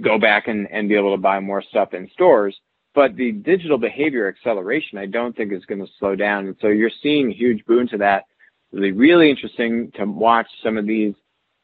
go 0.00 0.18
back 0.18 0.48
and, 0.48 0.68
and 0.70 0.88
be 0.88 0.94
able 0.94 1.14
to 1.14 1.20
buy 1.20 1.40
more 1.40 1.62
stuff 1.62 1.94
in 1.94 2.08
stores. 2.12 2.56
But 2.94 3.14
the 3.14 3.32
digital 3.32 3.78
behavior 3.78 4.28
acceleration, 4.28 4.98
I 4.98 5.06
don't 5.06 5.36
think 5.36 5.52
is 5.52 5.64
going 5.64 5.80
to 5.80 5.92
slow 5.98 6.16
down. 6.16 6.46
And 6.46 6.56
so 6.60 6.68
you're 6.68 6.90
seeing 7.02 7.30
huge 7.30 7.64
boon 7.66 7.86
to 7.88 7.98
that. 7.98 8.24
Really, 8.72 8.92
really 8.92 9.30
interesting 9.30 9.92
to 9.96 10.04
watch 10.04 10.48
some 10.62 10.76
of 10.76 10.86
these 10.86 11.14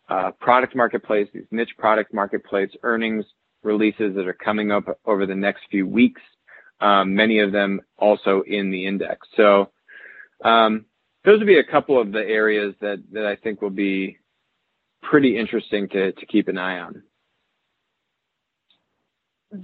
uh, 0.08 0.30
product 0.40 0.76
marketplace, 0.76 1.28
these 1.32 1.46
niche 1.50 1.74
product 1.78 2.14
marketplace 2.14 2.70
earnings 2.82 3.24
releases 3.62 4.14
that 4.14 4.26
are 4.26 4.32
coming 4.32 4.70
up 4.70 4.84
over 5.04 5.26
the 5.26 5.34
next 5.34 5.62
few 5.70 5.86
weeks. 5.86 6.22
Um, 6.80 7.14
many 7.14 7.40
of 7.40 7.52
them 7.52 7.80
also 7.96 8.42
in 8.46 8.70
the 8.70 8.86
index. 8.86 9.26
So 9.36 9.70
um, 10.44 10.84
those 11.24 11.38
would 11.38 11.46
be 11.46 11.58
a 11.58 11.64
couple 11.64 12.00
of 12.00 12.12
the 12.12 12.24
areas 12.24 12.74
that, 12.80 13.02
that 13.12 13.26
I 13.26 13.34
think 13.36 13.62
will 13.62 13.70
be 13.70 14.18
pretty 15.02 15.36
interesting 15.36 15.88
to, 15.88 16.12
to 16.12 16.26
keep 16.26 16.48
an 16.48 16.58
eye 16.58 16.78
on. 16.78 17.02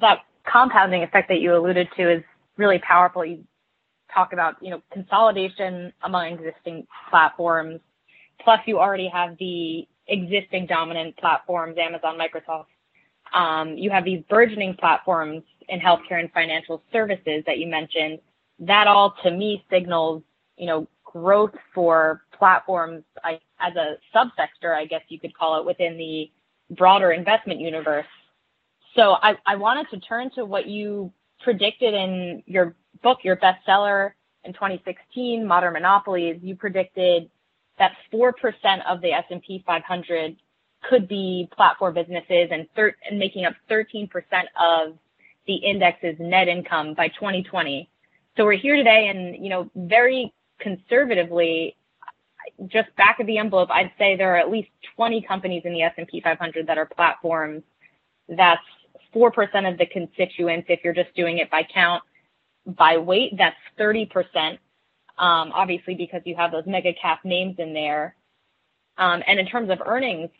That 0.00 0.20
compounding 0.50 1.02
effect 1.02 1.28
that 1.28 1.40
you 1.40 1.54
alluded 1.56 1.88
to 1.96 2.10
is 2.10 2.22
really 2.56 2.78
powerful. 2.78 3.24
You 3.24 3.44
talk 4.12 4.32
about, 4.32 4.56
you 4.60 4.70
know, 4.70 4.82
consolidation 4.92 5.92
among 6.02 6.32
existing 6.32 6.86
platforms, 7.10 7.80
plus 8.40 8.60
you 8.66 8.78
already 8.78 9.08
have 9.08 9.36
the 9.38 9.86
existing 10.08 10.66
dominant 10.66 11.16
platforms, 11.16 11.76
Amazon, 11.78 12.18
Microsoft. 12.18 12.66
Um, 13.34 13.76
you 13.76 13.90
have 13.90 14.04
these 14.04 14.22
burgeoning 14.28 14.74
platforms 14.74 15.42
in 15.68 15.80
healthcare 15.80 16.20
and 16.20 16.30
financial 16.32 16.82
services 16.92 17.42
that 17.46 17.58
you 17.58 17.66
mentioned. 17.66 18.18
That 18.58 18.86
all 18.86 19.14
to 19.22 19.30
me 19.30 19.64
signals, 19.70 20.22
you 20.56 20.66
know, 20.66 20.88
growth 21.04 21.54
for 21.74 22.22
platforms 22.38 23.04
I, 23.24 23.40
as 23.60 23.74
a 23.76 23.96
subsector, 24.14 24.74
I 24.74 24.86
guess 24.86 25.02
you 25.08 25.18
could 25.18 25.34
call 25.34 25.58
it, 25.60 25.66
within 25.66 25.96
the 25.96 26.30
broader 26.76 27.12
investment 27.12 27.60
universe. 27.60 28.06
So 28.94 29.16
I, 29.22 29.36
I 29.46 29.56
wanted 29.56 29.88
to 29.90 30.00
turn 30.00 30.30
to 30.34 30.44
what 30.44 30.66
you 30.66 31.12
predicted 31.40 31.94
in 31.94 32.42
your 32.46 32.74
book, 33.02 33.18
your 33.22 33.36
bestseller 33.36 34.12
in 34.44 34.52
2016, 34.52 35.46
Modern 35.46 35.72
Monopolies. 35.72 36.38
You 36.42 36.56
predicted 36.56 37.30
that 37.78 37.92
4% 38.12 38.32
of 38.86 39.00
the 39.00 39.12
S&P 39.12 39.62
500 39.66 40.36
could 40.88 41.08
be 41.08 41.48
platform 41.56 41.94
businesses 41.94 42.48
and, 42.50 42.66
thir- 42.76 42.96
and 43.08 43.18
making 43.18 43.44
up 43.44 43.54
13% 43.70 44.08
of 44.60 44.98
the 45.46 45.54
index's 45.54 46.16
net 46.18 46.48
income 46.48 46.94
by 46.94 47.08
2020. 47.08 47.88
So 48.36 48.44
we're 48.44 48.52
here 48.58 48.76
today 48.76 49.08
and, 49.08 49.42
you 49.42 49.50
know, 49.50 49.70
very 49.74 50.32
conservatively, 50.60 51.76
just 52.66 52.94
back 52.96 53.20
of 53.20 53.26
the 53.26 53.38
envelope, 53.38 53.70
I'd 53.70 53.92
say 53.98 54.16
there 54.16 54.34
are 54.34 54.38
at 54.38 54.50
least 54.50 54.70
20 54.96 55.22
companies 55.22 55.62
in 55.64 55.72
the 55.72 55.82
S&P 55.82 56.20
500 56.20 56.66
that 56.66 56.78
are 56.78 56.86
platforms. 56.86 57.62
That's 58.28 58.62
4% 59.14 59.70
of 59.70 59.78
the 59.78 59.86
constituents 59.86 60.66
if 60.68 60.80
you're 60.84 60.94
just 60.94 61.14
doing 61.14 61.38
it 61.38 61.50
by 61.50 61.66
count. 61.72 62.02
By 62.64 62.96
weight, 62.98 63.32
that's 63.36 63.56
30%, 63.78 64.52
um, 65.18 65.50
obviously 65.52 65.94
because 65.94 66.22
you 66.24 66.36
have 66.36 66.52
those 66.52 66.64
mega 66.66 66.92
cap 66.94 67.20
names 67.24 67.56
in 67.58 67.74
there. 67.74 68.14
Um, 68.98 69.22
and 69.26 69.40
in 69.40 69.46
terms 69.46 69.70
of 69.70 69.80
earnings 69.84 70.30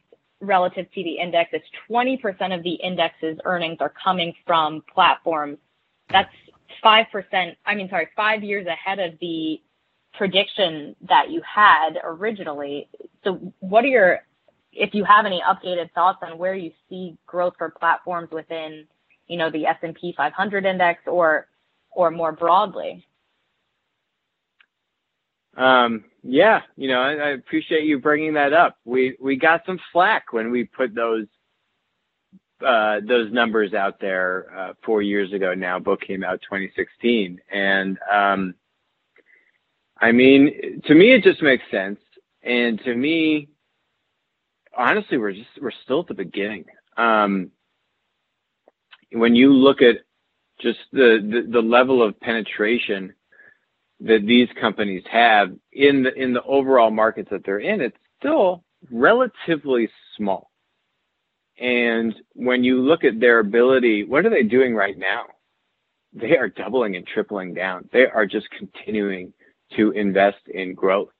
relative 0.40 0.86
to 0.92 1.02
the 1.02 1.18
index, 1.18 1.50
it's 1.52 1.66
20% 1.90 2.56
of 2.56 2.62
the 2.62 2.74
index's 2.74 3.38
earnings 3.44 3.78
are 3.80 3.92
coming 4.02 4.34
from 4.46 4.82
platforms. 4.92 5.58
That's 6.10 6.32
5%, 6.84 7.56
I 7.64 7.74
mean, 7.74 7.88
sorry, 7.88 8.08
five 8.16 8.42
years 8.42 8.66
ahead 8.66 8.98
of 8.98 9.18
the 9.20 9.60
prediction 10.14 10.94
that 11.08 11.30
you 11.30 11.40
had 11.42 11.98
originally. 12.04 12.88
So 13.24 13.52
what 13.60 13.84
are 13.84 13.88
your, 13.88 14.20
if 14.72 14.94
you 14.94 15.04
have 15.04 15.26
any 15.26 15.42
updated 15.42 15.92
thoughts 15.92 16.18
on 16.22 16.38
where 16.38 16.54
you 16.54 16.72
see 16.88 17.16
growth 17.26 17.54
for 17.58 17.70
platforms 17.70 18.30
within, 18.30 18.86
you 19.26 19.36
know, 19.36 19.50
the 19.50 19.66
S&P 19.66 20.14
500 20.16 20.64
index 20.64 21.02
or, 21.06 21.46
or 21.90 22.10
more 22.10 22.32
broadly? 22.32 23.06
Um, 25.56 26.04
yeah, 26.22 26.62
you 26.76 26.88
know, 26.88 27.00
I, 27.00 27.12
I, 27.12 27.28
appreciate 27.30 27.84
you 27.84 27.98
bringing 27.98 28.34
that 28.34 28.54
up. 28.54 28.78
We 28.86 29.18
we 29.20 29.36
got 29.36 29.66
some 29.66 29.78
flack 29.92 30.32
when 30.32 30.50
we 30.50 30.64
put 30.64 30.94
those 30.94 31.26
uh, 32.64 33.00
those 33.06 33.30
numbers 33.32 33.74
out 33.74 34.00
there 34.00 34.46
uh, 34.56 34.72
four 34.82 35.02
years 35.02 35.32
ago. 35.34 35.52
Now, 35.52 35.78
book 35.78 36.00
came 36.00 36.24
out 36.24 36.40
2016, 36.40 37.38
and 37.52 37.98
um, 38.10 38.54
I 40.00 40.12
mean, 40.12 40.80
to 40.86 40.94
me, 40.94 41.12
it 41.12 41.22
just 41.22 41.42
makes 41.42 41.64
sense. 41.70 42.00
And 42.42 42.80
to 42.84 42.94
me, 42.94 43.48
honestly, 44.76 45.18
we're 45.18 45.32
just 45.32 45.50
we're 45.60 45.72
still 45.84 46.00
at 46.00 46.08
the 46.08 46.14
beginning. 46.14 46.64
Um, 46.96 47.50
when 49.12 49.34
you 49.34 49.52
look 49.52 49.82
at 49.82 49.96
just 50.60 50.78
the, 50.92 51.18
the, 51.22 51.50
the 51.50 51.60
level 51.60 52.02
of 52.02 52.18
penetration 52.20 53.14
that 54.00 54.26
these 54.26 54.48
companies 54.60 55.02
have 55.10 55.52
in 55.72 56.02
the 56.02 56.12
in 56.14 56.32
the 56.32 56.42
overall 56.42 56.90
markets 56.90 57.28
that 57.30 57.44
they're 57.44 57.58
in, 57.58 57.80
it's 57.80 57.96
still 58.18 58.64
relatively 58.90 59.88
small. 60.16 60.50
And 61.58 62.14
when 62.34 62.64
you 62.64 62.80
look 62.80 63.04
at 63.04 63.20
their 63.20 63.38
ability, 63.38 64.04
what 64.04 64.26
are 64.26 64.30
they 64.30 64.42
doing 64.42 64.74
right 64.74 64.98
now? 64.98 65.24
They 66.12 66.36
are 66.36 66.48
doubling 66.48 66.96
and 66.96 67.06
tripling 67.06 67.54
down. 67.54 67.88
They 67.92 68.06
are 68.06 68.26
just 68.26 68.48
continuing 68.50 69.32
to 69.76 69.92
invest 69.92 70.48
in 70.52 70.74
growth. 70.74 71.10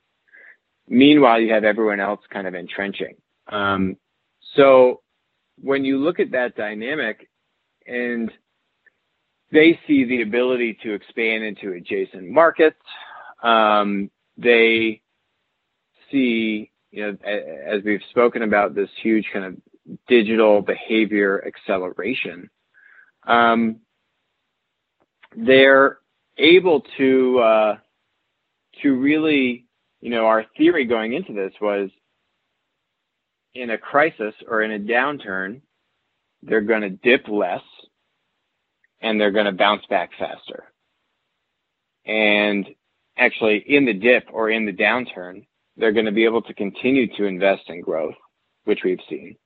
Meanwhile, 0.89 1.41
you 1.41 1.53
have 1.53 1.65
everyone 1.65 2.01
else 2.01 2.21
kind 2.31 2.47
of 2.47 2.55
entrenching. 2.55 3.17
Um, 3.49 3.97
so 4.55 5.01
when 5.61 5.85
you 5.85 5.99
look 5.99 6.21
at 6.21 6.33
that 6.33 6.57
dynamic 6.57 7.29
and 7.87 8.31
they 9.53 9.79
see 9.87 10.05
the 10.05 10.23
ability 10.23 10.79
to 10.83 10.95
expand 10.95 11.45
into 11.45 11.73
adjacent 11.73 12.29
markets. 12.29 12.81
Um, 13.43 14.11
they 14.39 15.03
see, 16.11 16.71
you 16.91 17.03
know, 17.03 17.19
as 17.67 17.83
we've 17.85 18.03
spoken 18.11 18.43
about 18.43 18.75
this 18.75 18.89
huge 19.03 19.27
kind 19.33 19.45
of 19.45 19.57
digital 20.09 20.63
behavior 20.63 21.45
acceleration. 21.47 22.49
Um, 23.27 23.81
they're 25.37 25.99
able 26.39 26.83
to 26.97 27.39
uh, 27.39 27.77
to 28.83 28.95
really, 28.95 29.67
you 30.01 30.11
know, 30.11 30.27
our 30.27 30.47
theory 30.57 30.87
going 30.87 31.13
into 31.13 31.35
this 31.35 31.53
was 31.61 31.91
in 33.55 33.71
a 33.71 33.79
crisis 33.79 34.35
or 34.49 34.63
in 34.63 34.73
a 34.73 34.79
downturn, 34.79 35.61
they're 36.43 36.61
going 36.61 36.83
to 36.83 36.91
dip 36.91 37.29
less 37.29 37.63
and 39.01 39.21
they're 39.21 39.31
going 39.31 39.47
to 39.47 39.53
bounce 39.53 39.85
back 39.87 40.11
faster. 40.19 40.65
And 42.05 42.67
actually, 43.17 43.59
in 43.59 43.85
the 43.85 43.95
dip 43.95 44.29
or 44.33 44.51
in 44.51 44.67
the 44.67 44.73
downturn, 44.73 45.47
they're 45.77 45.93
going 45.93 46.07
to 46.07 46.13
be 46.13 46.25
able 46.25 46.43
to 46.43 46.55
continue 46.55 47.07
to 47.17 47.25
invest 47.25 47.63
in 47.69 47.81
growth, 47.81 48.15
which 48.65 48.81
we've 48.85 49.01
seen. 49.09 49.37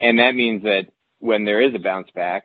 And 0.00 0.18
that 0.18 0.34
means 0.34 0.62
that 0.62 0.86
when 1.18 1.44
there 1.44 1.60
is 1.60 1.74
a 1.74 1.78
bounce 1.78 2.10
back, 2.14 2.44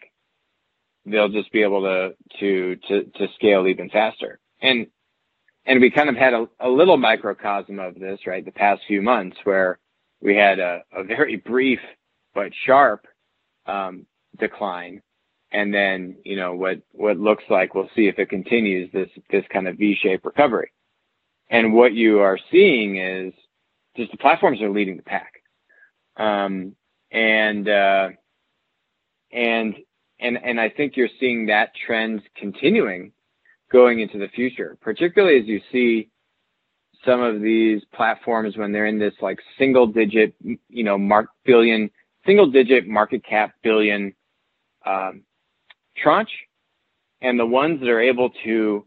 they'll 1.05 1.30
just 1.30 1.51
be 1.51 1.63
able 1.63 1.82
to 1.82 2.15
to 2.39 2.76
to, 2.88 3.03
to 3.03 3.28
scale 3.36 3.67
even 3.67 3.89
faster. 3.89 4.39
And 4.61 4.88
and 5.65 5.80
we 5.80 5.91
kind 5.91 6.09
of 6.09 6.15
had 6.15 6.34
a, 6.34 6.47
a 6.59 6.69
little 6.69 6.97
microcosm 6.97 7.80
of 7.80 7.95
this, 7.95 8.19
right? 8.28 8.43
The 8.43 8.51
past 8.51 8.82
few 8.88 9.01
months 9.01 9.38
where 9.43 9.80
we 10.24 10.36
had 10.36 10.59
a, 10.59 10.82
a 10.91 11.03
very 11.03 11.36
brief 11.36 11.80
but 12.34 12.51
sharp 12.65 13.05
um, 13.67 14.05
decline 14.39 15.01
and 15.53 15.74
then 15.74 16.17
you 16.26 16.36
know 16.36 16.53
what 16.55 16.82
what 16.91 17.17
looks 17.17 17.43
like 17.49 17.76
we'll 17.76 17.89
see 17.95 18.07
if 18.07 18.17
it 18.19 18.30
continues 18.30 18.91
this 18.91 19.09
this 19.30 19.45
kind 19.53 19.67
of 19.67 19.78
V-shaped 19.78 20.26
recovery. 20.26 20.71
And 21.49 21.74
what 21.74 21.93
you 21.93 22.19
are 22.19 22.39
seeing 22.51 22.97
is 22.97 23.34
just 23.95 24.11
the 24.11 24.17
platforms 24.17 24.61
are 24.61 24.71
leading 24.71 24.97
the 24.97 25.03
pack, 25.03 25.34
um, 26.17 26.76
and 27.11 27.69
uh, 27.69 28.09
and 29.32 29.76
and 30.19 30.38
and 30.43 30.59
I 30.59 30.69
think 30.69 30.97
you're 30.97 31.09
seeing 31.19 31.45
that 31.45 31.71
trend 31.86 32.24
continuing 32.36 33.11
going 33.71 33.99
into 33.99 34.17
the 34.17 34.30
future, 34.30 34.78
particularly 34.82 35.39
as 35.39 35.45
you 35.45 35.61
see 35.71 36.09
some 37.06 37.22
of 37.22 37.41
these 37.41 37.82
platforms 37.93 38.58
when 38.58 38.72
they're 38.72 38.86
in 38.86 38.99
this 38.99 39.14
like 39.22 39.39
single 39.58 39.88
digit, 39.88 40.34
you 40.41 40.84
know, 40.84 40.97
mark 40.97 41.28
billion, 41.45 41.89
single 42.26 42.49
digit 42.49 42.88
market 42.88 43.24
cap 43.26 43.54
billion 43.64 44.14
um, 44.86 45.24
tranche. 45.97 46.32
And 47.22 47.39
the 47.39 47.45
ones 47.45 47.80
that 47.80 47.89
are 47.89 48.01
able 48.01 48.32
to 48.43 48.86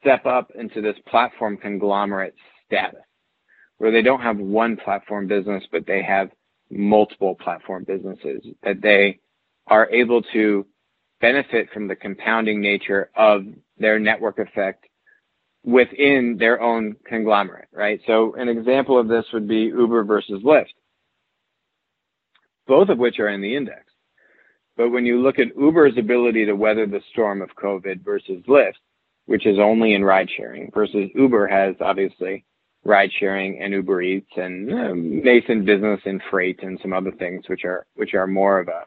step 0.00 0.26
up 0.26 0.50
into 0.54 0.80
this 0.80 0.96
platform 1.06 1.56
conglomerate 1.56 2.34
status 2.66 3.00
where 3.78 3.92
they 3.92 4.02
don't 4.02 4.20
have 4.20 4.38
one 4.38 4.76
platform 4.76 5.26
business, 5.26 5.64
but 5.70 5.86
they 5.86 6.02
have 6.02 6.30
multiple 6.70 7.34
platform 7.34 7.84
businesses 7.84 8.44
that 8.62 8.82
they 8.82 9.18
are 9.68 9.88
able 9.90 10.22
to 10.22 10.66
benefit 11.20 11.68
from 11.72 11.88
the 11.88 11.96
compounding 11.96 12.60
nature 12.60 13.10
of 13.16 13.44
their 13.78 13.98
network 13.98 14.38
effect 14.38 14.87
within 15.64 16.36
their 16.38 16.60
own 16.60 16.96
conglomerate, 17.04 17.68
right? 17.72 18.00
So 18.06 18.34
an 18.34 18.48
example 18.48 18.98
of 18.98 19.08
this 19.08 19.24
would 19.32 19.48
be 19.48 19.64
Uber 19.64 20.04
versus 20.04 20.42
Lyft, 20.42 20.74
both 22.66 22.88
of 22.88 22.98
which 22.98 23.18
are 23.18 23.28
in 23.28 23.40
the 23.40 23.56
index. 23.56 23.84
But 24.76 24.90
when 24.90 25.04
you 25.04 25.20
look 25.20 25.38
at 25.38 25.56
Uber's 25.58 25.98
ability 25.98 26.46
to 26.46 26.54
weather 26.54 26.86
the 26.86 27.02
storm 27.10 27.42
of 27.42 27.50
COVID 27.56 28.04
versus 28.04 28.42
Lyft, 28.46 28.74
which 29.26 29.44
is 29.44 29.58
only 29.58 29.94
in 29.94 30.04
ride 30.04 30.28
sharing, 30.36 30.70
versus 30.72 31.10
Uber 31.14 31.48
has 31.48 31.74
obviously 31.80 32.44
ride 32.84 33.10
sharing 33.18 33.60
and 33.60 33.72
Uber 33.72 34.02
Eats 34.02 34.30
and 34.36 34.72
uh, 34.72 34.92
nascent 34.94 35.66
business 35.66 36.00
and 36.04 36.22
freight 36.30 36.62
and 36.62 36.78
some 36.80 36.92
other 36.92 37.12
things 37.12 37.44
which 37.48 37.64
are 37.64 37.86
which 37.94 38.14
are 38.14 38.26
more 38.26 38.60
of 38.60 38.68
a 38.68 38.84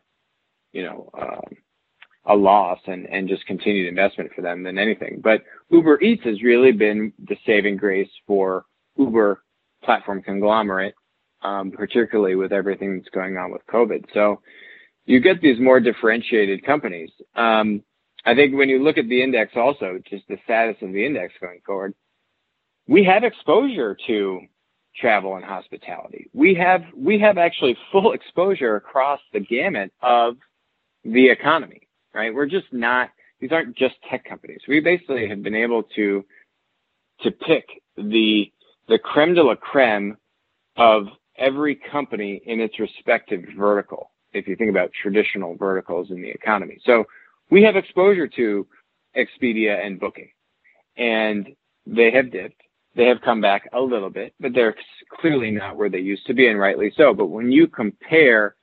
you 0.71 0.83
know 0.83 1.09
um, 1.19 1.57
a 2.25 2.35
loss 2.35 2.79
and 2.85 3.07
and 3.07 3.27
just 3.27 3.45
continued 3.45 3.87
investment 3.87 4.31
for 4.35 4.41
them 4.41 4.63
than 4.63 4.77
anything. 4.77 5.21
But 5.23 5.43
Uber 5.69 6.01
Eats 6.01 6.23
has 6.25 6.41
really 6.43 6.71
been 6.71 7.13
the 7.27 7.35
saving 7.45 7.77
grace 7.77 8.09
for 8.27 8.65
Uber 8.97 9.43
platform 9.83 10.21
conglomerate, 10.21 10.95
um, 11.41 11.71
particularly 11.71 12.35
with 12.35 12.51
everything 12.51 12.97
that's 12.97 13.09
going 13.09 13.37
on 13.37 13.51
with 13.51 13.65
COVID. 13.67 14.05
So 14.13 14.41
you 15.05 15.19
get 15.19 15.41
these 15.41 15.59
more 15.59 15.79
differentiated 15.79 16.63
companies. 16.63 17.09
Um, 17.35 17.83
I 18.23 18.35
think 18.35 18.55
when 18.55 18.69
you 18.69 18.83
look 18.83 18.97
at 18.97 19.09
the 19.09 19.23
index 19.23 19.53
also, 19.55 19.99
just 20.07 20.27
the 20.27 20.37
status 20.43 20.77
of 20.81 20.93
the 20.93 21.05
index 21.05 21.33
going 21.41 21.61
forward, 21.65 21.95
we 22.87 23.03
have 23.05 23.23
exposure 23.23 23.97
to 24.07 24.41
travel 24.95 25.35
and 25.35 25.45
hospitality. 25.45 26.29
We 26.33 26.53
have 26.55 26.83
we 26.95 27.19
have 27.19 27.37
actually 27.37 27.77
full 27.91 28.11
exposure 28.13 28.75
across 28.75 29.19
the 29.33 29.39
gamut 29.39 29.91
of 30.01 30.35
the 31.03 31.29
economy, 31.29 31.87
right? 32.13 32.33
We're 32.33 32.45
just 32.45 32.71
not 32.71 33.09
these 33.39 33.51
aren't 33.51 33.75
just 33.75 33.95
tech 34.09 34.23
companies. 34.23 34.61
We 34.67 34.79
basically 34.79 35.27
have 35.27 35.41
been 35.41 35.55
able 35.55 35.83
to 35.95 36.23
to 37.21 37.31
pick 37.31 37.65
the 37.97 38.51
the 38.87 38.99
creme 38.99 39.33
de 39.33 39.43
la 39.43 39.55
creme 39.55 40.17
of 40.77 41.07
every 41.37 41.75
company 41.75 42.41
in 42.45 42.59
its 42.59 42.79
respective 42.79 43.43
vertical 43.57 44.11
if 44.33 44.47
you 44.47 44.55
think 44.55 44.69
about 44.69 44.91
traditional 44.93 45.55
verticals 45.55 46.11
in 46.11 46.21
the 46.21 46.29
economy. 46.29 46.77
So 46.85 47.05
we 47.49 47.63
have 47.63 47.75
exposure 47.75 48.27
to 48.27 48.65
Expedia 49.15 49.85
and 49.85 49.99
Booking, 49.99 50.29
and 50.97 51.49
they 51.85 52.11
have 52.11 52.31
dipped. 52.31 52.61
They 52.95 53.05
have 53.05 53.21
come 53.21 53.41
back 53.41 53.69
a 53.73 53.79
little 53.79 54.09
bit, 54.09 54.33
but 54.39 54.53
they're 54.53 54.75
clearly 55.19 55.51
not 55.51 55.77
where 55.77 55.89
they 55.89 55.99
used 55.99 56.25
to 56.27 56.33
be, 56.33 56.47
and 56.47 56.59
rightly 56.59 56.93
so. 56.95 57.13
But 57.13 57.27
when 57.27 57.51
you 57.51 57.67
compare 57.67 58.55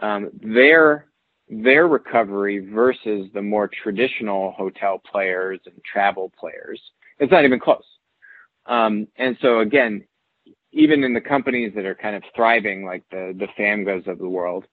um, 0.00 0.30
their 0.40 1.06
their 1.48 1.86
recovery 1.86 2.58
versus 2.72 3.28
the 3.32 3.42
more 3.42 3.70
traditional 3.82 4.52
hotel 4.52 5.00
players 5.10 5.60
and 5.66 5.74
travel 5.84 6.32
players, 6.38 6.80
it's 7.18 7.32
not 7.32 7.44
even 7.44 7.60
close. 7.60 7.84
Um, 8.66 9.06
and 9.16 9.36
so 9.40 9.60
again, 9.60 10.04
even 10.72 11.04
in 11.04 11.14
the 11.14 11.20
companies 11.20 11.72
that 11.74 11.86
are 11.86 11.94
kind 11.94 12.16
of 12.16 12.22
thriving, 12.34 12.84
like 12.84 13.04
the 13.10 13.34
the 13.38 13.46
Famgos 13.58 14.06
of 14.06 14.18
the 14.18 14.28
world, 14.28 14.66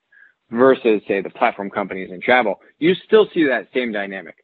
versus 0.51 1.01
say 1.07 1.21
the 1.21 1.29
platform 1.29 1.69
companies 1.69 2.11
in 2.11 2.21
travel, 2.21 2.59
you 2.79 2.93
still 3.05 3.27
see 3.33 3.45
that 3.45 3.67
same 3.73 3.91
dynamic. 3.91 4.43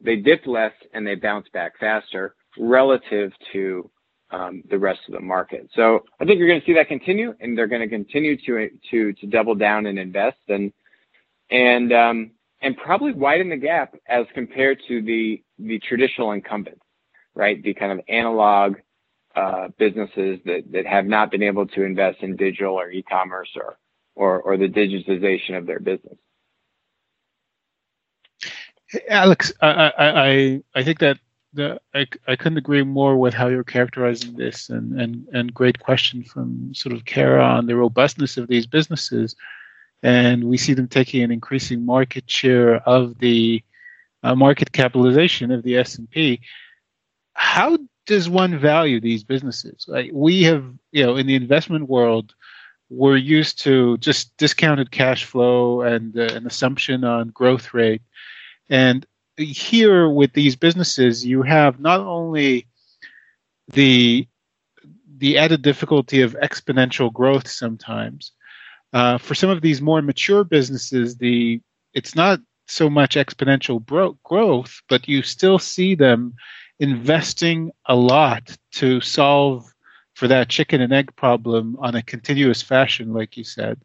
They 0.00 0.16
dip 0.16 0.46
less 0.46 0.72
and 0.92 1.06
they 1.06 1.14
bounce 1.14 1.48
back 1.52 1.78
faster 1.78 2.34
relative 2.58 3.32
to 3.52 3.90
um, 4.30 4.62
the 4.70 4.78
rest 4.78 5.00
of 5.08 5.14
the 5.14 5.20
market. 5.20 5.68
So 5.74 6.04
I 6.20 6.24
think 6.24 6.38
you're 6.38 6.48
going 6.48 6.60
to 6.60 6.66
see 6.66 6.74
that 6.74 6.88
continue, 6.88 7.34
and 7.40 7.56
they're 7.56 7.68
going 7.68 7.82
to 7.82 7.88
continue 7.88 8.36
to 8.46 8.68
to 8.90 9.12
to 9.12 9.26
double 9.26 9.54
down 9.54 9.86
and 9.86 9.98
invest 9.98 10.38
and 10.48 10.72
and 11.50 11.92
um, 11.92 12.30
and 12.60 12.76
probably 12.76 13.12
widen 13.12 13.50
the 13.50 13.56
gap 13.56 13.94
as 14.08 14.26
compared 14.34 14.80
to 14.88 15.02
the 15.02 15.42
the 15.58 15.78
traditional 15.78 16.32
incumbents, 16.32 16.84
right? 17.34 17.62
The 17.62 17.74
kind 17.74 17.92
of 17.92 18.00
analog 18.08 18.76
uh, 19.34 19.68
businesses 19.78 20.40
that 20.44 20.64
that 20.72 20.86
have 20.86 21.06
not 21.06 21.30
been 21.30 21.42
able 21.42 21.66
to 21.68 21.82
invest 21.82 22.22
in 22.22 22.36
digital 22.36 22.74
or 22.74 22.90
e-commerce 22.90 23.50
or 23.56 23.78
or 24.14 24.40
or 24.40 24.56
the 24.56 24.68
digitization 24.68 25.56
of 25.56 25.66
their 25.66 25.80
business. 25.80 26.16
Alex, 29.08 29.52
I 29.60 29.92
I 29.98 30.62
I 30.74 30.84
think 30.84 31.00
that 31.00 31.18
the, 31.56 31.80
I, 31.94 32.06
I 32.28 32.36
couldn't 32.36 32.58
agree 32.58 32.82
more 32.82 33.16
with 33.16 33.34
how 33.34 33.48
you're 33.48 33.64
characterizing 33.64 34.36
this 34.36 34.68
and, 34.68 35.00
and, 35.00 35.26
and 35.32 35.52
great 35.52 35.80
question 35.80 36.22
from 36.22 36.72
sort 36.74 36.94
of 36.94 37.04
Kara 37.06 37.42
on 37.42 37.66
the 37.66 37.76
robustness 37.76 38.36
of 38.36 38.46
these 38.46 38.66
businesses. 38.66 39.34
And 40.02 40.44
we 40.44 40.56
see 40.56 40.74
them 40.74 40.88
taking 40.88 41.22
an 41.22 41.30
increasing 41.30 41.84
market 41.84 42.30
share 42.30 42.76
of 42.88 43.18
the 43.18 43.62
uh, 44.22 44.34
market 44.34 44.72
capitalization 44.72 45.50
of 45.50 45.62
the 45.62 45.76
S&P. 45.78 46.40
How 47.32 47.78
does 48.06 48.28
one 48.28 48.58
value 48.58 49.00
these 49.00 49.24
businesses? 49.24 49.84
Like 49.88 50.10
we 50.12 50.44
have, 50.44 50.64
you 50.92 51.04
know, 51.04 51.16
in 51.16 51.26
the 51.26 51.34
investment 51.34 51.88
world, 51.88 52.34
we're 52.88 53.16
used 53.16 53.58
to 53.60 53.98
just 53.98 54.36
discounted 54.36 54.90
cash 54.90 55.24
flow 55.24 55.82
and 55.82 56.16
uh, 56.16 56.22
an 56.34 56.46
assumption 56.46 57.04
on 57.04 57.28
growth 57.28 57.74
rate. 57.74 58.02
And 58.70 59.04
here 59.36 60.08
with 60.08 60.32
these 60.32 60.56
businesses, 60.56 61.24
you 61.26 61.42
have 61.42 61.80
not 61.80 62.00
only 62.00 62.66
the 63.68 64.26
the 65.18 65.38
added 65.38 65.62
difficulty 65.62 66.20
of 66.20 66.36
exponential 66.42 67.12
growth 67.12 67.48
sometimes. 67.48 68.32
Uh, 68.92 69.18
for 69.18 69.34
some 69.34 69.50
of 69.50 69.60
these 69.60 69.82
more 69.82 70.00
mature 70.02 70.44
businesses, 70.44 71.16
the 71.16 71.60
it's 71.94 72.14
not 72.14 72.40
so 72.66 72.90
much 72.90 73.16
exponential 73.16 73.84
bro- 73.84 74.18
growth, 74.24 74.80
but 74.88 75.08
you 75.08 75.22
still 75.22 75.58
see 75.58 75.94
them 75.94 76.34
investing 76.78 77.70
a 77.86 77.94
lot 77.94 78.56
to 78.72 79.00
solve 79.00 79.72
for 80.14 80.28
that 80.28 80.48
chicken 80.48 80.80
and 80.80 80.92
egg 80.92 81.14
problem 81.16 81.76
on 81.78 81.94
a 81.94 82.02
continuous 82.02 82.62
fashion, 82.62 83.12
like 83.12 83.36
you 83.36 83.44
said 83.44 83.80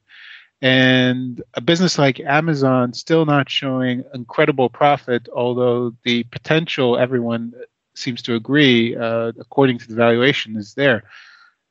and 0.62 1.41
a 1.56 1.62
business 1.62 1.97
like 1.97 2.20
Amazon 2.20 2.93
still 2.93 3.26
not 3.26 3.49
showing 3.49 4.04
incredible 4.14 4.70
profit, 4.70 5.28
although 5.34 5.93
the 6.04 6.24
potential 6.26 6.97
everyone 6.97 7.54
seems 7.95 8.22
to 8.22 8.36
agree, 8.36 8.95
uh, 8.95 9.32
according 9.39 9.80
to 9.80 9.88
the 9.88 9.95
valuation, 9.95 10.56
is 10.56 10.76
there. 10.76 11.04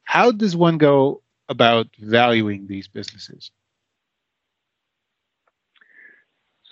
How 0.02 0.32
does 0.32 0.56
one 0.56 0.76
go 0.76 1.22
about 1.50 1.88
valuing 1.98 2.66
these 2.66 2.88
businesses? 2.88 3.50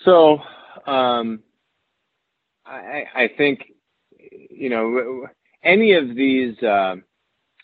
So, 0.05 0.39
um, 0.87 1.41
I, 2.65 3.03
I, 3.13 3.29
think 3.37 3.65
you 4.49 4.69
know 4.69 5.27
any 5.61 5.93
of 5.93 6.15
these 6.15 6.57
uh, 6.63 6.95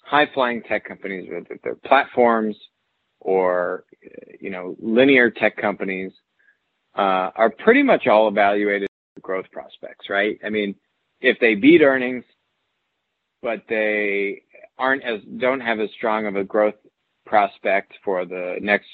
high 0.03 0.27
flying 0.33 0.61
tech 0.63 0.83
companies, 0.85 1.29
whether 1.31 1.57
they're 1.63 1.75
platforms 1.75 2.57
or 3.21 3.85
you 4.41 4.49
know 4.49 4.75
linear 4.79 5.31
tech 5.31 5.55
companies 5.55 6.11
uh, 6.97 7.31
are 7.35 7.49
pretty 7.49 7.83
much 7.83 8.05
all 8.07 8.27
evaluated 8.27 8.89
growth 9.21 9.45
prospects, 9.51 10.09
right? 10.09 10.37
I 10.43 10.49
mean, 10.49 10.75
if 11.21 11.39
they 11.39 11.55
beat 11.55 11.81
earnings, 11.81 12.25
but 13.41 13.63
they 13.69 14.41
aren't 14.77 15.03
as 15.03 15.21
don't 15.37 15.61
have 15.61 15.79
as 15.79 15.89
strong 15.95 16.25
of 16.25 16.35
a 16.35 16.43
growth 16.43 16.75
prospect 17.25 17.93
for 18.03 18.25
the 18.25 18.57
next 18.61 18.87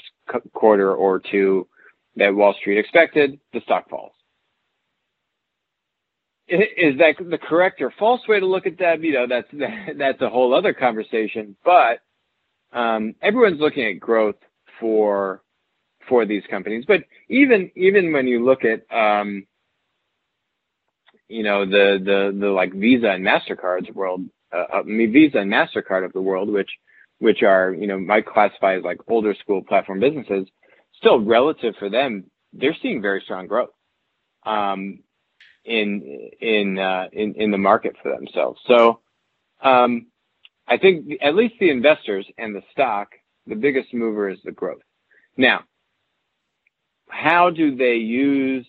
quarter 0.53 0.93
or 0.93 1.19
two 1.19 1.67
that 2.15 2.33
Wall 2.33 2.53
Street 2.59 2.77
expected, 2.77 3.39
the 3.53 3.61
stock 3.61 3.89
falls. 3.89 4.13
Is 6.47 6.97
that 6.97 7.15
the 7.17 7.37
correct 7.37 7.81
or 7.81 7.93
false 7.97 8.21
way 8.27 8.39
to 8.39 8.45
look 8.45 8.67
at 8.67 8.77
that? 8.79 9.01
You 9.01 9.13
know, 9.13 9.27
that's 9.27 9.47
that's 9.97 10.21
a 10.21 10.29
whole 10.29 10.53
other 10.53 10.73
conversation. 10.73 11.55
But 11.63 12.01
um, 12.73 13.15
everyone's 13.21 13.61
looking 13.61 13.85
at 13.85 13.99
growth 13.99 14.35
for 14.79 15.41
for 16.09 16.25
these 16.25 16.43
companies. 16.49 16.83
But 16.85 17.03
even 17.29 17.71
even 17.75 18.11
when 18.11 18.27
you 18.27 18.43
look 18.43 18.63
at 18.65 18.83
um, 18.93 19.45
you 21.29 21.43
know 21.43 21.65
the 21.65 22.01
the 22.03 22.37
the 22.37 22.49
like 22.49 22.73
Visa 22.73 23.11
and 23.11 23.25
Mastercard's 23.25 23.89
world, 23.91 24.25
uh, 24.51 24.65
uh, 24.73 24.83
Visa 24.83 25.37
and 25.37 25.51
Mastercard 25.51 26.03
of 26.03 26.11
the 26.11 26.21
world, 26.21 26.49
which 26.49 26.69
which 27.21 27.43
are 27.43 27.71
you 27.71 27.85
know 27.85 27.99
might 27.99 28.25
classify 28.25 28.75
as 28.75 28.83
like 28.83 28.97
older 29.07 29.35
school 29.35 29.61
platform 29.63 29.99
businesses, 29.99 30.47
still 30.95 31.23
relative 31.23 31.75
for 31.77 31.87
them, 31.87 32.25
they're 32.51 32.75
seeing 32.81 32.99
very 32.99 33.21
strong 33.23 33.45
growth 33.45 33.69
um, 34.43 35.03
in 35.63 36.31
in 36.41 36.79
uh, 36.79 37.05
in 37.13 37.35
in 37.35 37.51
the 37.51 37.59
market 37.59 37.95
for 38.01 38.11
themselves. 38.11 38.59
So 38.65 39.01
um, 39.63 40.07
I 40.67 40.77
think 40.77 41.11
at 41.21 41.35
least 41.35 41.55
the 41.59 41.69
investors 41.69 42.25
and 42.39 42.55
the 42.55 42.63
stock, 42.71 43.09
the 43.45 43.55
biggest 43.55 43.93
mover 43.93 44.27
is 44.27 44.39
the 44.43 44.51
growth. 44.51 44.81
Now, 45.37 45.61
how 47.07 47.51
do 47.51 47.75
they 47.75 47.97
use 47.97 48.65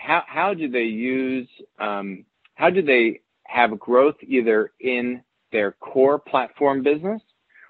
how 0.00 0.22
how 0.28 0.54
do 0.54 0.70
they 0.70 0.84
use 0.84 1.48
um, 1.80 2.24
how 2.54 2.70
do 2.70 2.82
they 2.82 3.22
have 3.44 3.80
growth 3.80 4.16
either 4.22 4.72
in 4.78 5.22
their 5.50 5.72
core 5.72 6.20
platform 6.20 6.84
business, 6.84 7.20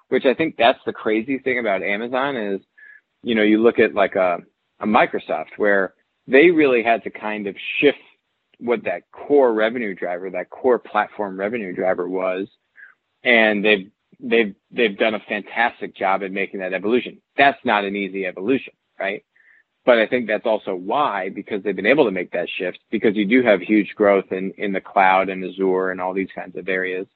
which 0.08 0.24
I 0.24 0.34
think 0.34 0.56
that's 0.56 0.78
the 0.86 0.92
crazy 0.92 1.38
thing 1.38 1.58
about 1.58 1.82
Amazon 1.82 2.36
is, 2.36 2.60
you 3.22 3.34
know, 3.34 3.42
you 3.42 3.62
look 3.62 3.78
at 3.78 3.94
like 3.94 4.14
a, 4.16 4.38
a 4.80 4.86
Microsoft 4.86 5.56
where 5.56 5.94
they 6.26 6.50
really 6.50 6.82
had 6.82 7.04
to 7.04 7.10
kind 7.10 7.46
of 7.46 7.56
shift 7.80 7.98
what 8.58 8.84
that 8.84 9.02
core 9.12 9.52
revenue 9.52 9.94
driver, 9.94 10.30
that 10.30 10.50
core 10.50 10.78
platform 10.78 11.38
revenue 11.38 11.74
driver 11.74 12.08
was 12.08 12.48
and 13.24 13.64
they've 13.64 13.90
they've 14.20 14.54
they've 14.70 14.96
done 14.96 15.14
a 15.14 15.20
fantastic 15.20 15.94
job 15.94 16.22
at 16.22 16.32
making 16.32 16.60
that 16.60 16.72
evolution. 16.72 17.20
That's 17.36 17.58
not 17.64 17.84
an 17.84 17.96
easy 17.96 18.24
evolution, 18.26 18.72
right? 18.98 19.24
But 19.84 19.98
I 19.98 20.06
think 20.06 20.26
that's 20.26 20.46
also 20.46 20.74
why, 20.74 21.30
because 21.30 21.62
they've 21.62 21.76
been 21.76 21.86
able 21.86 22.06
to 22.06 22.10
make 22.10 22.32
that 22.32 22.48
shift, 22.58 22.78
because 22.90 23.14
you 23.14 23.26
do 23.26 23.42
have 23.42 23.60
huge 23.60 23.94
growth 23.94 24.32
in, 24.32 24.52
in 24.58 24.72
the 24.72 24.80
cloud 24.80 25.28
and 25.28 25.44
Azure 25.44 25.90
and 25.90 26.00
all 26.00 26.12
these 26.12 26.30
kinds 26.34 26.56
of 26.56 26.68
areas, 26.68 27.06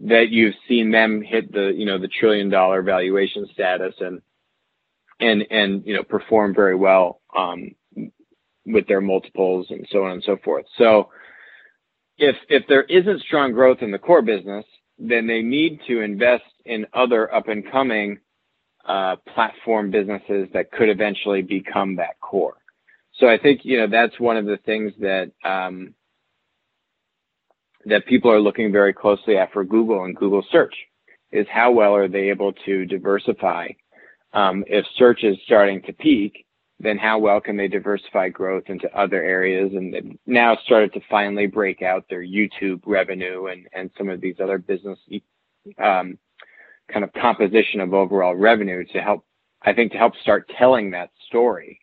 that 0.00 0.26
you've 0.30 0.54
seen 0.68 0.90
them 0.90 1.22
hit 1.22 1.52
the, 1.52 1.72
you 1.74 1.86
know, 1.86 1.98
the 1.98 2.08
trillion 2.08 2.48
dollar 2.48 2.82
valuation 2.82 3.46
status 3.52 3.94
and, 4.00 4.20
and, 5.20 5.44
and, 5.50 5.86
you 5.86 5.94
know, 5.94 6.02
perform 6.02 6.54
very 6.54 6.74
well, 6.74 7.20
um, 7.36 7.74
with 8.66 8.86
their 8.86 9.00
multiples 9.00 9.66
and 9.70 9.86
so 9.90 10.04
on 10.04 10.12
and 10.12 10.22
so 10.24 10.36
forth. 10.44 10.64
So 10.78 11.10
if, 12.18 12.36
if 12.48 12.64
there 12.68 12.82
isn't 12.84 13.22
strong 13.22 13.52
growth 13.52 13.78
in 13.80 13.90
the 13.90 13.98
core 13.98 14.22
business, 14.22 14.64
then 14.98 15.26
they 15.26 15.42
need 15.42 15.80
to 15.88 16.00
invest 16.00 16.44
in 16.64 16.86
other 16.92 17.32
up 17.34 17.48
and 17.48 17.68
coming 17.70 18.18
uh, 18.86 19.16
platform 19.34 19.90
businesses 19.90 20.48
that 20.52 20.70
could 20.72 20.88
eventually 20.88 21.42
become 21.42 21.96
that 21.96 22.18
core. 22.20 22.56
So 23.18 23.28
I 23.28 23.38
think 23.38 23.60
you 23.64 23.78
know 23.78 23.86
that's 23.86 24.18
one 24.18 24.36
of 24.36 24.46
the 24.46 24.58
things 24.64 24.92
that 25.00 25.30
um, 25.44 25.94
that 27.86 28.06
people 28.06 28.30
are 28.30 28.40
looking 28.40 28.72
very 28.72 28.92
closely 28.92 29.36
at 29.36 29.52
for 29.52 29.64
Google 29.64 30.04
and 30.04 30.16
Google 30.16 30.44
search 30.50 30.74
is 31.30 31.46
how 31.50 31.72
well 31.72 31.94
are 31.94 32.08
they 32.08 32.28
able 32.30 32.52
to 32.64 32.84
diversify. 32.84 33.68
Um, 34.32 34.64
if 34.66 34.84
search 34.96 35.24
is 35.24 35.36
starting 35.44 35.82
to 35.82 35.92
peak, 35.92 36.46
then 36.78 36.98
how 36.98 37.18
well 37.18 37.40
can 37.40 37.56
they 37.56 37.68
diversify 37.68 38.28
growth 38.28 38.64
into 38.66 38.92
other 38.96 39.22
areas? 39.22 39.72
And 39.74 40.18
now 40.26 40.56
started 40.64 40.92
to 40.94 41.00
finally 41.08 41.46
break 41.46 41.80
out 41.80 42.04
their 42.08 42.22
YouTube 42.22 42.82
revenue 42.86 43.46
and, 43.46 43.68
and 43.72 43.90
some 43.96 44.08
of 44.08 44.20
these 44.20 44.36
other 44.42 44.58
business 44.58 44.98
um, 45.78 46.18
kind 46.92 47.04
of 47.04 47.12
composition 47.12 47.80
of 47.80 47.94
overall 47.94 48.34
revenue 48.34 48.84
to 48.92 48.98
help, 49.00 49.24
I 49.62 49.72
think, 49.72 49.92
to 49.92 49.98
help 49.98 50.14
start 50.22 50.50
telling 50.58 50.90
that 50.90 51.10
story 51.28 51.80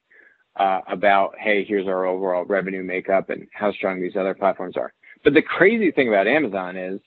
uh, 0.58 0.82
about, 0.88 1.36
hey, 1.40 1.64
here's 1.64 1.88
our 1.88 2.06
overall 2.06 2.44
revenue 2.44 2.84
makeup 2.84 3.30
and 3.30 3.48
how 3.54 3.72
strong 3.72 4.02
these 4.02 4.18
other 4.18 4.34
platforms 4.34 4.76
are. 4.76 4.94
But 5.24 5.34
the 5.34 5.42
crazy 5.42 5.92
thing 5.92 6.08
about 6.08 6.28
Amazon 6.28 6.78
is 6.78 7.00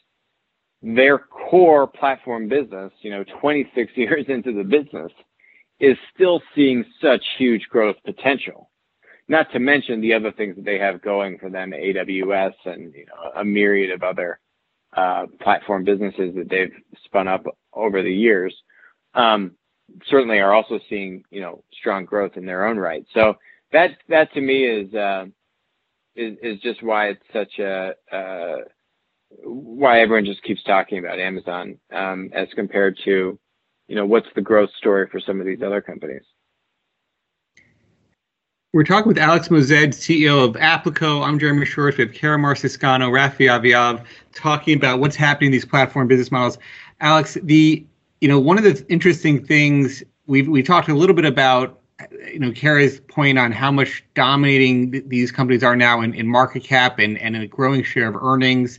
their 0.83 1.19
core 1.19 1.87
platform 1.87 2.49
business, 2.49 2.93
you 3.01 3.11
know, 3.11 3.25
26 3.41 3.93
years 3.97 4.27
into 4.29 4.53
the 4.53 4.65
business, 4.65 5.13
is 5.81 5.97
still 6.15 6.41
seeing 6.55 6.85
such 7.01 7.23
huge 7.39 7.67
growth 7.69 7.97
potential 8.05 8.71
not 9.29 9.51
to 9.53 9.59
mention 9.59 10.01
the 10.01 10.13
other 10.13 10.33
things 10.33 10.57
that 10.57 10.65
they 10.65 10.79
have 10.79 11.03
going 11.03 11.39
for 11.39 11.49
them, 11.49 11.71
AWS 11.71 12.53
and 12.67 12.93
you 12.95 13.07
know 13.07 13.41
a 13.41 13.45
myriad 13.45 13.91
of 13.91 14.03
other 14.03 14.41
uh, 14.97 15.27
platform 15.41 15.85
businesses 15.85 16.35
that 16.35 16.49
they've 16.51 16.73
spun 17.05 17.29
up 17.29 17.45
over 17.73 18.03
the 18.03 18.13
years. 18.13 18.55
Um, 19.15 19.53
certainly 20.07 20.39
are 20.39 20.53
also 20.53 20.79
seeing 20.89 21.25
you 21.31 21.41
know 21.41 21.63
strong 21.73 22.05
growth 22.05 22.37
in 22.37 22.47
their 22.47 22.67
own 22.67 22.77
right. 22.77 23.05
So 23.15 23.39
that 23.73 23.93
that 24.09 24.33
to 24.35 24.41
me 24.41 24.65
is 24.65 24.93
uh, 24.95 25.27
is 26.15 26.37
is 26.43 26.61
just 26.61 26.83
why 26.83 27.09
it's 27.09 27.25
such 27.33 27.59
a 27.59 27.95
uh, 28.13 28.57
why 29.45 30.01
everyone 30.01 30.25
just 30.25 30.43
keeps 30.43 30.63
talking 30.63 30.99
about 30.99 31.19
Amazon 31.19 31.79
um, 31.93 32.31
as 32.35 32.49
compared 32.55 32.99
to 33.05 33.39
you 33.89 33.97
know 33.97 34.07
what's 34.07 34.29
the 34.35 34.41
growth 34.41 34.71
story 34.79 35.09
for 35.11 35.21
some 35.21 35.41
of 35.41 35.47
these 35.47 35.63
other 35.63 35.81
companies. 35.81 36.23
We're 38.75 38.85
talking 38.85 39.09
with 39.09 39.19
Alex 39.19 39.49
Moazed, 39.49 39.89
CEO 39.89 40.49
of 40.49 40.55
Applico. 40.55 41.23
I'm 41.23 41.39
Jeremy 41.39 41.67
Schwartz 41.67 41.99
have 41.99 42.15
Kara 42.15 42.39
Marciscano, 42.39 43.11
Rafi 43.11 43.47
Aviav, 43.47 44.03
talking 44.35 44.75
about 44.75 44.99
what's 44.99 45.15
happening 45.15 45.49
in 45.49 45.53
these 45.53 45.67
platform 45.67 46.09
business 46.09 46.33
models. 46.33 46.57
Alex, 47.01 47.37
the 47.43 47.87
you 48.21 48.29
know 48.29 48.41
one 48.41 48.57
of 48.57 48.65
the 48.65 48.85
interesting 48.89 49.45
things 49.45 50.03
we've 50.27 50.49
we 50.49 50.63
talked 50.63 50.89
a 50.89 50.95
little 50.95 51.15
bit 51.15 51.27
about 51.27 51.82
you 52.33 52.39
know 52.39 52.53
Kara's 52.53 53.01
point 53.01 53.39
on 53.39 53.53
how 53.53 53.71
much 53.71 54.05
dominating 54.15 54.93
th- 54.93 55.05
these 55.09 55.33
companies 55.33 55.63
are 55.63 55.77
now 55.77 56.01
in, 56.01 56.15
in 56.15 56.27
market 56.27 56.65
cap 56.65 56.99
and 56.99 57.19
and 57.19 57.37
a 57.37 57.47
growing 57.47 57.83
share 57.83 58.09
of 58.09 58.17
earnings 58.17 58.79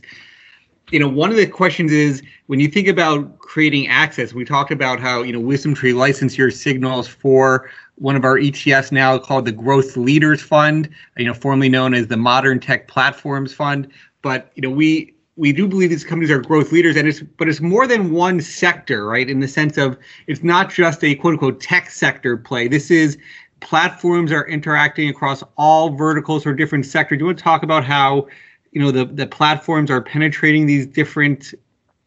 you 0.90 0.98
know, 0.98 1.08
one 1.08 1.30
of 1.30 1.36
the 1.36 1.46
questions 1.46 1.92
is 1.92 2.22
when 2.46 2.60
you 2.60 2.68
think 2.68 2.88
about 2.88 3.38
creating 3.38 3.88
access, 3.88 4.34
we 4.34 4.44
talked 4.44 4.70
about 4.70 5.00
how, 5.00 5.22
you 5.22 5.32
know, 5.32 5.40
WisdomTree 5.40 5.94
licensed 5.94 6.36
your 6.36 6.50
signals 6.50 7.08
for 7.08 7.70
one 7.96 8.16
of 8.16 8.24
our 8.24 8.36
ETFs 8.36 8.92
now 8.92 9.18
called 9.18 9.46
the 9.46 9.52
Growth 9.52 9.96
Leaders 9.96 10.42
Fund, 10.42 10.90
you 11.16 11.24
know, 11.24 11.34
formerly 11.34 11.68
known 11.68 11.94
as 11.94 12.08
the 12.08 12.16
Modern 12.16 12.60
Tech 12.60 12.86
Platforms 12.88 13.52
Fund. 13.52 13.90
But, 14.20 14.50
you 14.54 14.62
know, 14.62 14.70
we 14.70 15.13
we 15.36 15.52
do 15.52 15.66
believe 15.66 15.90
these 15.90 16.04
companies 16.04 16.30
are 16.30 16.40
growth 16.40 16.70
leaders 16.70 16.96
and 16.96 17.08
it's 17.08 17.20
but 17.20 17.48
it's 17.48 17.60
more 17.60 17.86
than 17.86 18.12
one 18.12 18.40
sector, 18.40 19.06
right? 19.06 19.28
In 19.28 19.40
the 19.40 19.48
sense 19.48 19.76
of 19.76 19.98
it's 20.26 20.42
not 20.42 20.70
just 20.70 21.02
a 21.02 21.14
quote 21.16 21.32
unquote 21.34 21.60
tech 21.60 21.90
sector 21.90 22.36
play. 22.36 22.68
This 22.68 22.90
is 22.90 23.18
platforms 23.60 24.30
are 24.30 24.46
interacting 24.46 25.08
across 25.08 25.42
all 25.56 25.90
verticals 25.90 26.46
or 26.46 26.54
different 26.54 26.86
sectors. 26.86 27.18
Do 27.18 27.22
you 27.22 27.26
want 27.26 27.38
to 27.38 27.44
talk 27.44 27.62
about 27.62 27.84
how 27.84 28.28
you 28.74 28.80
know 28.80 28.90
the 28.90 29.06
the 29.06 29.26
platforms 29.26 29.90
are 29.90 30.02
penetrating 30.02 30.66
these 30.66 30.86
different 30.86 31.54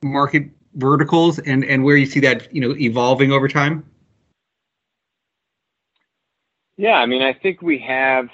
market 0.04 0.50
verticals 0.76 1.40
and 1.40 1.66
and 1.66 1.84
where 1.84 1.98
you 1.98 2.06
see 2.06 2.20
that 2.20 2.54
you 2.54 2.62
know 2.62 2.76
evolving 2.78 3.32
over 3.32 3.48
time 3.48 3.84
yeah 6.78 6.94
i 6.94 7.06
mean 7.06 7.24
i 7.24 7.34
think 7.34 7.62
we 7.62 7.80
have 7.80 8.26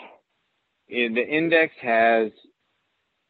eh, 0.92 1.08
the 1.08 1.26
index 1.26 1.74
has 1.80 2.32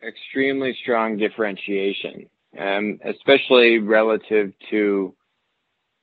extremely 0.08 0.78
strong 0.82 1.18
differentiation 1.18 2.30
um, 2.60 2.99
especially 3.06 3.80
relative 3.80 4.54
to 4.70 5.16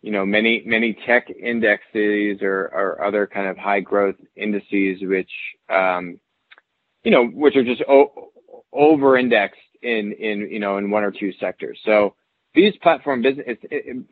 you 0.03 0.11
know 0.11 0.25
many 0.25 0.63
many 0.67 0.97
tech 1.07 1.29
indexes 1.31 2.39
or, 2.43 2.71
or 2.73 3.05
other 3.05 3.27
kind 3.27 3.47
of 3.47 3.57
high 3.57 3.81
growth 3.81 4.17
indices 4.37 5.01
which 5.03 5.31
um, 5.69 6.19
you 7.05 7.11
know 7.11 7.27
which 7.27 7.57
are 7.57 7.65
just 7.65 7.83
o- 7.89 8.33
over 8.73 9.17
indexed 9.17 9.61
in 9.83 10.13
in 10.13 10.49
you 10.51 10.59
know 10.59 10.79
in 10.79 10.91
one 10.91 11.05
or 11.05 11.11
two 11.11 11.33
sectors. 11.39 11.79
So 11.85 12.15
these 12.55 12.75
platform 12.83 13.23
business 13.23 13.59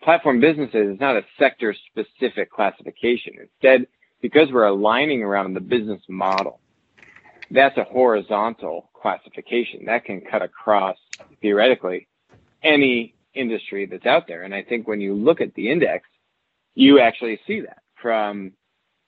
platform 0.03 0.41
businesses 0.41 0.95
is 0.95 1.01
not 1.01 1.17
a 1.17 1.23
sector 1.39 1.75
specific 1.91 2.51
classification. 2.53 3.35
Instead, 3.41 3.87
because 4.21 4.49
we're 4.53 4.67
aligning 4.67 5.23
around 5.23 5.55
the 5.55 5.61
business 5.61 6.03
model, 6.09 6.61
that's 7.51 7.77
a 7.79 7.85
horizontal 7.85 8.88
classification 9.01 9.85
that 9.87 10.05
can 10.05 10.21
cut 10.21 10.43
across 10.43 10.97
theoretically 11.41 12.09
any 12.63 13.15
industry 13.35 13.87
that's 13.87 14.07
out 14.07 14.27
there. 14.27 14.43
And 14.43 14.55
I 14.55 14.63
think 14.63 14.89
when 14.89 15.01
you 15.01 15.15
look 15.15 15.41
at 15.41 15.55
the 15.55 15.71
index, 15.71 16.09
you 16.75 17.01
actually 17.01 17.41
see 17.47 17.61
that 17.61 17.83
from 18.01 18.53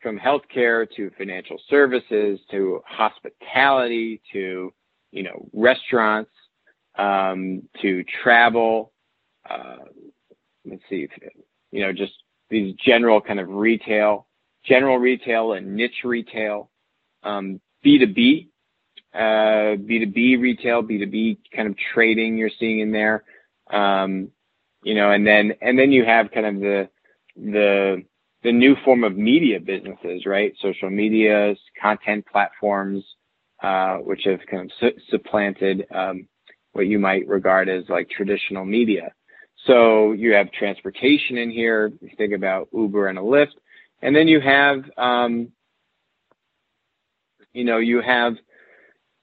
from 0.03 0.19
healthcare 0.19 0.89
to 0.97 1.11
financial 1.19 1.59
services 1.69 2.41
to 2.51 2.81
hospitality 2.87 4.23
to 4.33 4.73
you 5.13 5.23
know, 5.23 5.49
restaurants, 5.53 6.31
um, 6.97 7.63
to 7.83 8.05
travel. 8.23 8.93
Uh, 9.49 9.77
let's 10.65 10.83
see, 10.89 11.09
if, 11.11 11.11
you 11.73 11.83
know, 11.83 11.93
just 11.93 12.13
these 12.49 12.75
general 12.75 13.21
kind 13.21 13.41
of 13.41 13.49
retail, 13.49 14.27
general 14.65 14.99
retail 14.99 15.53
and 15.53 15.75
niche 15.75 16.05
retail, 16.05 16.71
um, 17.23 17.61
B2B, 17.85 18.49
uh, 19.15 19.77
B2B 19.77 20.41
retail, 20.41 20.83
B2B 20.83 21.39
kind 21.55 21.69
of 21.69 21.77
trading 21.93 22.37
you're 22.37 22.51
seeing 22.59 22.81
in 22.81 22.93
there. 22.93 23.25
Um, 23.71 24.31
you 24.83 24.95
know, 24.95 25.11
and 25.11 25.27
then, 25.27 25.53
and 25.61 25.79
then 25.79 25.93
you 25.93 26.05
have 26.05 26.31
kind 26.31 26.47
of 26.47 26.55
the, 26.61 26.89
the, 27.37 28.03
the 28.43 28.53
new 28.53 28.75
form 28.85 29.05
of 29.05 29.17
media 29.17 29.61
businesses, 29.61 30.25
right? 30.27 30.55
Social 30.61 30.91
medias, 30.91 31.59
content 31.81 32.25
platforms, 32.31 33.05
uh, 33.63 33.97
which 33.97 34.23
have 34.25 34.41
kind 34.51 34.65
of 34.65 34.71
su- 34.81 35.01
supplanted 35.11 35.87
um, 35.95 36.27
what 36.73 36.87
you 36.87 36.99
might 36.99 37.29
regard 37.29 37.69
as 37.69 37.85
like 37.89 38.09
traditional 38.09 38.65
media. 38.65 39.13
So 39.67 40.13
you 40.13 40.33
have 40.33 40.51
transportation 40.53 41.37
in 41.37 41.51
here. 41.51 41.93
You 42.01 42.11
think 42.17 42.33
about 42.33 42.69
Uber 42.73 43.09
and 43.09 43.19
a 43.19 43.23
Lyft, 43.23 43.55
and 44.01 44.17
then 44.17 44.27
you 44.27 44.41
have, 44.41 44.85
um, 44.97 45.53
you 47.53 47.65
know, 47.65 47.79
you 47.79 48.01
have 48.01 48.37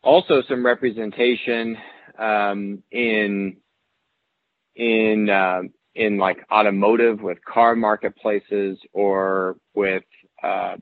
also 0.07 0.41
some 0.47 0.65
representation 0.65 1.77
um, 2.17 2.81
in 2.91 3.57
in 4.75 5.29
uh, 5.29 5.61
in 5.95 6.17
like 6.17 6.37
automotive 6.49 7.21
with 7.21 7.43
car 7.43 7.75
marketplaces 7.75 8.77
or 8.93 9.57
with 9.75 10.03
uh, 10.41 10.77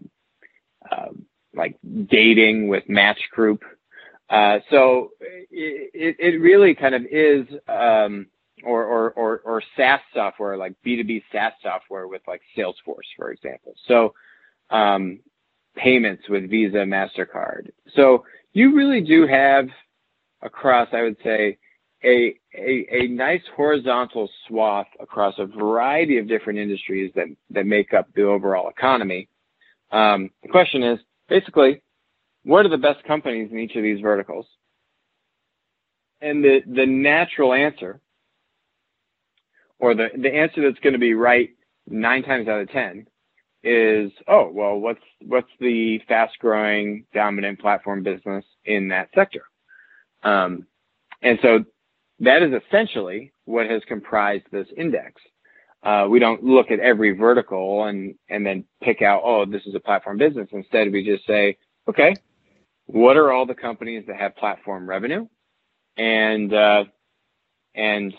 uh, 0.91 1.09
like 1.55 1.75
dating 2.05 2.67
with 2.67 2.87
Match 2.87 3.19
Group. 3.31 3.63
Uh, 4.29 4.59
so 4.69 5.11
it, 5.19 6.15
it 6.19 6.41
really 6.41 6.75
kind 6.75 6.95
of 6.95 7.03
is, 7.09 7.45
um, 7.67 8.27
or, 8.63 8.83
or, 8.83 9.11
or, 9.11 9.39
or 9.45 9.63
SaaS 9.77 9.99
software, 10.13 10.57
like 10.57 10.73
B2B 10.85 11.23
SaaS 11.31 11.53
software 11.61 12.07
with 12.07 12.23
like 12.27 12.41
Salesforce, 12.57 13.07
for 13.15 13.31
example. 13.31 13.75
So, 13.87 14.13
um, 14.71 15.19
payments 15.75 16.27
with 16.27 16.49
Visa, 16.49 16.77
MasterCard. 16.77 17.69
So 17.95 18.25
you 18.55 18.73
really 18.73 19.01
do 19.01 19.27
have 19.27 19.67
across, 20.41 20.87
I 20.93 21.03
would 21.03 21.17
say, 21.21 21.57
a, 22.03 22.35
a, 22.57 22.87
a 22.89 23.07
nice 23.07 23.41
horizontal 23.53 24.29
swath 24.47 24.87
across 24.99 25.35
a 25.37 25.45
variety 25.45 26.19
of 26.19 26.27
different 26.27 26.59
industries 26.59 27.11
that, 27.15 27.27
that 27.49 27.65
make 27.65 27.93
up 27.93 28.07
the 28.15 28.23
overall 28.23 28.69
economy. 28.69 29.27
Um, 29.91 30.29
the 30.41 30.47
question 30.47 30.83
is, 30.83 30.99
basically, 31.27 31.81
what 32.43 32.65
are 32.65 32.69
the 32.69 32.77
best 32.77 33.03
companies 33.03 33.51
in 33.51 33.59
each 33.59 33.75
of 33.75 33.83
these 33.83 33.99
verticals? 33.99 34.45
And 36.21 36.41
the, 36.41 36.61
the 36.65 36.85
natural 36.85 37.53
answer, 37.53 37.99
or 39.79 39.95
the, 39.95 40.07
the 40.17 40.33
answer 40.33 40.61
that's 40.61 40.81
going 40.81 40.93
to 40.93 40.99
be 40.99 41.13
right 41.13 41.49
nine 41.87 42.23
times 42.23 42.47
out 42.47 42.61
of 42.61 42.71
10 42.71 43.05
is, 43.65 44.11
oh, 44.27 44.49
well, 44.51 44.77
what's, 44.77 45.03
what's 45.21 45.49
the 45.59 45.99
fast 46.07 46.37
growing 46.39 47.05
dominant 47.13 47.59
platform 47.59 48.03
business 48.03 48.45
in 48.63 48.89
that 48.89 49.09
sector? 49.13 49.43
Um, 50.23 50.67
and 51.21 51.39
so 51.41 51.65
that 52.19 52.41
is 52.41 52.53
essentially 52.67 53.33
what 53.45 53.69
has 53.69 53.81
comprised 53.87 54.45
this 54.51 54.67
index. 54.77 55.21
Uh, 55.83 56.07
we 56.09 56.19
don't 56.19 56.43
look 56.43 56.71
at 56.71 56.79
every 56.79 57.11
vertical 57.11 57.83
and 57.85 58.15
and 58.27 58.43
then 58.43 58.65
pick 58.81 59.03
out 59.03 59.21
oh 59.23 59.45
this 59.45 59.61
is 59.67 59.75
a 59.75 59.79
platform 59.79 60.17
business. 60.17 60.47
Instead, 60.51 60.91
we 60.91 61.05
just 61.05 61.27
say 61.27 61.57
okay, 61.87 62.15
what 62.87 63.17
are 63.17 63.31
all 63.31 63.45
the 63.45 63.53
companies 63.53 64.03
that 64.07 64.15
have 64.15 64.35
platform 64.35 64.89
revenue, 64.89 65.27
and 65.95 66.51
uh, 66.51 66.85
and 67.75 68.15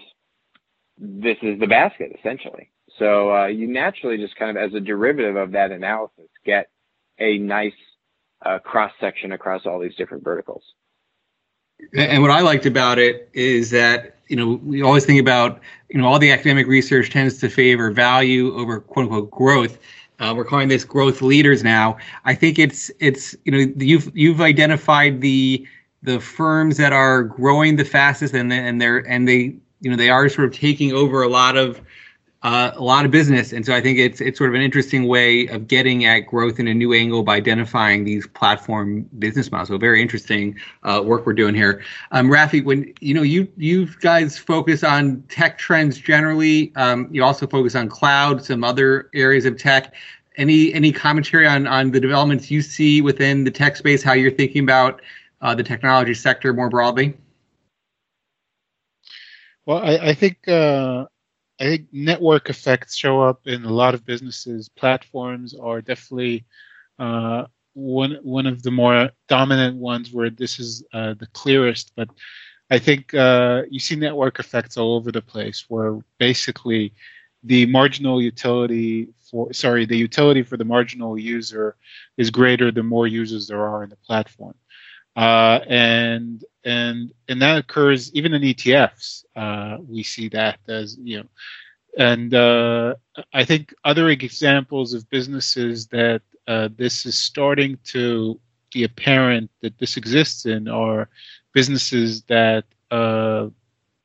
this 0.96 1.38
is 1.42 1.58
the 1.58 1.66
basket 1.66 2.12
essentially. 2.18 2.70
So 2.98 3.34
uh, 3.34 3.46
you 3.46 3.66
naturally 3.66 4.16
just 4.16 4.36
kind 4.36 4.56
of 4.56 4.62
as 4.62 4.74
a 4.74 4.80
derivative 4.80 5.36
of 5.36 5.52
that 5.52 5.70
analysis 5.70 6.28
get 6.44 6.68
a 7.18 7.38
nice 7.38 7.72
uh, 8.44 8.58
cross 8.58 8.92
section 9.00 9.32
across 9.32 9.66
all 9.66 9.78
these 9.78 9.94
different 9.96 10.24
verticals. 10.24 10.62
And 11.94 12.22
what 12.22 12.30
I 12.30 12.40
liked 12.40 12.64
about 12.64 12.98
it 12.98 13.28
is 13.34 13.70
that 13.70 14.16
you 14.28 14.36
know, 14.36 14.60
we 14.64 14.82
always 14.82 15.04
think 15.04 15.20
about, 15.20 15.60
you 15.88 16.00
know, 16.00 16.06
all 16.06 16.18
the 16.18 16.32
academic 16.32 16.66
research 16.66 17.10
tends 17.10 17.38
to 17.38 17.48
favor 17.48 17.90
value 17.90 18.54
over 18.56 18.80
quote 18.80 19.04
unquote 19.04 19.30
growth. 19.30 19.78
Uh, 20.18 20.32
we're 20.36 20.44
calling 20.44 20.68
this 20.68 20.84
growth 20.84 21.22
leaders 21.22 21.62
now. 21.62 21.96
I 22.24 22.34
think 22.34 22.58
it's 22.58 22.90
it's 23.00 23.36
you 23.44 23.52
know 23.52 23.72
you've 23.76 24.10
you've 24.16 24.40
identified 24.40 25.20
the 25.20 25.66
the 26.02 26.20
firms 26.20 26.78
that 26.78 26.92
are 26.92 27.22
growing 27.22 27.76
the 27.76 27.84
fastest 27.84 28.34
and 28.34 28.52
and 28.52 28.80
they're 28.80 28.98
and 29.08 29.28
they 29.28 29.54
you 29.80 29.90
know 29.90 29.96
they 29.96 30.08
are 30.08 30.28
sort 30.28 30.48
of 30.48 30.54
taking 30.54 30.92
over 30.92 31.22
a 31.22 31.28
lot 31.28 31.56
of 31.56 31.82
uh, 32.46 32.70
a 32.76 32.80
lot 32.80 33.04
of 33.04 33.10
business, 33.10 33.52
and 33.52 33.66
so 33.66 33.74
I 33.74 33.80
think 33.80 33.98
it's 33.98 34.20
it's 34.20 34.38
sort 34.38 34.48
of 34.50 34.54
an 34.54 34.62
interesting 34.62 35.08
way 35.08 35.48
of 35.48 35.66
getting 35.66 36.04
at 36.04 36.20
growth 36.20 36.60
in 36.60 36.68
a 36.68 36.74
new 36.74 36.92
angle 36.92 37.24
by 37.24 37.34
identifying 37.34 38.04
these 38.04 38.24
platform 38.24 39.02
business 39.18 39.50
models. 39.50 39.66
So 39.66 39.78
very 39.78 40.00
interesting 40.00 40.56
uh, 40.84 41.02
work 41.04 41.26
we're 41.26 41.32
doing 41.32 41.56
here. 41.56 41.82
Um, 42.12 42.28
Rafi, 42.28 42.64
when 42.64 42.94
you 43.00 43.14
know 43.14 43.22
you 43.22 43.48
you 43.56 43.88
guys 43.98 44.38
focus 44.38 44.84
on 44.84 45.24
tech 45.28 45.58
trends 45.58 45.98
generally, 45.98 46.72
um, 46.76 47.08
you 47.10 47.24
also 47.24 47.48
focus 47.48 47.74
on 47.74 47.88
cloud, 47.88 48.44
some 48.44 48.62
other 48.62 49.10
areas 49.12 49.44
of 49.44 49.58
tech. 49.58 49.92
Any 50.36 50.72
any 50.72 50.92
commentary 50.92 51.48
on 51.48 51.66
on 51.66 51.90
the 51.90 51.98
developments 51.98 52.48
you 52.48 52.62
see 52.62 53.00
within 53.00 53.42
the 53.42 53.50
tech 53.50 53.74
space? 53.74 54.04
How 54.04 54.12
you're 54.12 54.30
thinking 54.30 54.62
about 54.62 55.02
uh, 55.40 55.56
the 55.56 55.64
technology 55.64 56.14
sector 56.14 56.52
more 56.52 56.68
broadly? 56.68 57.16
Well, 59.64 59.78
I, 59.78 60.10
I 60.10 60.14
think 60.14 60.46
uh, 60.46 61.06
I 61.58 61.64
think 61.64 61.86
network 61.92 62.50
effects 62.50 62.96
show 62.96 63.22
up 63.22 63.46
in 63.46 63.64
a 63.64 63.72
lot 63.72 63.94
of 63.94 64.04
businesses. 64.04 64.68
Platforms 64.68 65.54
are 65.54 65.80
definitely 65.80 66.44
uh, 66.98 67.46
one 67.74 68.18
one 68.22 68.46
of 68.46 68.62
the 68.62 68.70
more 68.70 69.10
dominant 69.28 69.76
ones 69.76 70.12
where 70.12 70.30
this 70.30 70.58
is 70.58 70.84
uh, 70.92 71.14
the 71.14 71.26
clearest. 71.28 71.92
But 71.96 72.08
I 72.70 72.78
think 72.78 73.14
uh, 73.14 73.62
you 73.70 73.78
see 73.78 73.96
network 73.96 74.38
effects 74.38 74.76
all 74.76 74.96
over 74.96 75.10
the 75.10 75.22
place, 75.22 75.64
where 75.68 75.98
basically 76.18 76.92
the 77.42 77.64
marginal 77.66 78.20
utility 78.20 79.08
for 79.30 79.52
sorry 79.52 79.86
the 79.86 79.96
utility 79.96 80.42
for 80.42 80.56
the 80.56 80.64
marginal 80.64 81.18
user 81.18 81.76
is 82.16 82.30
greater 82.30 82.70
the 82.70 82.82
more 82.82 83.06
users 83.06 83.46
there 83.46 83.66
are 83.66 83.84
in 83.84 83.90
the 83.90 83.96
platform. 83.96 84.54
Uh, 85.16 85.60
and 85.66 86.44
and 86.64 87.10
and 87.28 87.40
that 87.40 87.56
occurs 87.56 88.12
even 88.12 88.34
in 88.34 88.42
ETFs. 88.42 89.24
Uh, 89.34 89.78
we 89.88 90.02
see 90.02 90.28
that 90.28 90.58
as 90.68 90.98
you 91.02 91.18
know, 91.18 91.26
and 91.96 92.34
uh, 92.34 92.94
I 93.32 93.44
think 93.46 93.72
other 93.82 94.10
examples 94.10 94.92
of 94.92 95.08
businesses 95.08 95.86
that 95.86 96.20
uh, 96.46 96.68
this 96.76 97.06
is 97.06 97.16
starting 97.16 97.78
to 97.84 98.38
be 98.74 98.84
apparent 98.84 99.50
that 99.62 99.78
this 99.78 99.96
exists 99.96 100.44
in 100.44 100.68
are 100.68 101.08
businesses 101.54 102.22
that 102.24 102.64
uh, 102.90 103.48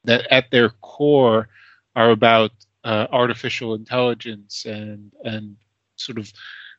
that 0.06 0.26
at 0.32 0.50
their 0.50 0.70
core 0.80 1.50
are 1.94 2.12
about 2.12 2.52
uh, 2.86 3.08
artificial 3.12 3.74
intelligence 3.74 4.64
and 4.66 5.12
and 5.26 5.58
sort 5.98 6.18
of 6.18 6.32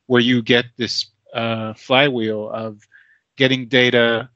where 0.06 0.22
you 0.22 0.40
get 0.40 0.64
this 0.78 1.04
flywheel 1.76 2.48
of 2.48 2.80
getting 3.36 3.68
data 3.68 4.30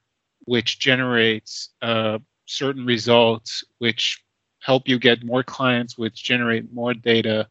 which 0.47 0.79
generates 0.79 1.71
uh, 1.83 2.19
certain 2.47 2.87
results, 2.87 3.65
which 3.79 4.25
help 4.61 4.89
you 4.89 4.99
get 4.99 5.25
more 5.25 5.43
clients, 5.43 5.99
which 5.99 6.25
generate 6.25 6.73
more 6.73 6.95
data, 6.95 7.47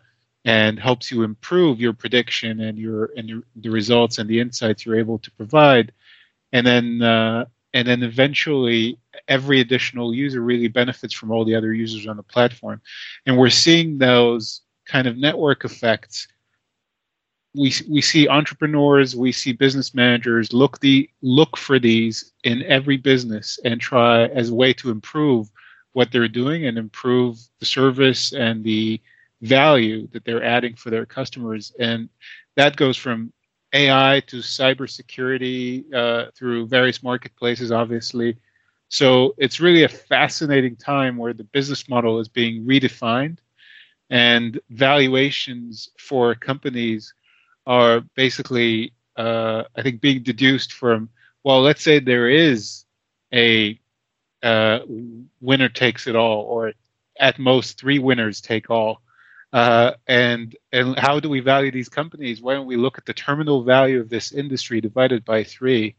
and 0.45 0.79
helps 0.79 1.11
you 1.11 1.23
improve 1.23 1.79
your 1.79 1.93
prediction 1.93 2.61
and 2.61 2.77
your 2.77 3.11
and 3.17 3.29
your, 3.29 3.41
the 3.55 3.69
results 3.69 4.17
and 4.17 4.29
the 4.29 4.39
insights 4.39 4.85
you're 4.85 4.99
able 4.99 5.19
to 5.19 5.31
provide. 5.31 5.91
And 6.51 6.65
then 6.65 7.01
uh, 7.01 7.45
and 7.73 7.87
then 7.87 8.03
eventually 8.03 8.97
every 9.27 9.59
additional 9.59 10.13
user 10.13 10.41
really 10.41 10.67
benefits 10.67 11.13
from 11.13 11.31
all 11.31 11.45
the 11.45 11.55
other 11.55 11.73
users 11.73 12.07
on 12.07 12.17
the 12.17 12.23
platform. 12.23 12.81
And 13.25 13.37
we're 13.37 13.49
seeing 13.49 13.97
those 13.97 14.61
kind 14.85 15.07
of 15.07 15.17
network 15.17 15.65
effects 15.65 16.27
we 17.55 17.73
we 17.89 18.01
see 18.01 18.27
entrepreneurs, 18.27 19.15
we 19.15 19.31
see 19.31 19.53
business 19.53 19.93
managers 19.93 20.53
look 20.53 20.79
the 20.79 21.09
look 21.21 21.57
for 21.57 21.79
these 21.79 22.33
in 22.43 22.63
every 22.63 22.97
business 22.97 23.59
and 23.63 23.79
try 23.79 24.25
as 24.25 24.49
a 24.49 24.55
way 24.55 24.73
to 24.73 24.91
improve 24.91 25.49
what 25.93 26.11
they're 26.11 26.27
doing 26.27 26.65
and 26.65 26.77
improve 26.77 27.39
the 27.59 27.65
service 27.65 28.33
and 28.33 28.63
the 28.63 29.01
value 29.41 30.07
that 30.11 30.25
they're 30.25 30.43
adding 30.43 30.75
for 30.75 30.89
their 30.89 31.05
customers. 31.05 31.71
And 31.79 32.09
that 32.55 32.75
goes 32.75 32.97
from 32.97 33.31
AI 33.73 34.21
to 34.27 34.37
cybersecurity 34.37 35.93
uh, 35.93 36.31
through 36.35 36.67
various 36.67 37.01
marketplaces, 37.03 37.71
obviously. 37.71 38.37
So 38.89 39.35
it's 39.37 39.59
really 39.59 39.83
a 39.83 39.89
fascinating 39.89 40.75
time 40.75 41.17
where 41.17 41.33
the 41.33 41.43
business 41.43 41.89
model 41.89 42.19
is 42.19 42.27
being 42.27 42.65
redefined 42.65 43.39
and 44.09 44.59
valuations 44.69 45.89
for 45.97 46.35
companies 46.35 47.13
are 47.65 48.01
basically, 48.15 48.93
uh, 49.17 49.63
I 49.75 49.81
think, 49.81 50.01
being 50.01 50.23
deduced 50.23 50.73
from, 50.73 51.09
well, 51.43 51.61
let's 51.61 51.81
say 51.81 51.99
there 51.99 52.29
is 52.29 52.85
a 53.33 53.79
uh, 54.43 54.79
winner 55.41 55.69
takes 55.69 56.07
it 56.07 56.15
all, 56.15 56.41
or 56.43 56.73
at 57.19 57.39
most 57.39 57.79
three 57.79 57.99
winners 57.99 58.41
take 58.41 58.69
all. 58.69 59.01
Uh, 59.53 59.93
and 60.07 60.55
and 60.73 60.99
how 60.99 61.19
do 61.19 61.29
we 61.29 61.39
value 61.39 61.71
these 61.71 61.87
companies? 61.87 62.41
Why 62.41 62.55
don't 62.55 62.67
we 62.67 62.75
look 62.75 62.97
at 62.97 63.05
the 63.05 63.13
terminal 63.13 63.63
value 63.63 64.01
of 64.01 64.09
this 64.09 64.33
industry 64.33 64.81
divided 64.81 65.23
by 65.23 65.43
three, 65.43 65.95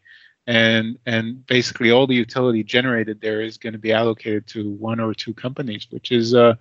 and 0.47 0.99
and 1.07 1.47
basically 1.47 1.91
all 1.91 2.07
the 2.07 2.15
utility 2.15 2.63
generated 2.63 3.21
there 3.21 3.41
is 3.41 3.57
going 3.57 3.73
to 3.73 3.79
be 3.79 3.93
allocated 3.93 4.47
to 4.49 4.71
one 4.73 5.01
or 5.01 5.15
two 5.15 5.33
companies, 5.33 5.87
which 5.91 6.13
is 6.13 6.35
uh, 6.35 6.55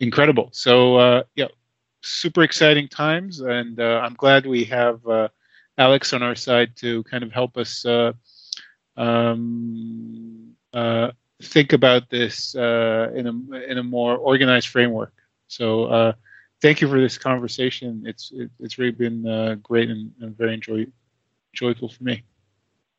incredible. 0.00 0.48
So 0.52 0.96
uh, 0.96 1.22
yeah, 1.34 1.48
super 2.02 2.42
exciting 2.42 2.88
times, 2.88 3.40
and 3.40 3.80
uh, 3.80 4.00
I'm 4.02 4.14
glad 4.14 4.46
we 4.46 4.64
have 4.64 5.06
uh, 5.06 5.28
Alex 5.78 6.12
on 6.12 6.22
our 6.22 6.34
side 6.34 6.76
to 6.76 7.02
kind 7.04 7.24
of 7.24 7.32
help 7.32 7.56
us 7.56 7.86
uh, 7.86 8.12
um, 8.96 10.54
uh, 10.74 11.12
think 11.42 11.72
about 11.72 12.10
this 12.10 12.54
uh, 12.54 13.10
in 13.14 13.26
a 13.26 13.56
in 13.70 13.78
a 13.78 13.82
more 13.82 14.16
organized 14.16 14.68
framework. 14.68 15.12
So 15.46 15.84
uh, 15.84 16.12
thank 16.60 16.80
you 16.80 16.88
for 16.88 17.00
this 17.00 17.16
conversation. 17.16 18.02
It's 18.06 18.32
it, 18.34 18.50
it's 18.58 18.78
really 18.78 18.92
been 18.92 19.60
great 19.62 19.88
and, 19.88 20.12
and, 20.20 20.36
very 20.36 20.54
enjoy, 20.54 20.86
joyful 21.52 21.88
for 21.88 22.04
me. 22.04 22.24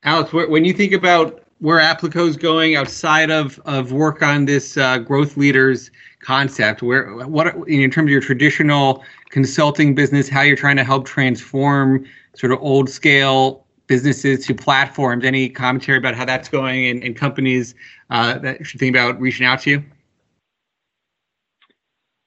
Alex, 0.04 0.34
when 0.34 0.66
you 0.66 0.74
think 0.74 0.94
about 0.94 1.44
where 1.60 1.80
Applico 1.80 2.28
is 2.28 2.38
going 2.38 2.76
outside 2.76 3.32
of, 3.32 3.60
of 3.66 3.92
work 3.92 4.22
on 4.22 4.46
this 4.46 4.76
growth 5.06 5.38
leaders 5.38 5.92
concept? 6.20 6.82
Where 6.82 7.14
what 7.28 7.56
in 7.68 7.90
terms 7.92 8.08
of 8.08 8.12
your 8.12 8.22
traditional 8.22 9.04
consulting 9.30 9.96
business 9.96 10.30
how 10.30 10.42
you're 10.42 10.58
trying 10.58 10.78
to 10.78 10.84
help 10.84 11.06
transform 11.06 12.06
sort 12.36 12.52
of 12.52 12.60
old 12.62 12.90
scale 12.90 13.66
businesses 13.88 14.46
to 14.48 14.54
platforms? 14.54 15.26
Any 15.26 15.50
commentary 15.50 15.98
about 15.98 16.16
how 16.16 16.26
that's 16.26 16.50
going 16.50 16.88
and, 16.88 17.04
and 17.04 17.16
companies 17.16 17.76
uh, 18.10 18.40
that 18.40 18.66
should 18.66 18.80
think 18.80 18.96
about 18.96 19.20
reaching 19.20 19.46
out 19.46 19.62
to 19.62 19.70
you? 19.70 19.84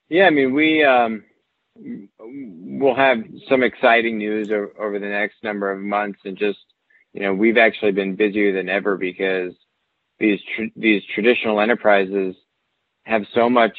Yeah 0.09 0.27
i 0.27 0.29
mean 0.29 0.53
we 0.53 0.83
um, 0.83 1.23
will 1.79 2.95
have 2.95 3.23
some 3.47 3.63
exciting 3.63 4.17
news 4.17 4.51
over 4.51 4.99
the 4.99 5.07
next 5.07 5.43
number 5.43 5.71
of 5.71 5.79
months 5.79 6.19
and 6.25 6.37
just 6.37 6.59
you 7.17 7.23
know 7.23 7.33
we've 7.33 7.57
actually 7.57 7.93
been 7.93 8.15
busier 8.15 8.53
than 8.53 8.69
ever 8.69 8.95
because 8.95 9.51
these 10.19 10.39
tr- 10.55 10.73
these 10.75 11.01
traditional 11.15 11.59
enterprises 11.59 12.35
have 13.05 13.23
so 13.33 13.49
much 13.49 13.75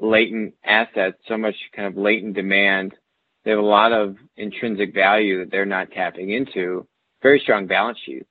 latent 0.00 0.54
assets, 0.64 1.18
so 1.28 1.38
much 1.38 1.54
kind 1.74 1.86
of 1.86 1.96
latent 1.96 2.34
demand. 2.34 2.96
They 3.44 3.52
have 3.52 3.60
a 3.60 3.62
lot 3.62 3.92
of 3.92 4.16
intrinsic 4.36 4.92
value 4.92 5.38
that 5.38 5.52
they're 5.52 5.66
not 5.66 5.92
tapping 5.92 6.30
into. 6.30 6.84
Very 7.22 7.38
strong 7.38 7.68
balance 7.68 7.98
sheet. 8.04 8.26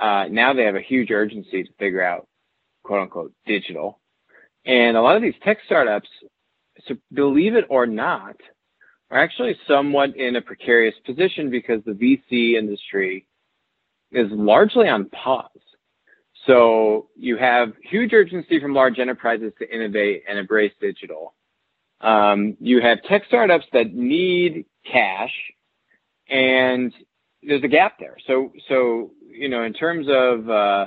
Uh, 0.00 0.24
now 0.28 0.52
they 0.52 0.64
have 0.64 0.74
a 0.74 0.80
huge 0.80 1.12
urgency 1.12 1.62
to 1.62 1.72
figure 1.78 2.02
out 2.02 2.26
quote 2.82 3.02
unquote 3.02 3.32
digital. 3.46 4.00
And 4.66 4.96
a 4.96 5.00
lot 5.00 5.14
of 5.14 5.22
these 5.22 5.34
tech 5.44 5.58
startups, 5.64 6.08
so 6.88 6.96
believe 7.12 7.54
it 7.54 7.66
or 7.68 7.86
not, 7.86 8.34
are 9.12 9.18
actually 9.20 9.56
somewhat 9.68 10.16
in 10.16 10.34
a 10.34 10.42
precarious 10.42 10.96
position 11.06 11.50
because 11.50 11.82
the 11.84 11.92
VC 11.92 12.58
industry 12.58 13.28
is 14.12 14.28
largely 14.30 14.88
on 14.88 15.06
pause. 15.06 15.48
So 16.46 17.08
you 17.16 17.36
have 17.36 17.72
huge 17.82 18.12
urgency 18.12 18.60
from 18.60 18.74
large 18.74 18.98
enterprises 18.98 19.52
to 19.58 19.74
innovate 19.74 20.24
and 20.28 20.38
embrace 20.38 20.72
digital. 20.80 21.34
Um, 22.00 22.56
you 22.60 22.80
have 22.82 23.02
tech 23.04 23.22
startups 23.28 23.64
that 23.72 23.94
need 23.94 24.66
cash, 24.90 25.32
and 26.28 26.92
there's 27.42 27.64
a 27.64 27.68
gap 27.68 27.98
there. 27.98 28.16
So, 28.26 28.52
so 28.68 29.12
you 29.26 29.48
know, 29.48 29.62
in 29.62 29.72
terms 29.72 30.06
of 30.10 30.50
uh, 30.50 30.86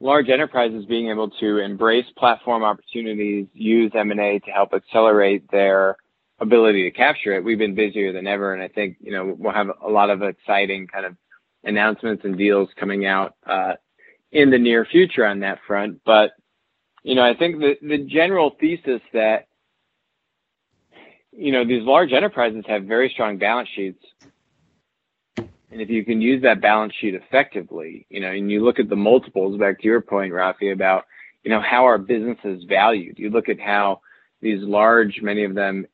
large 0.00 0.28
enterprises 0.28 0.86
being 0.86 1.08
able 1.08 1.30
to 1.30 1.58
embrace 1.58 2.06
platform 2.16 2.64
opportunities, 2.64 3.46
use 3.52 3.92
M&A 3.94 4.40
to 4.40 4.50
help 4.50 4.74
accelerate 4.74 5.48
their 5.52 5.96
ability 6.40 6.84
to 6.84 6.90
capture 6.90 7.34
it, 7.34 7.44
we've 7.44 7.58
been 7.58 7.74
busier 7.74 8.12
than 8.12 8.26
ever, 8.26 8.54
and 8.54 8.62
I 8.62 8.68
think 8.68 8.96
you 9.00 9.12
know 9.12 9.34
we'll 9.38 9.52
have 9.52 9.68
a 9.84 9.90
lot 9.90 10.10
of 10.10 10.22
exciting 10.22 10.86
kind 10.86 11.06
of 11.06 11.16
announcements 11.64 12.24
and 12.24 12.36
deals 12.36 12.68
coming 12.76 13.06
out 13.06 13.34
uh, 13.46 13.74
in 14.32 14.50
the 14.50 14.58
near 14.58 14.84
future 14.84 15.26
on 15.26 15.40
that 15.40 15.58
front. 15.66 16.00
But, 16.04 16.32
you 17.02 17.14
know, 17.14 17.22
I 17.22 17.34
think 17.34 17.58
the, 17.58 17.76
the 17.82 17.98
general 17.98 18.56
thesis 18.58 19.00
that, 19.12 19.46
you 21.32 21.52
know, 21.52 21.64
these 21.64 21.82
large 21.82 22.12
enterprises 22.12 22.64
have 22.66 22.84
very 22.84 23.08
strong 23.10 23.38
balance 23.38 23.68
sheets. 23.74 24.04
And 25.36 25.80
if 25.80 25.88
you 25.88 26.04
can 26.04 26.20
use 26.20 26.42
that 26.42 26.60
balance 26.60 26.92
sheet 27.00 27.14
effectively, 27.14 28.06
you 28.10 28.20
know, 28.20 28.30
and 28.30 28.50
you 28.50 28.64
look 28.64 28.80
at 28.80 28.88
the 28.88 28.96
multiples, 28.96 29.58
back 29.58 29.78
to 29.80 29.86
your 29.86 30.00
point, 30.00 30.32
Rafi, 30.32 30.72
about, 30.72 31.04
you 31.44 31.50
know, 31.50 31.60
how 31.60 31.84
our 31.84 31.98
businesses 31.98 32.64
valued. 32.64 33.18
You 33.18 33.30
look 33.30 33.48
at 33.48 33.60
how 33.60 34.00
these 34.40 34.62
large, 34.62 35.20
many 35.22 35.44
of 35.44 35.54
them 35.54 35.86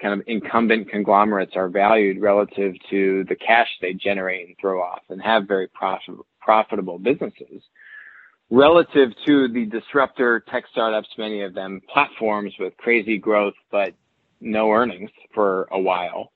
kind 0.00 0.20
of 0.20 0.26
incumbent 0.26 0.88
conglomerates 0.88 1.56
are 1.56 1.68
valued 1.68 2.20
relative 2.20 2.74
to 2.90 3.24
the 3.28 3.34
cash 3.34 3.68
they 3.80 3.94
generate 3.94 4.46
and 4.46 4.56
throw 4.60 4.80
off 4.82 5.02
and 5.08 5.20
have 5.22 5.48
very 5.48 5.68
profitable 6.40 6.98
businesses 6.98 7.62
relative 8.52 9.10
to 9.24 9.48
the 9.48 9.64
disruptor 9.64 10.44
tech 10.50 10.64
startups, 10.70 11.08
many 11.16 11.40
of 11.42 11.54
them 11.54 11.80
platforms 11.92 12.52
with 12.60 12.76
crazy 12.76 13.18
growth 13.18 13.54
but 13.70 13.94
no 14.40 14.70
earnings 14.70 15.10
for 15.34 15.68
a 15.72 15.80
while. 15.80 16.32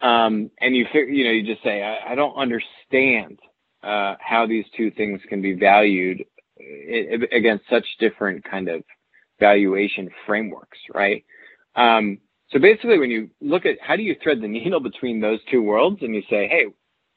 Um, 0.00 0.50
and 0.60 0.76
you 0.76 0.86
you 0.92 1.24
know 1.24 1.30
you 1.30 1.42
just 1.42 1.62
say 1.62 1.82
I, 1.82 2.12
I 2.12 2.14
don't 2.14 2.34
understand 2.36 3.38
uh, 3.82 4.16
how 4.20 4.46
these 4.46 4.64
two 4.76 4.90
things 4.90 5.20
can 5.28 5.40
be 5.40 5.54
valued 5.54 6.24
uh, 6.60 7.26
against 7.32 7.64
such 7.70 7.86
different 8.00 8.44
kind 8.44 8.68
of 8.68 8.82
valuation 9.38 10.10
frameworks, 10.26 10.78
right? 10.92 11.24
Um, 11.76 12.18
so 12.50 12.58
basically, 12.58 12.98
when 12.98 13.10
you 13.10 13.30
look 13.40 13.66
at 13.66 13.78
how 13.80 13.96
do 13.96 14.02
you 14.02 14.16
thread 14.22 14.40
the 14.40 14.48
needle 14.58 14.80
between 14.80 15.20
those 15.20 15.40
two 15.50 15.62
worlds, 15.62 15.98
and 16.02 16.14
you 16.14 16.22
say, 16.28 16.48
hey, 16.48 16.66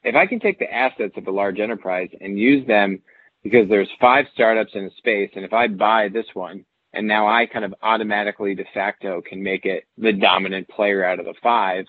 if 0.02 0.14
I 0.14 0.26
can 0.26 0.40
take 0.40 0.58
the 0.58 0.72
assets 0.72 1.14
of 1.16 1.26
a 1.26 1.30
large 1.30 1.58
enterprise 1.58 2.08
and 2.20 2.38
use 2.38 2.66
them 2.66 3.02
because 3.42 3.68
there's 3.68 3.88
five 4.00 4.26
startups 4.34 4.72
in 4.74 4.84
a 4.84 4.90
space, 4.98 5.30
and 5.34 5.44
if 5.44 5.52
I 5.52 5.66
buy 5.68 6.08
this 6.08 6.26
one, 6.34 6.64
and 6.92 7.06
now 7.06 7.26
I 7.28 7.46
kind 7.46 7.64
of 7.64 7.74
automatically 7.82 8.54
de 8.54 8.64
facto 8.74 9.22
can 9.22 9.42
make 9.42 9.64
it 9.64 9.84
the 9.96 10.12
dominant 10.12 10.68
player 10.68 11.04
out 11.04 11.20
of 11.20 11.26
the 11.26 11.34
five. 11.42 11.84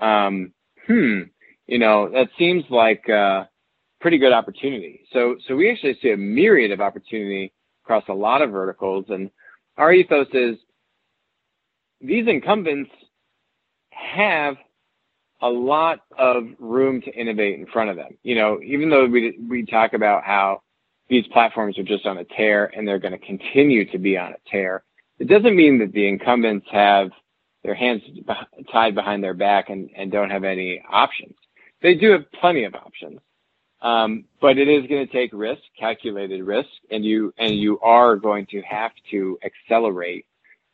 Um, 0.00 0.52
hmm, 0.86 1.22
you 1.66 1.78
know, 1.78 2.08
that 2.10 2.28
seems 2.38 2.64
like 2.70 3.08
a 3.08 3.48
pretty 4.00 4.18
good 4.18 4.32
opportunity. 4.32 5.06
So, 5.12 5.36
so 5.46 5.54
we 5.54 5.70
actually 5.70 5.98
see 6.02 6.10
a 6.10 6.16
myriad 6.16 6.72
of 6.72 6.80
opportunity 6.80 7.52
across 7.84 8.04
a 8.08 8.14
lot 8.14 8.42
of 8.42 8.50
verticals, 8.50 9.06
and 9.08 9.30
our 9.76 9.92
ethos 9.92 10.28
is 10.32 10.56
these 12.02 12.26
incumbents 12.26 12.90
have 13.90 14.56
a 15.40 15.48
lot 15.48 16.00
of 16.18 16.44
room 16.58 17.00
to 17.02 17.12
innovate 17.12 17.58
in 17.58 17.66
front 17.66 17.90
of 17.90 17.96
them. 17.96 18.16
You 18.22 18.34
know, 18.36 18.60
even 18.62 18.90
though 18.90 19.06
we 19.06 19.38
we 19.48 19.66
talk 19.66 19.92
about 19.92 20.24
how 20.24 20.62
these 21.08 21.26
platforms 21.28 21.78
are 21.78 21.82
just 21.82 22.06
on 22.06 22.18
a 22.18 22.24
tear 22.24 22.72
and 22.76 22.86
they're 22.86 22.98
going 22.98 23.18
to 23.18 23.26
continue 23.26 23.90
to 23.90 23.98
be 23.98 24.16
on 24.16 24.32
a 24.32 24.50
tear, 24.50 24.84
it 25.18 25.28
doesn't 25.28 25.56
mean 25.56 25.78
that 25.78 25.92
the 25.92 26.06
incumbents 26.06 26.66
have 26.70 27.10
their 27.64 27.74
hands 27.74 28.02
tied 28.72 28.94
behind 28.94 29.22
their 29.22 29.34
back 29.34 29.68
and, 29.68 29.90
and 29.96 30.10
don't 30.10 30.30
have 30.30 30.44
any 30.44 30.82
options. 30.90 31.34
They 31.80 31.94
do 31.94 32.10
have 32.12 32.30
plenty 32.32 32.64
of 32.64 32.74
options. 32.74 33.20
Um, 33.80 34.24
but 34.40 34.58
it 34.58 34.68
is 34.68 34.86
going 34.86 35.04
to 35.04 35.12
take 35.12 35.30
risk, 35.32 35.62
calculated 35.78 36.44
risk, 36.44 36.68
and 36.92 37.04
you 37.04 37.34
and 37.36 37.56
you 37.56 37.80
are 37.80 38.14
going 38.14 38.46
to 38.46 38.62
have 38.62 38.92
to 39.10 39.38
accelerate 39.44 40.24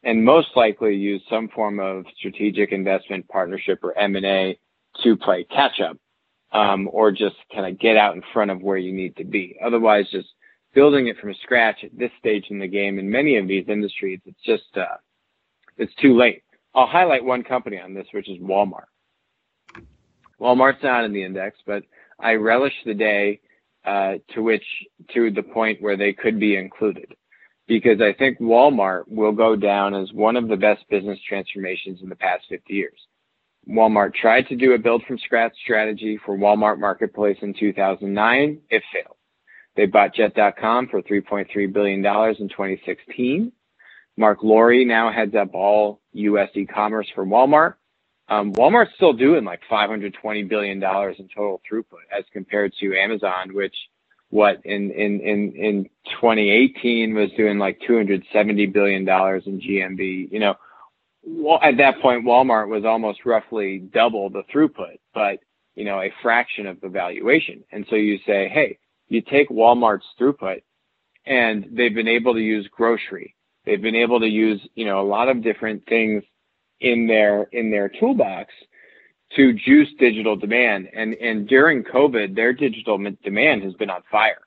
and 0.02 0.24
most 0.24 0.48
likely 0.54 0.94
use 0.94 1.22
some 1.28 1.48
form 1.48 1.80
of 1.80 2.04
strategic 2.16 2.72
investment 2.72 3.26
partnership 3.28 3.80
or 3.82 3.96
M&A 3.98 4.58
to 5.02 5.16
play 5.16 5.44
catch 5.44 5.80
up 5.80 5.96
um, 6.52 6.88
or 6.92 7.10
just 7.10 7.36
kind 7.52 7.66
of 7.66 7.78
get 7.78 7.96
out 7.96 8.14
in 8.14 8.22
front 8.32 8.50
of 8.50 8.62
where 8.62 8.76
you 8.76 8.92
need 8.92 9.16
to 9.16 9.24
be. 9.24 9.56
Otherwise, 9.64 10.06
just 10.10 10.28
building 10.74 11.08
it 11.08 11.18
from 11.18 11.34
scratch 11.42 11.84
at 11.84 11.96
this 11.96 12.10
stage 12.18 12.46
in 12.50 12.58
the 12.58 12.68
game 12.68 12.98
in 12.98 13.10
many 13.10 13.36
of 13.36 13.48
these 13.48 13.64
industries, 13.68 14.20
it's 14.24 14.42
just 14.44 14.76
uh, 14.76 14.96
it's 15.76 15.94
too 15.96 16.16
late. 16.16 16.42
I'll 16.74 16.86
highlight 16.86 17.24
one 17.24 17.42
company 17.42 17.80
on 17.80 17.94
this, 17.94 18.06
which 18.12 18.28
is 18.28 18.38
Walmart. 18.38 18.86
Walmart's 20.40 20.82
not 20.82 21.04
in 21.04 21.12
the 21.12 21.24
index, 21.24 21.58
but 21.66 21.82
I 22.20 22.34
relish 22.34 22.74
the 22.84 22.94
day 22.94 23.40
uh, 23.84 24.14
to 24.34 24.42
which 24.42 24.64
to 25.14 25.30
the 25.30 25.42
point 25.42 25.82
where 25.82 25.96
they 25.96 26.12
could 26.12 26.38
be 26.38 26.56
included 26.56 27.14
because 27.68 28.00
I 28.00 28.14
think 28.14 28.40
Walmart 28.40 29.04
will 29.06 29.32
go 29.32 29.54
down 29.54 29.94
as 29.94 30.12
one 30.12 30.36
of 30.36 30.48
the 30.48 30.56
best 30.56 30.88
business 30.88 31.18
transformations 31.28 32.00
in 32.02 32.08
the 32.08 32.16
past 32.16 32.44
50 32.48 32.72
years. 32.72 32.98
Walmart 33.68 34.14
tried 34.14 34.48
to 34.48 34.56
do 34.56 34.72
a 34.72 34.78
build 34.78 35.02
from 35.06 35.18
scratch 35.18 35.52
strategy 35.62 36.18
for 36.24 36.36
Walmart 36.36 36.80
Marketplace 36.80 37.36
in 37.42 37.52
2009. 37.52 38.60
It 38.70 38.82
failed. 38.92 39.16
They 39.76 39.84
bought 39.84 40.14
Jet.com 40.14 40.88
for 40.88 41.02
$3.3 41.02 41.72
billion 41.72 41.98
in 41.98 42.48
2016. 42.48 43.52
Mark 44.16 44.42
Lore 44.42 44.84
now 44.84 45.12
heads 45.12 45.34
up 45.36 45.54
all 45.54 46.00
U.S. 46.14 46.48
e-commerce 46.54 47.06
for 47.14 47.24
Walmart. 47.24 47.74
Um, 48.28 48.52
Walmart's 48.54 48.94
still 48.96 49.12
doing 49.12 49.44
like 49.44 49.60
$520 49.70 50.48
billion 50.48 50.82
in 50.82 51.28
total 51.34 51.60
throughput 51.70 52.04
as 52.16 52.24
compared 52.32 52.72
to 52.80 52.98
Amazon, 52.98 53.54
which 53.54 53.74
what 54.30 54.60
in 54.64 54.90
in 54.90 55.20
in 55.20 55.52
in 55.52 55.84
2018 56.20 57.14
was 57.14 57.30
doing 57.36 57.58
like 57.58 57.80
270 57.86 58.66
billion 58.66 59.04
dollars 59.04 59.44
in 59.46 59.60
GMV. 59.60 60.30
You 60.30 60.40
know, 60.40 61.58
at 61.62 61.76
that 61.78 62.00
point, 62.00 62.24
Walmart 62.24 62.68
was 62.68 62.84
almost 62.84 63.24
roughly 63.24 63.78
double 63.78 64.30
the 64.30 64.42
throughput, 64.52 64.98
but 65.14 65.38
you 65.74 65.84
know, 65.84 66.00
a 66.00 66.12
fraction 66.22 66.66
of 66.66 66.80
the 66.80 66.88
valuation. 66.88 67.62
And 67.70 67.86
so 67.88 67.96
you 67.96 68.18
say, 68.26 68.48
hey, 68.48 68.78
you 69.08 69.22
take 69.22 69.48
Walmart's 69.48 70.04
throughput, 70.20 70.62
and 71.24 71.66
they've 71.70 71.94
been 71.94 72.08
able 72.08 72.34
to 72.34 72.40
use 72.40 72.68
grocery. 72.70 73.34
They've 73.64 73.80
been 73.80 73.94
able 73.94 74.20
to 74.20 74.28
use 74.28 74.60
you 74.74 74.84
know 74.84 75.00
a 75.00 75.08
lot 75.08 75.28
of 75.28 75.42
different 75.42 75.86
things 75.86 76.22
in 76.80 77.06
their 77.06 77.44
in 77.52 77.70
their 77.70 77.88
toolbox 77.88 78.52
to 79.36 79.52
juice 79.52 79.88
digital 79.98 80.36
demand. 80.36 80.88
And, 80.94 81.14
and 81.14 81.46
during 81.46 81.84
COVID, 81.84 82.34
their 82.34 82.52
digital 82.52 82.98
demand 83.22 83.62
has 83.62 83.74
been 83.74 83.90
on 83.90 84.02
fire 84.10 84.40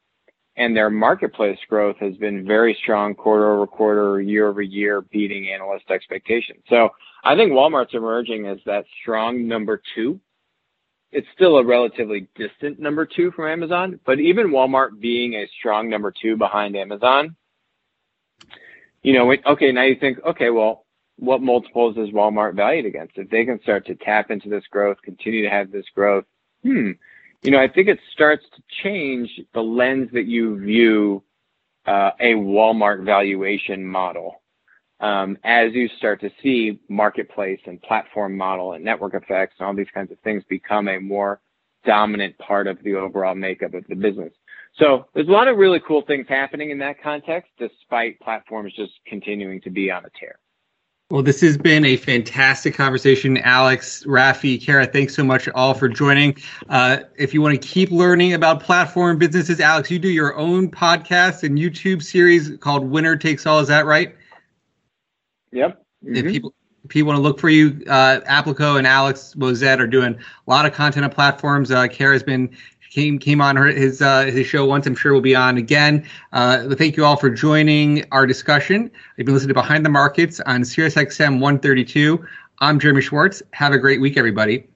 and 0.58 0.76
their 0.76 0.90
marketplace 0.90 1.58
growth 1.70 1.98
has 1.98 2.16
been 2.18 2.46
very 2.46 2.78
strong 2.82 3.16
quarter 3.16 3.54
over 3.54 3.68
quarter, 3.68 4.22
year 4.22 4.48
over 4.48 4.62
year, 4.62 5.02
beating 5.02 5.50
analyst 5.50 5.90
expectations. 5.90 6.62
So 6.70 6.90
I 7.24 7.36
think 7.36 7.52
Walmart's 7.52 7.94
emerging 7.94 8.48
as 8.48 8.60
that 8.66 8.86
strong 9.02 9.48
number 9.48 9.82
two. 9.96 10.20
It's 11.12 11.28
still 11.36 11.58
a 11.58 11.66
relatively 11.66 12.28
distant 12.36 12.80
number 12.80 13.06
two 13.06 13.32
from 13.32 13.48
Amazon, 13.48 14.00
but 14.06 14.20
even 14.20 14.48
Walmart 14.48 15.00
being 15.00 15.34
a 15.34 15.48
strong 15.60 15.90
number 15.90 16.12
two 16.12 16.38
behind 16.38 16.76
Amazon, 16.76 17.36
you 19.04 19.14
know, 19.14 19.34
okay, 19.46 19.72
now 19.72 19.84
you 19.84 19.96
think, 19.96 20.20
okay, 20.26 20.52
well, 20.52 20.81
what 21.22 21.42
multiples 21.42 21.96
is 21.98 22.10
Walmart 22.10 22.56
valued 22.56 22.88
against? 22.88 23.16
If 23.16 23.30
they 23.30 23.46
can 23.46 23.62
start 23.62 23.86
to 23.86 23.96
tap 23.96 24.32
into 24.32 24.50
this 24.50 24.64
growth, 24.72 24.98
continue 25.04 25.44
to 25.44 25.50
have 25.52 25.72
this 25.72 25.86
growth, 25.94 26.26
hmm, 26.64 26.92
you 27.44 27.52
know, 27.52 27.60
I 27.60 27.68
think 27.68 27.88
it 27.88 28.00
starts 28.12 28.44
to 28.56 28.62
change 28.84 29.30
the 29.54 29.62
lens 29.62 30.10
that 30.14 30.26
you 30.26 30.60
view 30.60 31.24
uh, 31.86 32.12
a 32.20 32.34
Walmart 32.34 33.06
valuation 33.06 33.86
model. 33.86 34.42
Um, 35.00 35.38
as 35.44 35.74
you 35.74 35.90
start 35.98 36.22
to 36.22 36.30
see 36.44 36.80
marketplace 36.88 37.60
and 37.66 37.82
platform 37.82 38.38
model 38.38 38.74
and 38.74 38.84
network 38.84 39.16
effects 39.16 39.56
and 39.58 39.68
all 39.68 39.74
these 39.76 39.88
kinds 39.94 40.12
of 40.12 40.20
things 40.20 40.44
become 40.48 40.88
a 40.88 41.00
more 41.00 41.40
dominant 41.86 42.38
part 42.38 42.68
of 42.68 42.82
the 42.84 42.96
overall 42.96 43.34
makeup 43.36 43.74
of 43.74 43.84
the 43.88 43.96
business. 43.96 44.34
So 44.78 45.08
there's 45.14 45.28
a 45.28 45.32
lot 45.32 45.48
of 45.48 45.58
really 45.58 45.82
cool 45.88 46.04
things 46.04 46.28
happening 46.30 46.70
in 46.70 46.80
that 46.80 47.02
context, 47.02 47.52
despite 47.58 48.20
platforms 48.20 48.74
just 48.76 48.94
continuing 49.08 49.62
to 49.62 49.70
be 49.70 49.92
on 49.92 50.06
a 50.06 50.10
tear. 50.20 50.36
Well, 51.12 51.22
this 51.22 51.42
has 51.42 51.58
been 51.58 51.84
a 51.84 51.98
fantastic 51.98 52.74
conversation. 52.74 53.38
Alex, 53.40 54.06
Rafi, 54.06 54.64
Kara, 54.64 54.88
thanks 54.88 55.14
so 55.14 55.26
much 55.26 55.50
all 55.50 55.74
for 55.74 55.90
joining. 55.90 56.38
Uh, 56.70 57.00
if 57.18 57.34
you 57.34 57.42
want 57.42 57.62
to 57.62 57.68
keep 57.68 57.92
learning 57.92 58.32
about 58.32 58.64
platform 58.64 59.18
businesses, 59.18 59.60
Alex, 59.60 59.92
you 59.92 60.00
do 60.00 60.08
your 60.08 60.38
own 60.38 60.72
podcast 60.72 61.44
and 61.44 61.58
YouTube 61.58 62.02
series 62.02 62.56
called 62.62 62.86
Winner 62.86 63.18
Takes 63.18 63.46
All. 63.46 63.60
Is 63.60 63.68
that 63.68 63.86
right? 63.86 64.16
Yep. 65.52 65.84
Mm-hmm. 66.06 66.16
If 66.16 66.32
people 66.32 66.54
people 66.88 67.08
want 67.10 67.18
to 67.18 67.22
look 67.22 67.42
for 67.42 67.50
you, 67.50 67.84
uh, 67.90 68.22
Applico 68.22 68.78
and 68.78 68.88
Alex 68.88 69.34
Moazed 69.38 69.80
are 69.80 69.88
doing 69.88 70.16
a 70.16 70.50
lot 70.50 70.66
of 70.66 70.72
content 70.72 71.04
on 71.04 71.12
platforms. 71.12 71.72
Uh, 71.72 71.90
Kara's 71.90 72.24
been 72.24 72.56
came 72.92 73.18
came 73.18 73.42
on 73.42 73.56
her, 73.56 73.68
his 73.68 74.02
uh, 74.02 74.26
his 74.26 74.46
show 74.46 74.66
once. 74.66 74.86
I'm 74.86 74.96
sure 74.96 75.14
will 75.14 75.22
be 75.22 75.36
on 75.36 75.58
again. 75.58 76.06
Uh, 76.34 76.76
thank 76.76 76.98
you 76.98 77.06
all 77.06 77.16
for 77.16 77.30
joining 77.30 78.06
our 78.12 78.28
discussion. 78.28 78.92
You've 79.18 79.26
been 79.26 79.34
listening 79.34 79.50
to 79.50 79.54
Behind 79.56 79.84
the 79.84 79.90
Markets 79.90 80.40
on 80.42 80.62
SiriusXM 80.62 81.40
132. 81.40 82.24
I'm 82.60 82.80
Jeremy 82.80 83.02
Schwartz. 83.02 83.42
Have 83.54 83.74
a 83.74 83.80
great 83.80 84.00
week, 84.00 84.18
everybody. 84.18 84.68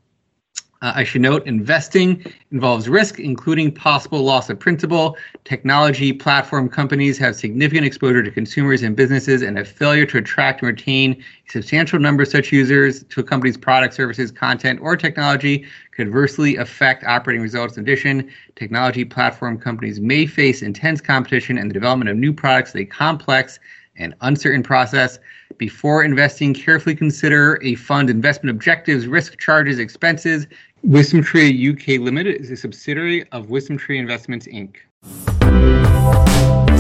Uh, 0.85 0.93
I 0.97 1.03
should 1.03 1.21
note 1.21 1.47
investing 1.47 2.23
involves 2.51 2.87
risk, 2.87 3.19
including 3.19 3.71
possible 3.71 4.21
loss 4.21 4.51
of 4.51 4.59
principal. 4.59 5.17
Technology 5.43 6.13
platform 6.13 6.69
companies 6.69 7.17
have 7.17 7.35
significant 7.35 7.87
exposure 7.87 8.21
to 8.21 8.29
consumers 8.29 8.83
and 8.83 8.95
businesses, 8.95 9.41
and 9.41 9.57
a 9.57 9.65
failure 9.65 10.05
to 10.05 10.19
attract 10.19 10.61
and 10.61 10.67
retain 10.67 11.23
a 11.47 11.51
substantial 11.51 11.97
number 11.97 12.21
of 12.21 12.29
such 12.29 12.51
users 12.51 13.03
to 13.05 13.19
a 13.19 13.23
company's 13.23 13.57
product, 13.57 13.95
services, 13.95 14.31
content, 14.31 14.79
or 14.79 14.95
technology 14.95 15.65
could 15.89 16.05
adversely 16.05 16.55
affect 16.57 17.03
operating 17.05 17.41
results. 17.41 17.77
In 17.77 17.81
addition, 17.83 18.29
technology 18.55 19.05
platform 19.05 19.57
companies 19.57 19.99
may 19.99 20.27
face 20.27 20.61
intense 20.61 21.01
competition 21.01 21.57
and 21.57 21.67
the 21.67 21.73
development 21.73 22.11
of 22.11 22.17
new 22.17 22.31
products, 22.31 22.75
a 22.75 22.85
complex 22.85 23.59
and 23.97 24.13
uncertain 24.21 24.61
process. 24.61 25.19
Before 25.57 26.03
investing, 26.03 26.53
carefully 26.53 26.95
consider 26.95 27.59
a 27.63 27.75
fund 27.75 28.09
investment 28.09 28.55
objectives, 28.55 29.07
risk 29.07 29.39
charges, 29.39 29.79
expenses, 29.79 30.47
WisdomTree 30.85 31.73
UK 31.73 31.99
Limited 31.99 32.39
is 32.39 32.51
a 32.51 32.55
subsidiary 32.55 33.27
of 33.31 33.47
WisdomTree 33.47 33.97
Investments 33.97 34.45
Inc. 34.45 34.75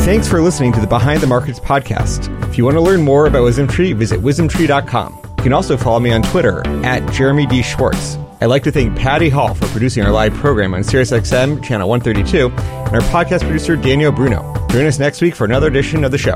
Thanks 0.05 0.27
for 0.27 0.41
listening 0.41 0.73
to 0.73 0.79
the 0.79 0.85
Behind 0.85 1.21
the 1.21 1.27
Markets 1.27 1.59
podcast. 1.59 2.29
If 2.47 2.55
you 2.55 2.65
want 2.65 2.75
to 2.75 2.81
learn 2.81 3.01
more 3.01 3.25
about 3.25 3.41
WisdomTree, 3.41 3.95
visit 3.95 4.19
wisdomtree.com. 4.19 5.21
You 5.37 5.43
can 5.43 5.53
also 5.53 5.75
follow 5.75 5.99
me 5.99 6.11
on 6.11 6.21
Twitter 6.21 6.61
at 6.85 7.11
Jeremy 7.13 7.47
D. 7.47 7.63
Schwartz. 7.63 8.17
I'd 8.41 8.45
like 8.45 8.61
to 8.63 8.71
thank 8.71 8.95
Patty 8.95 9.29
Hall 9.29 9.55
for 9.55 9.65
producing 9.69 10.03
our 10.03 10.11
live 10.11 10.35
program 10.35 10.75
on 10.75 10.81
SiriusXM 10.81 11.63
Channel 11.63 11.89
132 11.89 12.49
and 12.49 12.95
our 12.95 13.01
podcast 13.09 13.41
producer 13.41 13.75
Daniel 13.75 14.11
Bruno. 14.11 14.53
Join 14.69 14.85
us 14.85 14.99
next 14.99 15.19
week 15.19 15.33
for 15.33 15.45
another 15.45 15.67
edition 15.67 16.03
of 16.03 16.11
the 16.11 16.19
show. 16.19 16.35